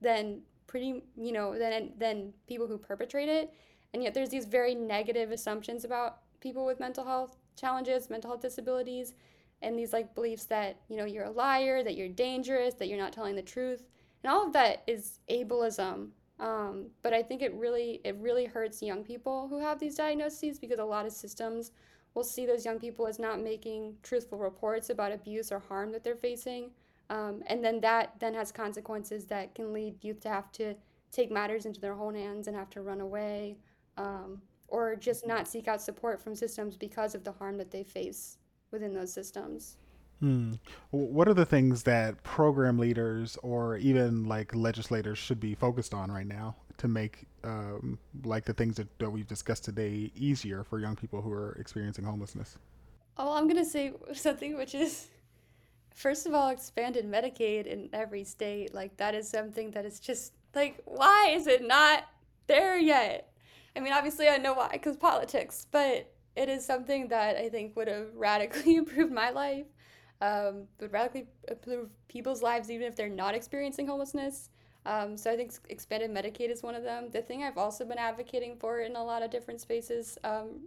than 0.00 0.40
pretty, 0.66 1.02
you 1.16 1.32
know, 1.32 1.58
than 1.58 1.92
than 1.98 2.32
people 2.46 2.66
who 2.66 2.78
perpetrate 2.78 3.28
it. 3.28 3.52
And 3.94 4.02
yet 4.02 4.14
there's 4.14 4.30
these 4.30 4.46
very 4.46 4.74
negative 4.74 5.30
assumptions 5.30 5.84
about 5.84 6.18
people 6.40 6.64
with 6.64 6.80
mental 6.80 7.04
health 7.04 7.36
challenges, 7.56 8.10
mental 8.10 8.30
health 8.30 8.42
disabilities, 8.42 9.14
and 9.60 9.78
these 9.78 9.92
like 9.92 10.14
beliefs 10.14 10.44
that, 10.46 10.80
you 10.88 10.96
know, 10.96 11.04
you're 11.04 11.24
a 11.24 11.30
liar, 11.30 11.82
that 11.82 11.96
you're 11.96 12.08
dangerous, 12.08 12.74
that 12.74 12.88
you're 12.88 12.98
not 12.98 13.12
telling 13.12 13.36
the 13.36 13.42
truth 13.42 13.84
and 14.22 14.32
all 14.32 14.46
of 14.46 14.52
that 14.52 14.82
is 14.86 15.18
ableism. 15.30 16.08
Um, 16.38 16.86
but 17.02 17.12
I 17.12 17.22
think 17.22 17.42
it 17.42 17.52
really 17.54 18.00
it 18.04 18.16
really 18.18 18.46
hurts 18.46 18.82
young 18.82 19.04
people 19.04 19.48
who 19.48 19.60
have 19.60 19.78
these 19.78 19.96
diagnoses 19.96 20.58
because 20.58 20.78
a 20.78 20.84
lot 20.84 21.06
of 21.06 21.12
systems 21.12 21.70
will 22.14 22.24
see 22.24 22.46
those 22.46 22.64
young 22.64 22.78
people 22.78 23.06
as 23.06 23.18
not 23.18 23.40
making 23.40 23.96
truthful 24.02 24.38
reports 24.38 24.90
about 24.90 25.12
abuse 25.12 25.50
or 25.50 25.58
harm 25.58 25.92
that 25.92 26.04
they're 26.04 26.16
facing, 26.16 26.70
um, 27.10 27.42
and 27.46 27.64
then 27.64 27.80
that 27.80 28.14
then 28.18 28.34
has 28.34 28.52
consequences 28.52 29.26
that 29.26 29.54
can 29.54 29.72
lead 29.72 30.02
youth 30.02 30.20
to 30.20 30.28
have 30.28 30.52
to 30.52 30.74
take 31.10 31.30
matters 31.30 31.66
into 31.66 31.80
their 31.80 31.94
own 31.94 32.14
hands 32.14 32.48
and 32.48 32.56
have 32.56 32.70
to 32.70 32.80
run 32.80 33.00
away, 33.00 33.56
um, 33.96 34.40
or 34.68 34.96
just 34.96 35.26
not 35.26 35.46
seek 35.46 35.68
out 35.68 35.80
support 35.80 36.20
from 36.20 36.34
systems 36.34 36.76
because 36.76 37.14
of 37.14 37.24
the 37.24 37.32
harm 37.32 37.58
that 37.58 37.70
they 37.70 37.82
face 37.82 38.38
within 38.70 38.94
those 38.94 39.12
systems. 39.12 39.76
Hmm. 40.20 40.52
What 40.90 41.26
are 41.26 41.34
the 41.34 41.44
things 41.44 41.82
that 41.82 42.22
program 42.22 42.78
leaders 42.78 43.36
or 43.42 43.76
even 43.78 44.28
like 44.28 44.54
legislators 44.54 45.18
should 45.18 45.40
be 45.40 45.56
focused 45.56 45.92
on 45.92 46.12
right 46.12 46.26
now 46.26 46.54
to 46.82 46.88
make 46.88 47.26
um, 47.44 47.96
like 48.24 48.44
the 48.44 48.52
things 48.52 48.76
that, 48.76 48.88
that 48.98 49.08
we've 49.08 49.28
discussed 49.28 49.64
today 49.64 50.10
easier 50.16 50.64
for 50.64 50.80
young 50.80 50.96
people 50.96 51.22
who 51.22 51.30
are 51.32 51.52
experiencing 51.60 52.04
homelessness? 52.04 52.58
Oh, 53.16 53.34
I'm 53.34 53.46
gonna 53.46 53.64
say 53.64 53.92
something 54.14 54.56
which 54.56 54.74
is, 54.74 55.06
first 55.94 56.26
of 56.26 56.34
all, 56.34 56.48
expanded 56.48 57.08
Medicaid 57.08 57.66
in 57.66 57.88
every 57.92 58.24
state. 58.24 58.74
Like 58.74 58.96
that 58.96 59.14
is 59.14 59.28
something 59.28 59.70
that 59.70 59.84
is 59.84 60.00
just 60.00 60.32
like, 60.56 60.82
why 60.84 61.30
is 61.32 61.46
it 61.46 61.64
not 61.64 62.08
there 62.48 62.76
yet? 62.76 63.32
I 63.76 63.80
mean, 63.80 63.92
obviously 63.92 64.28
I 64.28 64.38
know 64.38 64.54
why, 64.54 64.70
because 64.72 64.96
politics, 64.96 65.68
but 65.70 66.12
it 66.34 66.48
is 66.48 66.66
something 66.66 67.06
that 67.08 67.36
I 67.36 67.48
think 67.48 67.76
would 67.76 67.86
have 67.86 68.08
radically 68.16 68.74
improved 68.82 69.12
my 69.12 69.30
life 69.30 69.66
um, 70.20 70.68
would 70.80 70.92
radically 70.92 71.26
improve 71.48 71.90
people's 72.08 72.42
lives 72.42 72.70
even 72.70 72.86
if 72.86 72.96
they're 72.96 73.08
not 73.08 73.34
experiencing 73.34 73.86
homelessness. 73.86 74.50
Um, 74.84 75.16
so 75.16 75.30
I 75.30 75.36
think 75.36 75.52
expanded 75.68 76.10
Medicaid 76.10 76.50
is 76.50 76.62
one 76.62 76.74
of 76.74 76.82
them. 76.82 77.08
The 77.10 77.22
thing 77.22 77.44
I've 77.44 77.58
also 77.58 77.84
been 77.84 77.98
advocating 77.98 78.56
for 78.56 78.80
in 78.80 78.96
a 78.96 79.04
lot 79.04 79.22
of 79.22 79.30
different 79.30 79.60
spaces, 79.60 80.18
um, 80.24 80.60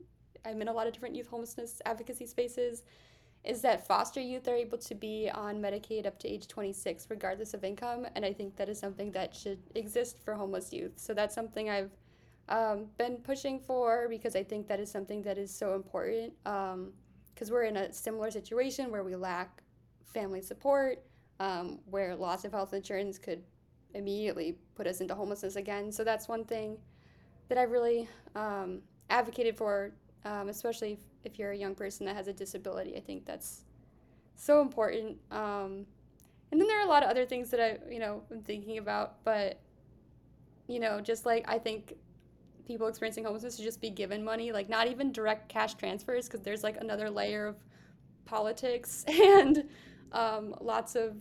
I'm 0.46 0.62
in 0.62 0.68
a 0.68 0.74
lot 0.74 0.88
of 0.88 0.94
different 0.94 1.16
youth 1.16 1.28
homelessness 1.28 1.82
advocacy 1.86 2.26
spaces, 2.26 2.84
is 3.44 3.62
that 3.62 3.86
foster 3.86 4.22
youth 4.22 4.48
are 4.48 4.56
able 4.56 4.78
to 4.78 4.96
be 4.96 5.30
on 5.30 5.62
Medicaid 5.62 6.06
up 6.06 6.18
to 6.20 6.28
age 6.28 6.48
26 6.48 7.08
regardless 7.10 7.54
of 7.54 7.64
income. 7.64 8.08
And 8.16 8.26
I 8.26 8.34
think 8.34 8.56
that 8.56 8.70
is 8.70 8.80
something 8.80 9.12
that 9.12 9.36
should 9.36 9.60
exist 9.76 10.18
for 10.24 10.34
homeless 10.34 10.72
youth. 10.72 10.94
So 10.96 11.14
that's 11.14 11.36
something 11.36 11.70
I've 11.70 11.92
um, 12.48 12.86
been 12.98 13.18
pushing 13.18 13.60
for 13.60 14.08
because 14.10 14.36
I 14.36 14.44
think 14.44 14.68
that 14.68 14.80
is 14.80 14.90
something 14.90 15.22
that 15.24 15.38
is 15.38 15.54
so 15.54 15.76
important. 15.76 16.34
Because 16.44 17.50
um, 17.50 17.52
we're 17.52 17.64
in 17.64 17.78
a 17.78 17.94
similar 17.94 18.32
situation 18.32 18.92
where 18.92 19.04
we 19.04 19.16
lack 19.16 19.62
family 20.06 20.42
support, 20.42 21.04
um, 21.40 21.80
where 21.90 22.16
loss 22.16 22.46
of 22.46 22.52
health 22.52 22.74
insurance 22.74 23.20
could 23.20 23.44
immediately 23.96 24.58
put 24.76 24.88
us 24.88 25.02
into 25.02 25.16
homelessness 25.16 25.56
again. 25.56 25.92
So 25.92 26.04
that's 26.04 26.28
one 26.28 26.44
thing 26.46 26.78
that 27.48 27.58
I've 27.58 27.72
really 27.72 28.08
um, 28.36 28.82
advocated 29.10 29.56
for, 29.56 29.92
um, 30.26 30.50
especially 30.50 30.94
if, 30.94 31.00
if, 31.24 31.40
you're 31.40 31.52
a 31.52 31.58
young 31.58 31.76
person 31.76 32.06
that 32.06 32.16
has 32.16 32.28
a 32.28 32.34
disability. 32.34 32.96
I 32.96 33.00
think 33.00 33.26
that's 33.26 33.64
so 34.36 34.62
important. 34.62 35.18
Um, 35.32 35.86
and 36.52 36.60
then 36.60 36.68
there 36.68 36.80
are 36.80 36.86
a 36.86 36.90
lot 36.90 37.04
of 37.04 37.10
other 37.10 37.26
things 37.26 37.50
that 37.52 37.60
I, 37.60 37.78
you 37.92 38.00
know, 38.00 38.24
I'm 38.32 38.42
thinking 38.42 38.78
about, 38.78 39.24
but 39.24 39.60
you 40.68 40.80
know, 40.80 41.00
just 41.00 41.26
like 41.26 41.46
I 41.48 41.60
think 41.60 41.94
people 42.66 42.88
experiencing 42.88 43.24
homelessness 43.24 43.56
should 43.56 43.66
just 43.66 43.82
be 43.82 43.90
given 43.90 44.24
money, 44.24 44.52
like 44.52 44.70
not 44.70 44.88
even 44.88 45.12
direct 45.12 45.50
cash 45.50 45.76
transfers, 45.76 46.28
because 46.28 46.42
there's 46.42 46.64
like 46.64 46.78
another 46.78 47.10
layer 47.10 47.48
of 47.48 47.56
politics 48.26 49.06
and 49.08 49.66
um, 50.12 50.56
lots 50.62 50.96
of 50.96 51.16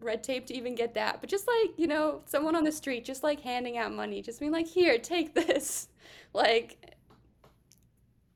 red 0.00 0.24
tape 0.24 0.46
to 0.46 0.54
even 0.56 0.74
get 0.74 0.94
that. 0.94 1.20
But 1.20 1.30
just 1.30 1.46
like, 1.46 1.78
you 1.78 1.86
know, 1.86 2.22
someone 2.26 2.56
on 2.56 2.64
the 2.64 2.72
street, 2.72 3.04
just 3.04 3.22
like 3.22 3.40
handing 3.40 3.78
out 3.78 3.92
money, 3.92 4.22
just 4.22 4.40
being 4.40 4.52
like, 4.52 4.66
here, 4.66 4.98
take 4.98 5.34
this. 5.34 5.88
like, 6.34 6.96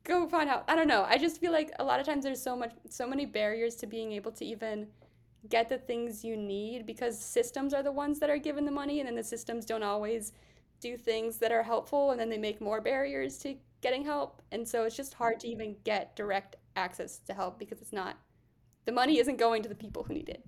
go 0.04 0.28
find 0.28 0.48
out. 0.48 0.64
I 0.68 0.76
don't 0.76 0.88
know. 0.88 1.04
I 1.08 1.18
just 1.18 1.40
feel 1.40 1.52
like 1.52 1.72
a 1.78 1.84
lot 1.84 2.00
of 2.00 2.06
times 2.06 2.24
there's 2.24 2.42
so 2.42 2.56
much, 2.56 2.72
so 2.88 3.06
many 3.06 3.26
barriers 3.26 3.76
to 3.76 3.86
being 3.86 4.12
able 4.12 4.32
to 4.32 4.44
even 4.44 4.86
get 5.48 5.68
the 5.68 5.78
things 5.78 6.24
you 6.24 6.36
need 6.36 6.86
because 6.86 7.18
systems 7.18 7.74
are 7.74 7.82
the 7.82 7.92
ones 7.92 8.18
that 8.18 8.30
are 8.30 8.38
given 8.38 8.64
the 8.64 8.70
money 8.70 9.00
and 9.00 9.08
then 9.08 9.16
the 9.16 9.22
systems 9.24 9.66
don't 9.66 9.82
always 9.82 10.32
do 10.80 10.96
things 10.96 11.36
that 11.38 11.52
are 11.52 11.62
helpful 11.62 12.10
and 12.10 12.20
then 12.20 12.30
they 12.30 12.38
make 12.38 12.60
more 12.60 12.80
barriers 12.80 13.38
to 13.38 13.54
getting 13.80 14.04
help. 14.04 14.40
And 14.52 14.66
so 14.66 14.84
it's 14.84 14.96
just 14.96 15.14
hard 15.14 15.40
to 15.40 15.48
even 15.48 15.76
get 15.84 16.16
direct 16.16 16.56
access 16.76 17.18
to 17.26 17.34
help 17.34 17.58
because 17.58 17.80
it's 17.80 17.92
not, 17.92 18.16
the 18.86 18.92
money 18.92 19.18
isn't 19.18 19.36
going 19.36 19.62
to 19.62 19.68
the 19.68 19.74
people 19.74 20.02
who 20.02 20.14
need 20.14 20.28
it 20.28 20.44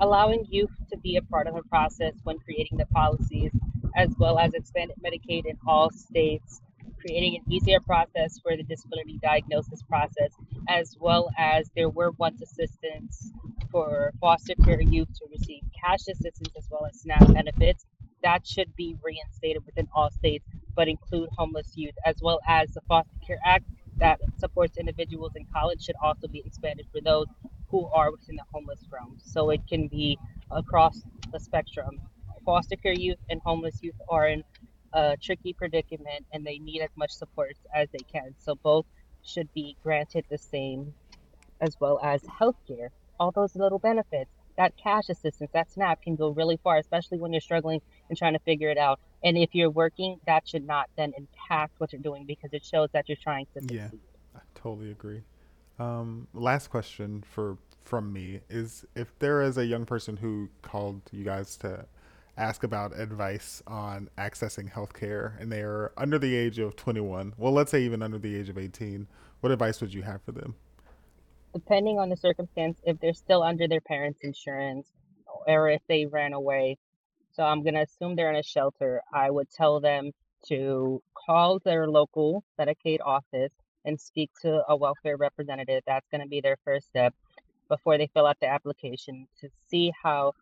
allowing 0.00 0.44
youth 0.48 0.70
to 0.90 0.96
be 0.98 1.16
a 1.16 1.22
part 1.22 1.46
of 1.46 1.54
the 1.54 1.62
process 1.64 2.14
when 2.24 2.38
creating 2.38 2.78
the 2.78 2.86
policies, 2.86 3.52
as 3.96 4.10
well 4.18 4.38
as 4.38 4.54
expanded 4.54 4.96
Medicaid 5.04 5.46
in 5.46 5.56
all 5.66 5.90
states, 5.90 6.60
creating 7.00 7.36
an 7.36 7.52
easier 7.52 7.80
process 7.80 8.38
for 8.42 8.56
the 8.56 8.62
disability 8.62 9.18
diagnosis 9.22 9.82
process, 9.82 10.32
as 10.68 10.96
well 11.00 11.30
as 11.38 11.70
there 11.76 11.88
were 11.88 12.12
once 12.12 12.42
assistance 12.42 13.32
for 13.70 14.12
foster 14.20 14.54
care 14.64 14.80
youth 14.80 15.08
to 15.14 15.26
receive 15.30 15.62
cash 15.84 16.00
assistance 16.10 16.50
as 16.56 16.68
well 16.70 16.86
as 16.86 17.00
SNAP 17.00 17.32
benefits. 17.32 17.86
That 18.22 18.46
should 18.46 18.74
be 18.76 18.96
reinstated 19.02 19.64
within 19.64 19.88
all 19.94 20.10
states, 20.10 20.44
but 20.74 20.88
include 20.88 21.28
homeless 21.36 21.72
youth, 21.76 21.94
as 22.04 22.16
well 22.20 22.40
as 22.48 22.72
the 22.72 22.80
Foster 22.88 23.14
Care 23.24 23.38
Act 23.44 23.64
that 23.98 24.20
supports 24.38 24.76
individuals 24.76 25.32
in 25.36 25.44
college 25.52 25.82
should 25.82 25.96
also 26.02 26.26
be 26.28 26.42
expanded 26.44 26.86
for 26.92 27.00
those 27.00 27.26
who 27.70 27.88
are 27.88 28.10
within 28.10 28.36
the 28.36 28.44
homeless 28.52 28.80
realm. 28.90 29.16
So 29.22 29.50
it 29.50 29.60
can 29.68 29.88
be 29.88 30.18
across 30.50 31.02
the 31.32 31.40
spectrum. 31.40 32.00
Foster 32.44 32.76
care 32.76 32.92
youth 32.92 33.18
and 33.28 33.40
homeless 33.44 33.78
youth 33.82 33.94
are 34.08 34.28
in 34.28 34.42
a 34.92 35.16
tricky 35.22 35.52
predicament 35.52 36.24
and 36.32 36.46
they 36.46 36.58
need 36.58 36.80
as 36.80 36.90
much 36.96 37.10
support 37.10 37.52
as 37.74 37.88
they 37.92 38.04
can. 38.10 38.34
So 38.38 38.54
both 38.62 38.86
should 39.22 39.52
be 39.54 39.76
granted 39.82 40.24
the 40.30 40.38
same 40.38 40.94
as 41.60 41.76
well 41.80 42.00
as 42.02 42.22
healthcare. 42.22 42.88
All 43.20 43.32
those 43.32 43.54
little 43.56 43.78
benefits, 43.78 44.30
that 44.56 44.72
cash 44.82 45.08
assistance, 45.08 45.50
that 45.52 45.70
SNAP 45.70 46.02
can 46.02 46.16
go 46.16 46.30
really 46.30 46.58
far, 46.62 46.78
especially 46.78 47.18
when 47.18 47.32
you're 47.32 47.40
struggling 47.40 47.80
and 48.08 48.16
trying 48.16 48.32
to 48.32 48.38
figure 48.40 48.70
it 48.70 48.78
out. 48.78 48.98
And 49.22 49.36
if 49.36 49.50
you're 49.52 49.70
working, 49.70 50.18
that 50.26 50.48
should 50.48 50.66
not 50.66 50.86
then 50.96 51.12
impact 51.16 51.74
what 51.78 51.92
you're 51.92 52.00
doing 52.00 52.24
because 52.26 52.50
it 52.52 52.64
shows 52.64 52.88
that 52.92 53.08
you're 53.08 53.18
trying 53.20 53.46
to 53.54 53.60
succeed. 53.60 53.76
Yeah, 53.76 53.88
I 54.36 54.40
totally 54.54 54.90
agree. 54.90 55.22
Um, 55.78 56.26
last 56.34 56.68
question 56.68 57.22
for 57.22 57.56
from 57.84 58.12
me 58.12 58.40
is 58.50 58.84
if 58.94 59.18
there 59.18 59.40
is 59.40 59.56
a 59.56 59.64
young 59.64 59.86
person 59.86 60.16
who 60.16 60.50
called 60.60 61.00
you 61.10 61.24
guys 61.24 61.56
to 61.56 61.86
ask 62.36 62.62
about 62.62 62.98
advice 62.98 63.62
on 63.66 64.10
accessing 64.18 64.70
healthcare 64.70 65.40
and 65.40 65.50
they 65.50 65.62
are 65.62 65.92
under 65.96 66.18
the 66.18 66.36
age 66.36 66.58
of 66.58 66.76
21, 66.76 67.34
well, 67.38 67.52
let's 67.52 67.70
say 67.70 67.82
even 67.82 68.02
under 68.02 68.18
the 68.18 68.36
age 68.36 68.48
of 68.48 68.58
18, 68.58 69.06
what 69.40 69.50
advice 69.52 69.80
would 69.80 69.94
you 69.94 70.02
have 70.02 70.22
for 70.22 70.32
them? 70.32 70.54
Depending 71.54 71.98
on 71.98 72.10
the 72.10 72.16
circumstance, 72.16 72.78
if 72.84 73.00
they're 73.00 73.14
still 73.14 73.42
under 73.42 73.66
their 73.66 73.80
parents' 73.80 74.20
insurance 74.22 74.92
or 75.46 75.70
if 75.70 75.80
they 75.88 76.04
ran 76.04 76.34
away, 76.34 76.76
so 77.32 77.42
I'm 77.42 77.62
going 77.62 77.74
to 77.74 77.82
assume 77.82 78.16
they're 78.16 78.30
in 78.30 78.36
a 78.36 78.42
shelter, 78.42 79.00
I 79.12 79.30
would 79.30 79.48
tell 79.50 79.80
them 79.80 80.10
to 80.48 81.02
call 81.14 81.58
their 81.60 81.88
local 81.88 82.44
Medicaid 82.60 82.98
office 83.04 83.52
and 83.84 84.00
speak 84.00 84.30
to 84.42 84.62
a 84.68 84.76
welfare 84.76 85.16
representative. 85.16 85.82
That's 85.86 86.08
going 86.10 86.22
to 86.22 86.28
be 86.28 86.40
their 86.40 86.56
first 86.64 86.88
step 86.88 87.14
before 87.68 87.98
they 87.98 88.08
fill 88.14 88.26
out 88.26 88.38
the 88.40 88.48
application 88.48 89.26
to 89.40 89.48
see 89.68 89.92
how 90.02 90.32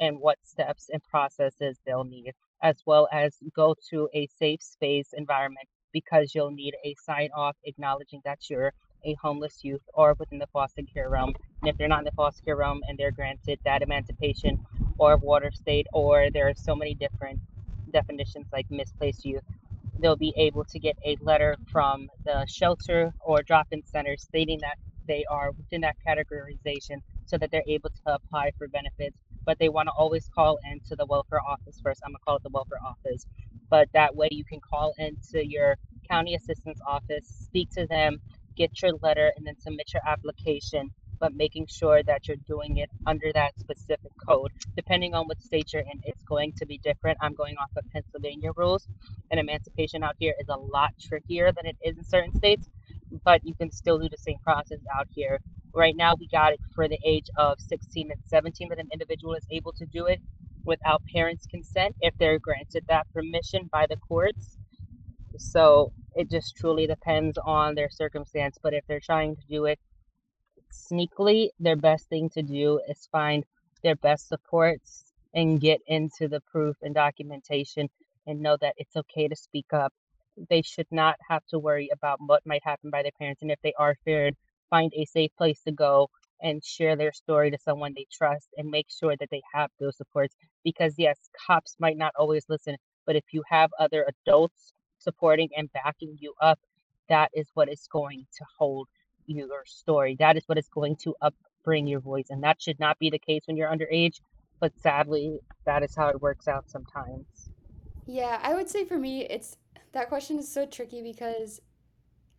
and 0.00 0.18
what 0.20 0.38
steps 0.44 0.90
and 0.92 1.02
processes 1.02 1.78
they'll 1.86 2.04
need, 2.04 2.32
as 2.62 2.76
well 2.86 3.08
as 3.12 3.36
go 3.54 3.74
to 3.90 4.08
a 4.14 4.28
safe 4.38 4.62
space 4.62 5.12
environment 5.12 5.66
because 5.92 6.34
you'll 6.34 6.50
need 6.50 6.74
a 6.84 6.94
sign 7.04 7.30
off 7.34 7.56
acknowledging 7.64 8.20
that 8.24 8.38
you're 8.48 8.72
a 9.04 9.14
homeless 9.14 9.60
youth 9.62 9.80
or 9.94 10.14
within 10.18 10.38
the 10.38 10.46
foster 10.48 10.82
care 10.92 11.08
realm. 11.08 11.34
And 11.62 11.70
if 11.70 11.76
they're 11.76 11.88
not 11.88 12.00
in 12.00 12.04
the 12.04 12.12
foster 12.12 12.42
care 12.44 12.56
realm 12.56 12.82
and 12.88 12.98
they're 12.98 13.10
granted 13.10 13.58
that 13.64 13.82
emancipation 13.82 14.64
or 14.98 15.16
water 15.16 15.50
state, 15.52 15.86
or 15.92 16.28
there 16.32 16.48
are 16.48 16.54
so 16.54 16.74
many 16.74 16.94
different 16.94 17.40
definitions 17.92 18.46
like 18.52 18.70
misplaced 18.70 19.24
youth, 19.24 19.42
they'll 20.00 20.16
be 20.16 20.34
able 20.36 20.64
to 20.66 20.78
get 20.78 20.96
a 21.04 21.16
letter 21.20 21.56
from 21.72 22.08
the 22.24 22.46
shelter 22.48 23.14
or 23.20 23.42
drop-in 23.42 23.84
center 23.84 24.16
stating 24.16 24.60
that 24.60 24.76
they 25.08 25.24
are 25.30 25.52
within 25.52 25.82
that 25.82 25.96
categorization 26.06 26.98
so 27.26 27.38
that 27.38 27.50
they're 27.50 27.64
able 27.68 27.90
to 27.90 28.14
apply 28.14 28.52
for 28.58 28.68
benefits. 28.68 29.16
But 29.46 29.58
they 29.58 29.68
want 29.70 29.88
to 29.88 29.92
always 29.92 30.28
call 30.34 30.58
into 30.72 30.96
the 30.96 31.06
welfare 31.06 31.40
office 31.42 31.80
first. 31.82 32.02
I'm 32.04 32.12
going 32.12 32.18
to 32.18 32.24
call 32.24 32.36
it 32.36 32.42
the 32.44 32.50
welfare 32.50 32.80
office. 32.86 33.26
But 33.70 33.88
that 33.94 34.16
way 34.16 34.28
you 34.32 34.44
can 34.44 34.60
call 34.60 34.94
into 34.98 35.46
your 35.46 35.76
county 36.10 36.34
assistance 36.36 36.80
office 36.86 37.26
speak 37.46 37.70
to 37.72 37.86
them 37.88 38.18
get 38.56 38.82
your 38.82 38.92
letter 39.02 39.32
and 39.36 39.46
then 39.46 39.58
submit 39.60 39.92
your 39.94 40.02
application 40.06 40.90
but 41.20 41.34
making 41.34 41.66
sure 41.66 42.02
that 42.02 42.28
you're 42.28 42.36
doing 42.48 42.78
it 42.78 42.90
under 43.06 43.32
that 43.34 43.58
specific 43.58 44.12
code. 44.26 44.52
Depending 44.76 45.14
on 45.14 45.26
what 45.26 45.40
state 45.42 45.72
you're 45.72 45.82
in, 45.82 46.00
it's 46.04 46.22
going 46.22 46.52
to 46.54 46.66
be 46.66 46.78
different. 46.78 47.18
I'm 47.20 47.34
going 47.34 47.56
off 47.56 47.70
of 47.76 47.84
Pennsylvania 47.92 48.50
rules, 48.56 48.88
and 49.30 49.40
emancipation 49.40 50.02
out 50.02 50.16
here 50.18 50.34
is 50.40 50.48
a 50.48 50.56
lot 50.56 50.94
trickier 51.00 51.52
than 51.52 51.66
it 51.66 51.76
is 51.82 51.96
in 51.96 52.04
certain 52.04 52.34
states, 52.34 52.68
but 53.24 53.44
you 53.44 53.54
can 53.54 53.70
still 53.70 53.98
do 53.98 54.08
the 54.08 54.18
same 54.18 54.38
process 54.38 54.80
out 54.96 55.06
here. 55.10 55.40
Right 55.74 55.96
now, 55.96 56.14
we 56.18 56.28
got 56.28 56.52
it 56.52 56.60
for 56.74 56.88
the 56.88 56.98
age 57.04 57.28
of 57.36 57.60
16 57.60 58.10
and 58.10 58.20
17 58.26 58.68
that 58.70 58.78
an 58.78 58.88
individual 58.92 59.34
is 59.34 59.46
able 59.50 59.72
to 59.72 59.86
do 59.86 60.06
it 60.06 60.20
without 60.64 61.02
parents' 61.12 61.46
consent 61.46 61.94
if 62.00 62.16
they're 62.18 62.38
granted 62.38 62.84
that 62.88 63.06
permission 63.12 63.68
by 63.72 63.86
the 63.88 63.96
courts. 63.96 64.58
So 65.36 65.92
it 66.14 66.30
just 66.30 66.56
truly 66.56 66.86
depends 66.86 67.38
on 67.38 67.74
their 67.74 67.90
circumstance. 67.90 68.58
But 68.62 68.74
if 68.74 68.84
they're 68.86 69.00
trying 69.00 69.36
to 69.36 69.42
do 69.48 69.66
it 69.66 69.78
sneakily, 70.72 71.50
their 71.58 71.76
best 71.76 72.08
thing 72.08 72.30
to 72.30 72.42
do 72.42 72.80
is 72.88 73.08
find 73.10 73.44
their 73.82 73.96
best 73.96 74.28
supports 74.28 75.12
and 75.34 75.60
get 75.60 75.80
into 75.86 76.28
the 76.28 76.40
proof 76.40 76.76
and 76.82 76.94
documentation 76.94 77.88
and 78.26 78.40
know 78.40 78.56
that 78.60 78.74
it's 78.76 78.96
okay 78.96 79.28
to 79.28 79.36
speak 79.36 79.72
up. 79.72 79.92
They 80.48 80.62
should 80.62 80.86
not 80.90 81.16
have 81.28 81.44
to 81.46 81.58
worry 81.58 81.88
about 81.92 82.18
what 82.24 82.46
might 82.46 82.64
happen 82.64 82.90
by 82.90 83.02
their 83.02 83.12
parents. 83.18 83.42
And 83.42 83.50
if 83.50 83.60
they 83.62 83.72
are 83.78 83.96
feared, 84.04 84.34
find 84.70 84.92
a 84.94 85.04
safe 85.04 85.30
place 85.36 85.60
to 85.62 85.72
go 85.72 86.08
and 86.40 86.64
share 86.64 86.96
their 86.96 87.12
story 87.12 87.50
to 87.50 87.58
someone 87.58 87.92
they 87.94 88.06
trust 88.12 88.48
and 88.56 88.70
make 88.70 88.86
sure 88.88 89.16
that 89.16 89.28
they 89.30 89.42
have 89.52 89.70
those 89.80 89.96
supports. 89.96 90.36
Because, 90.64 90.94
yes, 90.96 91.18
cops 91.46 91.76
might 91.80 91.96
not 91.96 92.12
always 92.16 92.44
listen, 92.48 92.76
but 93.06 93.16
if 93.16 93.24
you 93.32 93.42
have 93.48 93.70
other 93.78 94.06
adults 94.08 94.72
supporting 94.98 95.48
and 95.56 95.72
backing 95.72 96.16
you 96.20 96.34
up, 96.40 96.58
that 97.08 97.30
is 97.34 97.48
what 97.54 97.68
is 97.68 97.88
going 97.90 98.26
to 98.36 98.44
hold 98.58 98.86
your 99.36 99.64
story. 99.66 100.16
That 100.18 100.36
is 100.36 100.44
what 100.46 100.58
is 100.58 100.68
going 100.68 100.96
to 100.96 101.14
upbring 101.22 101.88
your 101.88 102.00
voice. 102.00 102.26
And 102.30 102.42
that 102.42 102.60
should 102.60 102.80
not 102.80 102.98
be 102.98 103.10
the 103.10 103.18
case 103.18 103.42
when 103.46 103.56
you're 103.56 103.70
underage. 103.70 104.20
But 104.60 104.72
sadly, 104.80 105.38
that 105.66 105.82
is 105.82 105.94
how 105.94 106.08
it 106.08 106.20
works 106.20 106.48
out 106.48 106.68
sometimes. 106.68 107.50
Yeah, 108.06 108.40
I 108.42 108.54
would 108.54 108.68
say 108.68 108.84
for 108.84 108.98
me, 108.98 109.24
it's 109.26 109.56
that 109.92 110.08
question 110.08 110.38
is 110.38 110.50
so 110.50 110.66
tricky 110.66 111.02
because 111.02 111.60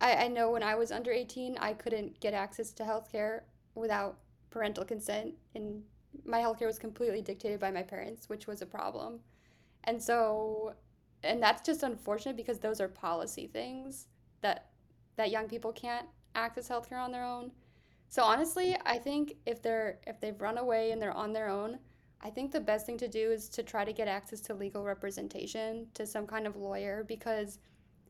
I, 0.00 0.24
I 0.24 0.28
know 0.28 0.50
when 0.50 0.62
I 0.62 0.74
was 0.74 0.92
under 0.92 1.12
18, 1.12 1.56
I 1.58 1.72
couldn't 1.72 2.20
get 2.20 2.34
access 2.34 2.72
to 2.72 2.82
healthcare 2.82 3.42
without 3.74 4.18
parental 4.50 4.84
consent. 4.84 5.34
And 5.54 5.82
my 6.24 6.40
healthcare 6.40 6.66
was 6.66 6.78
completely 6.78 7.22
dictated 7.22 7.60
by 7.60 7.70
my 7.70 7.82
parents, 7.82 8.28
which 8.28 8.46
was 8.46 8.62
a 8.62 8.66
problem. 8.66 9.20
And 9.84 10.02
so, 10.02 10.74
and 11.22 11.42
that's 11.42 11.62
just 11.62 11.82
unfortunate 11.82 12.36
because 12.36 12.58
those 12.58 12.80
are 12.80 12.88
policy 12.88 13.46
things 13.46 14.06
that 14.42 14.66
that 15.16 15.30
young 15.30 15.48
people 15.48 15.72
can't 15.72 16.06
access 16.34 16.68
healthcare 16.68 17.02
on 17.02 17.12
their 17.12 17.24
own. 17.24 17.50
So 18.08 18.22
honestly, 18.22 18.76
I 18.84 18.98
think 18.98 19.36
if 19.46 19.62
they're 19.62 19.98
if 20.06 20.20
they've 20.20 20.40
run 20.40 20.58
away 20.58 20.90
and 20.90 21.00
they're 21.00 21.16
on 21.16 21.32
their 21.32 21.48
own, 21.48 21.78
I 22.22 22.30
think 22.30 22.52
the 22.52 22.60
best 22.60 22.86
thing 22.86 22.98
to 22.98 23.08
do 23.08 23.30
is 23.30 23.48
to 23.50 23.62
try 23.62 23.84
to 23.84 23.92
get 23.92 24.08
access 24.08 24.40
to 24.42 24.54
legal 24.54 24.84
representation 24.84 25.86
to 25.94 26.06
some 26.06 26.26
kind 26.26 26.46
of 26.46 26.56
lawyer 26.56 27.04
because 27.06 27.58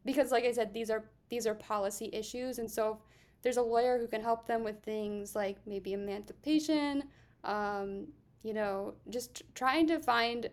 because 0.04 0.32
like 0.32 0.44
I 0.44 0.52
said 0.52 0.72
these 0.72 0.90
are 0.90 1.04
these 1.28 1.46
are 1.46 1.54
policy 1.54 2.10
issues 2.12 2.58
and 2.58 2.70
so 2.70 3.00
there's 3.42 3.56
a 3.56 3.62
lawyer 3.62 3.98
who 3.98 4.06
can 4.06 4.20
help 4.20 4.46
them 4.46 4.64
with 4.64 4.82
things 4.82 5.34
like 5.36 5.58
maybe 5.66 5.92
emancipation 5.92 7.04
um, 7.44 8.06
you 8.42 8.52
know 8.52 8.94
just 9.10 9.42
trying 9.54 9.86
to 9.86 9.98
find 10.00 10.50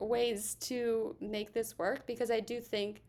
ways 0.00 0.56
to 0.60 1.16
make 1.20 1.52
this 1.52 1.78
work 1.78 2.06
because 2.06 2.30
I 2.30 2.40
do 2.40 2.60
think 2.60 3.02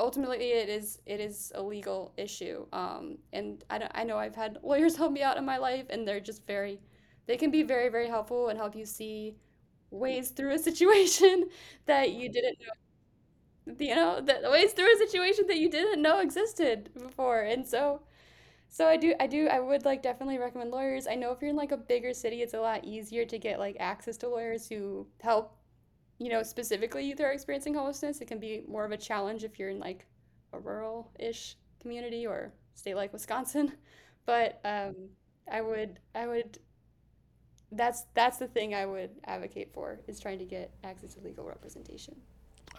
ultimately 0.00 0.52
it 0.52 0.68
is 0.68 1.00
it 1.06 1.20
is 1.20 1.52
a 1.54 1.62
legal 1.62 2.12
issue 2.16 2.66
um, 2.72 3.18
and 3.32 3.64
I, 3.70 3.88
I 3.94 4.04
know 4.04 4.18
I've 4.18 4.36
had 4.36 4.58
lawyers 4.62 4.96
help 4.98 5.12
me 5.12 5.22
out 5.22 5.36
in 5.36 5.44
my 5.44 5.58
life 5.58 5.86
and 5.90 6.06
they're 6.06 6.20
just 6.20 6.46
very 6.46 6.80
they 7.26 7.36
can 7.36 7.50
be 7.50 7.62
very 7.62 7.88
very 7.88 8.08
helpful 8.08 8.48
and 8.48 8.58
help 8.58 8.76
you 8.76 8.86
see 8.86 9.36
ways 9.90 10.30
through 10.30 10.54
a 10.54 10.58
situation 10.70 11.48
that 11.86 12.12
you 12.12 12.28
didn't 12.30 12.58
know 12.60 12.72
you 13.78 13.94
know 13.94 14.20
that 14.20 14.42
ways 14.50 14.72
through 14.72 14.92
a 14.94 14.96
situation 14.98 15.46
that 15.46 15.58
you 15.58 15.68
didn't 15.70 16.00
know 16.00 16.20
existed 16.20 16.90
before 16.94 17.42
and 17.42 17.66
so 17.66 18.00
so 18.68 18.86
i 18.88 18.96
do 18.96 19.14
i 19.20 19.26
do 19.26 19.48
i 19.48 19.60
would 19.60 19.84
like 19.84 20.02
definitely 20.02 20.38
recommend 20.38 20.70
lawyers. 20.70 21.06
I 21.06 21.16
know 21.16 21.32
if 21.32 21.40
you're 21.42 21.50
in 21.50 21.56
like 21.56 21.72
a 21.72 21.76
bigger 21.76 22.14
city 22.14 22.42
it's 22.42 22.54
a 22.54 22.60
lot 22.60 22.84
easier 22.84 23.24
to 23.26 23.38
get 23.38 23.58
like 23.58 23.76
access 23.80 24.16
to 24.18 24.28
lawyers 24.28 24.68
who 24.68 25.06
help 25.22 25.56
you 26.18 26.28
know 26.28 26.42
specifically 26.42 27.04
youth 27.04 27.20
are 27.20 27.32
experiencing 27.32 27.74
homelessness 27.74 28.20
it 28.20 28.26
can 28.26 28.38
be 28.38 28.62
more 28.68 28.84
of 28.84 28.92
a 28.92 28.96
challenge 28.96 29.44
if 29.44 29.58
you're 29.58 29.70
in 29.70 29.78
like 29.78 30.06
a 30.52 30.58
rural-ish 30.58 31.56
community 31.80 32.26
or 32.26 32.52
state 32.74 32.94
like 32.94 33.12
wisconsin 33.12 33.72
but 34.26 34.60
um, 34.64 34.94
i 35.50 35.60
would 35.60 36.00
i 36.14 36.26
would 36.26 36.58
that's 37.72 38.04
that's 38.14 38.38
the 38.38 38.46
thing 38.46 38.74
I 38.74 38.86
would 38.86 39.10
advocate 39.24 39.72
for 39.72 40.00
is 40.06 40.18
trying 40.18 40.38
to 40.38 40.44
get 40.44 40.72
access 40.84 41.14
to 41.14 41.20
legal 41.20 41.44
representation. 41.44 42.16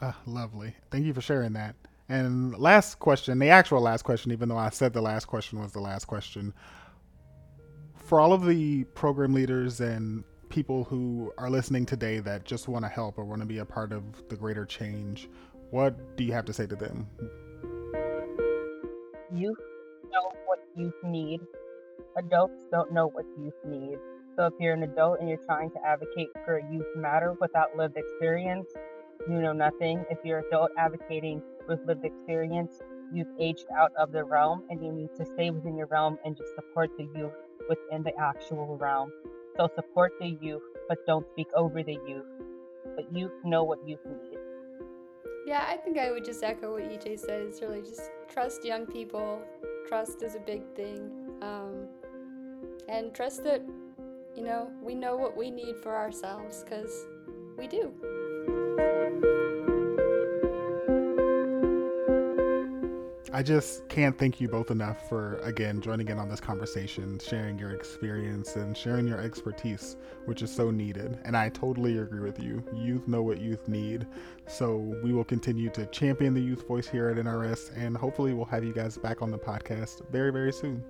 Uh, 0.01 0.13
lovely. 0.25 0.75
Thank 0.91 1.05
you 1.05 1.13
for 1.13 1.21
sharing 1.21 1.53
that. 1.53 1.75
And 2.07 2.57
last 2.57 2.99
question, 2.99 3.37
the 3.37 3.49
actual 3.49 3.81
last 3.81 4.03
question, 4.03 4.31
even 4.31 4.49
though 4.49 4.57
I 4.57 4.69
said 4.69 4.93
the 4.93 5.01
last 5.01 5.25
question 5.25 5.59
was 5.59 5.73
the 5.73 5.81
last 5.81 6.05
question. 6.05 6.53
For 7.93 8.19
all 8.19 8.33
of 8.33 8.45
the 8.45 8.85
program 8.95 9.33
leaders 9.33 9.79
and 9.79 10.23
people 10.49 10.83
who 10.83 11.31
are 11.37 11.49
listening 11.49 11.85
today 11.85 12.19
that 12.19 12.43
just 12.43 12.67
want 12.67 12.83
to 12.83 12.89
help 12.89 13.17
or 13.17 13.23
want 13.23 13.41
to 13.41 13.45
be 13.45 13.59
a 13.59 13.65
part 13.65 13.91
of 13.93 14.03
the 14.29 14.35
greater 14.35 14.65
change, 14.65 15.29
what 15.69 16.17
do 16.17 16.23
you 16.23 16.33
have 16.33 16.45
to 16.45 16.53
say 16.53 16.65
to 16.65 16.75
them? 16.75 17.07
Youth 19.33 19.57
know 20.11 20.31
what 20.47 20.59
youth 20.75 20.93
need. 21.03 21.39
Adults 22.17 22.65
don't 22.71 22.91
know 22.91 23.07
what 23.07 23.25
youth 23.37 23.53
need. 23.65 23.97
So 24.35 24.47
if 24.47 24.53
you're 24.59 24.73
an 24.73 24.83
adult 24.83 25.19
and 25.19 25.29
you're 25.29 25.37
trying 25.45 25.69
to 25.71 25.85
advocate 25.85 26.29
for 26.45 26.57
a 26.57 26.73
youth 26.73 26.87
matter 26.95 27.35
without 27.39 27.75
lived 27.77 27.97
experience, 27.97 28.67
you 29.27 29.41
know 29.41 29.53
nothing. 29.53 30.03
If 30.09 30.17
you're 30.23 30.39
an 30.39 30.45
adult 30.47 30.71
advocating 30.77 31.41
with 31.67 31.79
lived 31.85 32.05
experience, 32.05 32.81
you've 33.13 33.27
aged 33.39 33.65
out 33.77 33.91
of 33.99 34.11
the 34.11 34.23
realm 34.23 34.63
and 34.69 34.83
you 34.83 34.91
need 34.91 35.09
to 35.17 35.25
stay 35.25 35.51
within 35.51 35.77
your 35.77 35.87
realm 35.87 36.17
and 36.25 36.35
just 36.35 36.55
support 36.55 36.89
the 36.97 37.07
youth 37.15 37.33
within 37.67 38.01
the 38.01 38.15
actual 38.17 38.77
realm. 38.77 39.11
So 39.59 39.67
support 39.75 40.13
the 40.21 40.37
youth, 40.39 40.63
but 40.87 41.05
don't 41.05 41.25
speak 41.33 41.47
over 41.53 41.83
the 41.83 41.97
youth. 42.07 42.25
But 42.95 43.13
youth 43.13 43.33
know 43.43 43.65
what 43.65 43.85
youth 43.85 43.99
need. 44.05 44.39
Yeah, 45.45 45.65
I 45.67 45.75
think 45.75 45.97
I 45.97 46.11
would 46.11 46.23
just 46.23 46.41
echo 46.41 46.75
what 46.75 46.83
EJ 46.83 47.19
said. 47.19 47.41
It's 47.41 47.61
really 47.61 47.81
just 47.81 48.09
trust 48.31 48.63
young 48.63 48.85
people. 48.85 49.41
Trust 49.85 50.23
is 50.23 50.35
a 50.35 50.39
big 50.39 50.61
thing. 50.77 51.11
Um, 51.41 51.89
and 52.87 53.13
trust 53.13 53.43
that 53.43 53.61
you 54.33 54.43
know, 54.45 54.71
we 54.81 54.95
know 54.95 55.17
what 55.17 55.35
we 55.35 55.51
need 55.51 55.75
for 55.83 55.93
ourselves 55.93 56.63
because 56.63 57.05
we 57.57 57.67
do. 57.67 57.91
I 63.31 63.43
just 63.43 63.87
can't 63.89 64.17
thank 64.17 64.41
you 64.41 64.47
both 64.47 64.71
enough 64.71 65.07
for, 65.07 65.35
again, 65.43 65.81
joining 65.81 66.07
in 66.07 66.17
on 66.17 66.29
this 66.29 66.39
conversation, 66.39 67.19
sharing 67.19 67.59
your 67.59 67.69
experience, 67.71 68.55
and 68.55 68.75
sharing 68.75 69.07
your 69.07 69.19
expertise, 69.19 69.97
which 70.25 70.41
is 70.41 70.51
so 70.51 70.71
needed. 70.71 71.19
And 71.25 71.37
I 71.37 71.49
totally 71.49 71.99
agree 71.99 72.21
with 72.21 72.39
you. 72.39 72.63
Youth 72.75 73.07
know 73.07 73.21
what 73.21 73.39
youth 73.39 73.67
need. 73.67 74.07
So 74.47 74.77
we 75.03 75.13
will 75.13 75.23
continue 75.23 75.69
to 75.71 75.85
champion 75.87 76.33
the 76.33 76.41
youth 76.41 76.67
voice 76.67 76.87
here 76.87 77.09
at 77.09 77.17
NRS, 77.17 77.77
and 77.77 77.95
hopefully 77.95 78.33
we'll 78.33 78.45
have 78.45 78.63
you 78.63 78.73
guys 78.73 78.97
back 78.97 79.21
on 79.21 79.29
the 79.29 79.37
podcast 79.37 80.01
very, 80.09 80.31
very 80.31 80.51
soon 80.51 80.83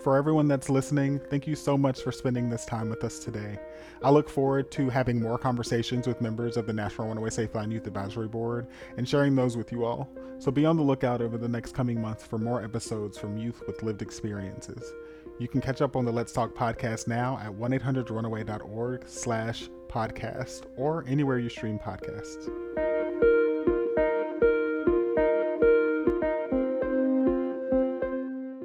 for 0.00 0.16
everyone 0.16 0.48
that's 0.48 0.70
listening, 0.70 1.20
thank 1.30 1.46
you 1.46 1.54
so 1.54 1.76
much 1.76 2.00
for 2.00 2.10
spending 2.10 2.48
this 2.48 2.64
time 2.64 2.88
with 2.88 3.04
us 3.04 3.18
today. 3.18 3.58
I 4.02 4.10
look 4.10 4.30
forward 4.30 4.70
to 4.72 4.88
having 4.88 5.20
more 5.20 5.38
conversations 5.38 6.06
with 6.06 6.20
members 6.20 6.56
of 6.56 6.66
the 6.66 6.72
National 6.72 7.08
Runaway 7.08 7.28
Safeline 7.28 7.70
Youth 7.70 7.86
Advisory 7.86 8.28
Board 8.28 8.66
and 8.96 9.06
sharing 9.06 9.34
those 9.34 9.56
with 9.56 9.70
you 9.72 9.84
all. 9.84 10.08
So 10.38 10.50
be 10.50 10.64
on 10.64 10.76
the 10.76 10.82
lookout 10.82 11.20
over 11.20 11.36
the 11.36 11.48
next 11.48 11.74
coming 11.74 12.00
months 12.00 12.24
for 12.24 12.38
more 12.38 12.64
episodes 12.64 13.18
from 13.18 13.36
youth 13.36 13.62
with 13.66 13.82
lived 13.82 14.00
experiences. 14.00 14.92
You 15.38 15.48
can 15.48 15.60
catch 15.60 15.82
up 15.82 15.96
on 15.96 16.04
the 16.04 16.12
Let's 16.12 16.32
Talk 16.32 16.54
podcast 16.54 17.06
now 17.06 17.38
at 17.42 17.52
1-800-runaway.org 17.52 19.02
slash 19.06 19.68
podcast 19.88 20.62
or 20.76 21.04
anywhere 21.06 21.38
you 21.38 21.50
stream 21.50 21.78
podcasts. 21.78 22.48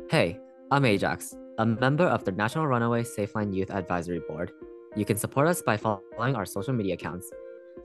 Hey, 0.10 0.40
I'm 0.76 0.84
Ajax, 0.84 1.34
a 1.58 1.66
member 1.66 2.04
of 2.04 2.26
the 2.26 2.34
National 2.34 2.68
Runaway 2.68 3.04
Safeline 3.04 3.56
Youth 3.56 3.72
Advisory 3.72 4.20
Board. 4.28 4.52
You 4.98 5.06
can 5.06 5.16
support 5.16 5.48
us 5.48 5.62
by 5.62 5.78
following 5.78 6.36
our 6.36 6.46
social 6.46 6.74
media 6.74 6.96
accounts. 6.96 7.32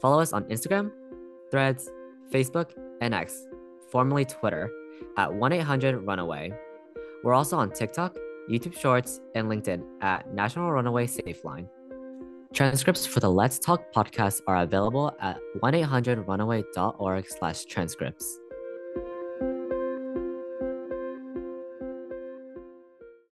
Follow 0.01 0.21
us 0.21 0.33
on 0.33 0.43
Instagram, 0.47 0.91
Threads, 1.53 1.89
Facebook, 2.33 2.73
and 3.01 3.15
X, 3.15 3.47
formerly 3.93 4.25
Twitter, 4.25 4.69
at 5.17 5.33
1 5.33 5.53
800 5.53 6.05
Runaway. 6.05 6.53
We're 7.23 7.35
also 7.35 7.57
on 7.59 7.71
TikTok, 7.71 8.17
YouTube 8.51 8.77
Shorts, 8.77 9.21
and 9.37 9.47
LinkedIn 9.47 9.85
at 10.01 10.35
National 10.35 10.73
Runaway 10.73 11.07
Safeline. 11.07 11.69
Transcripts 12.53 13.07
for 13.07 13.21
the 13.21 13.31
Let's 13.31 13.61
Talk 13.61 13.93
podcast 13.95 14.41
are 14.49 14.63
available 14.63 15.17
at 15.21 15.39
1-800-runaway.org 15.63 17.29
slash 17.29 17.67
transcripts. 17.67 18.41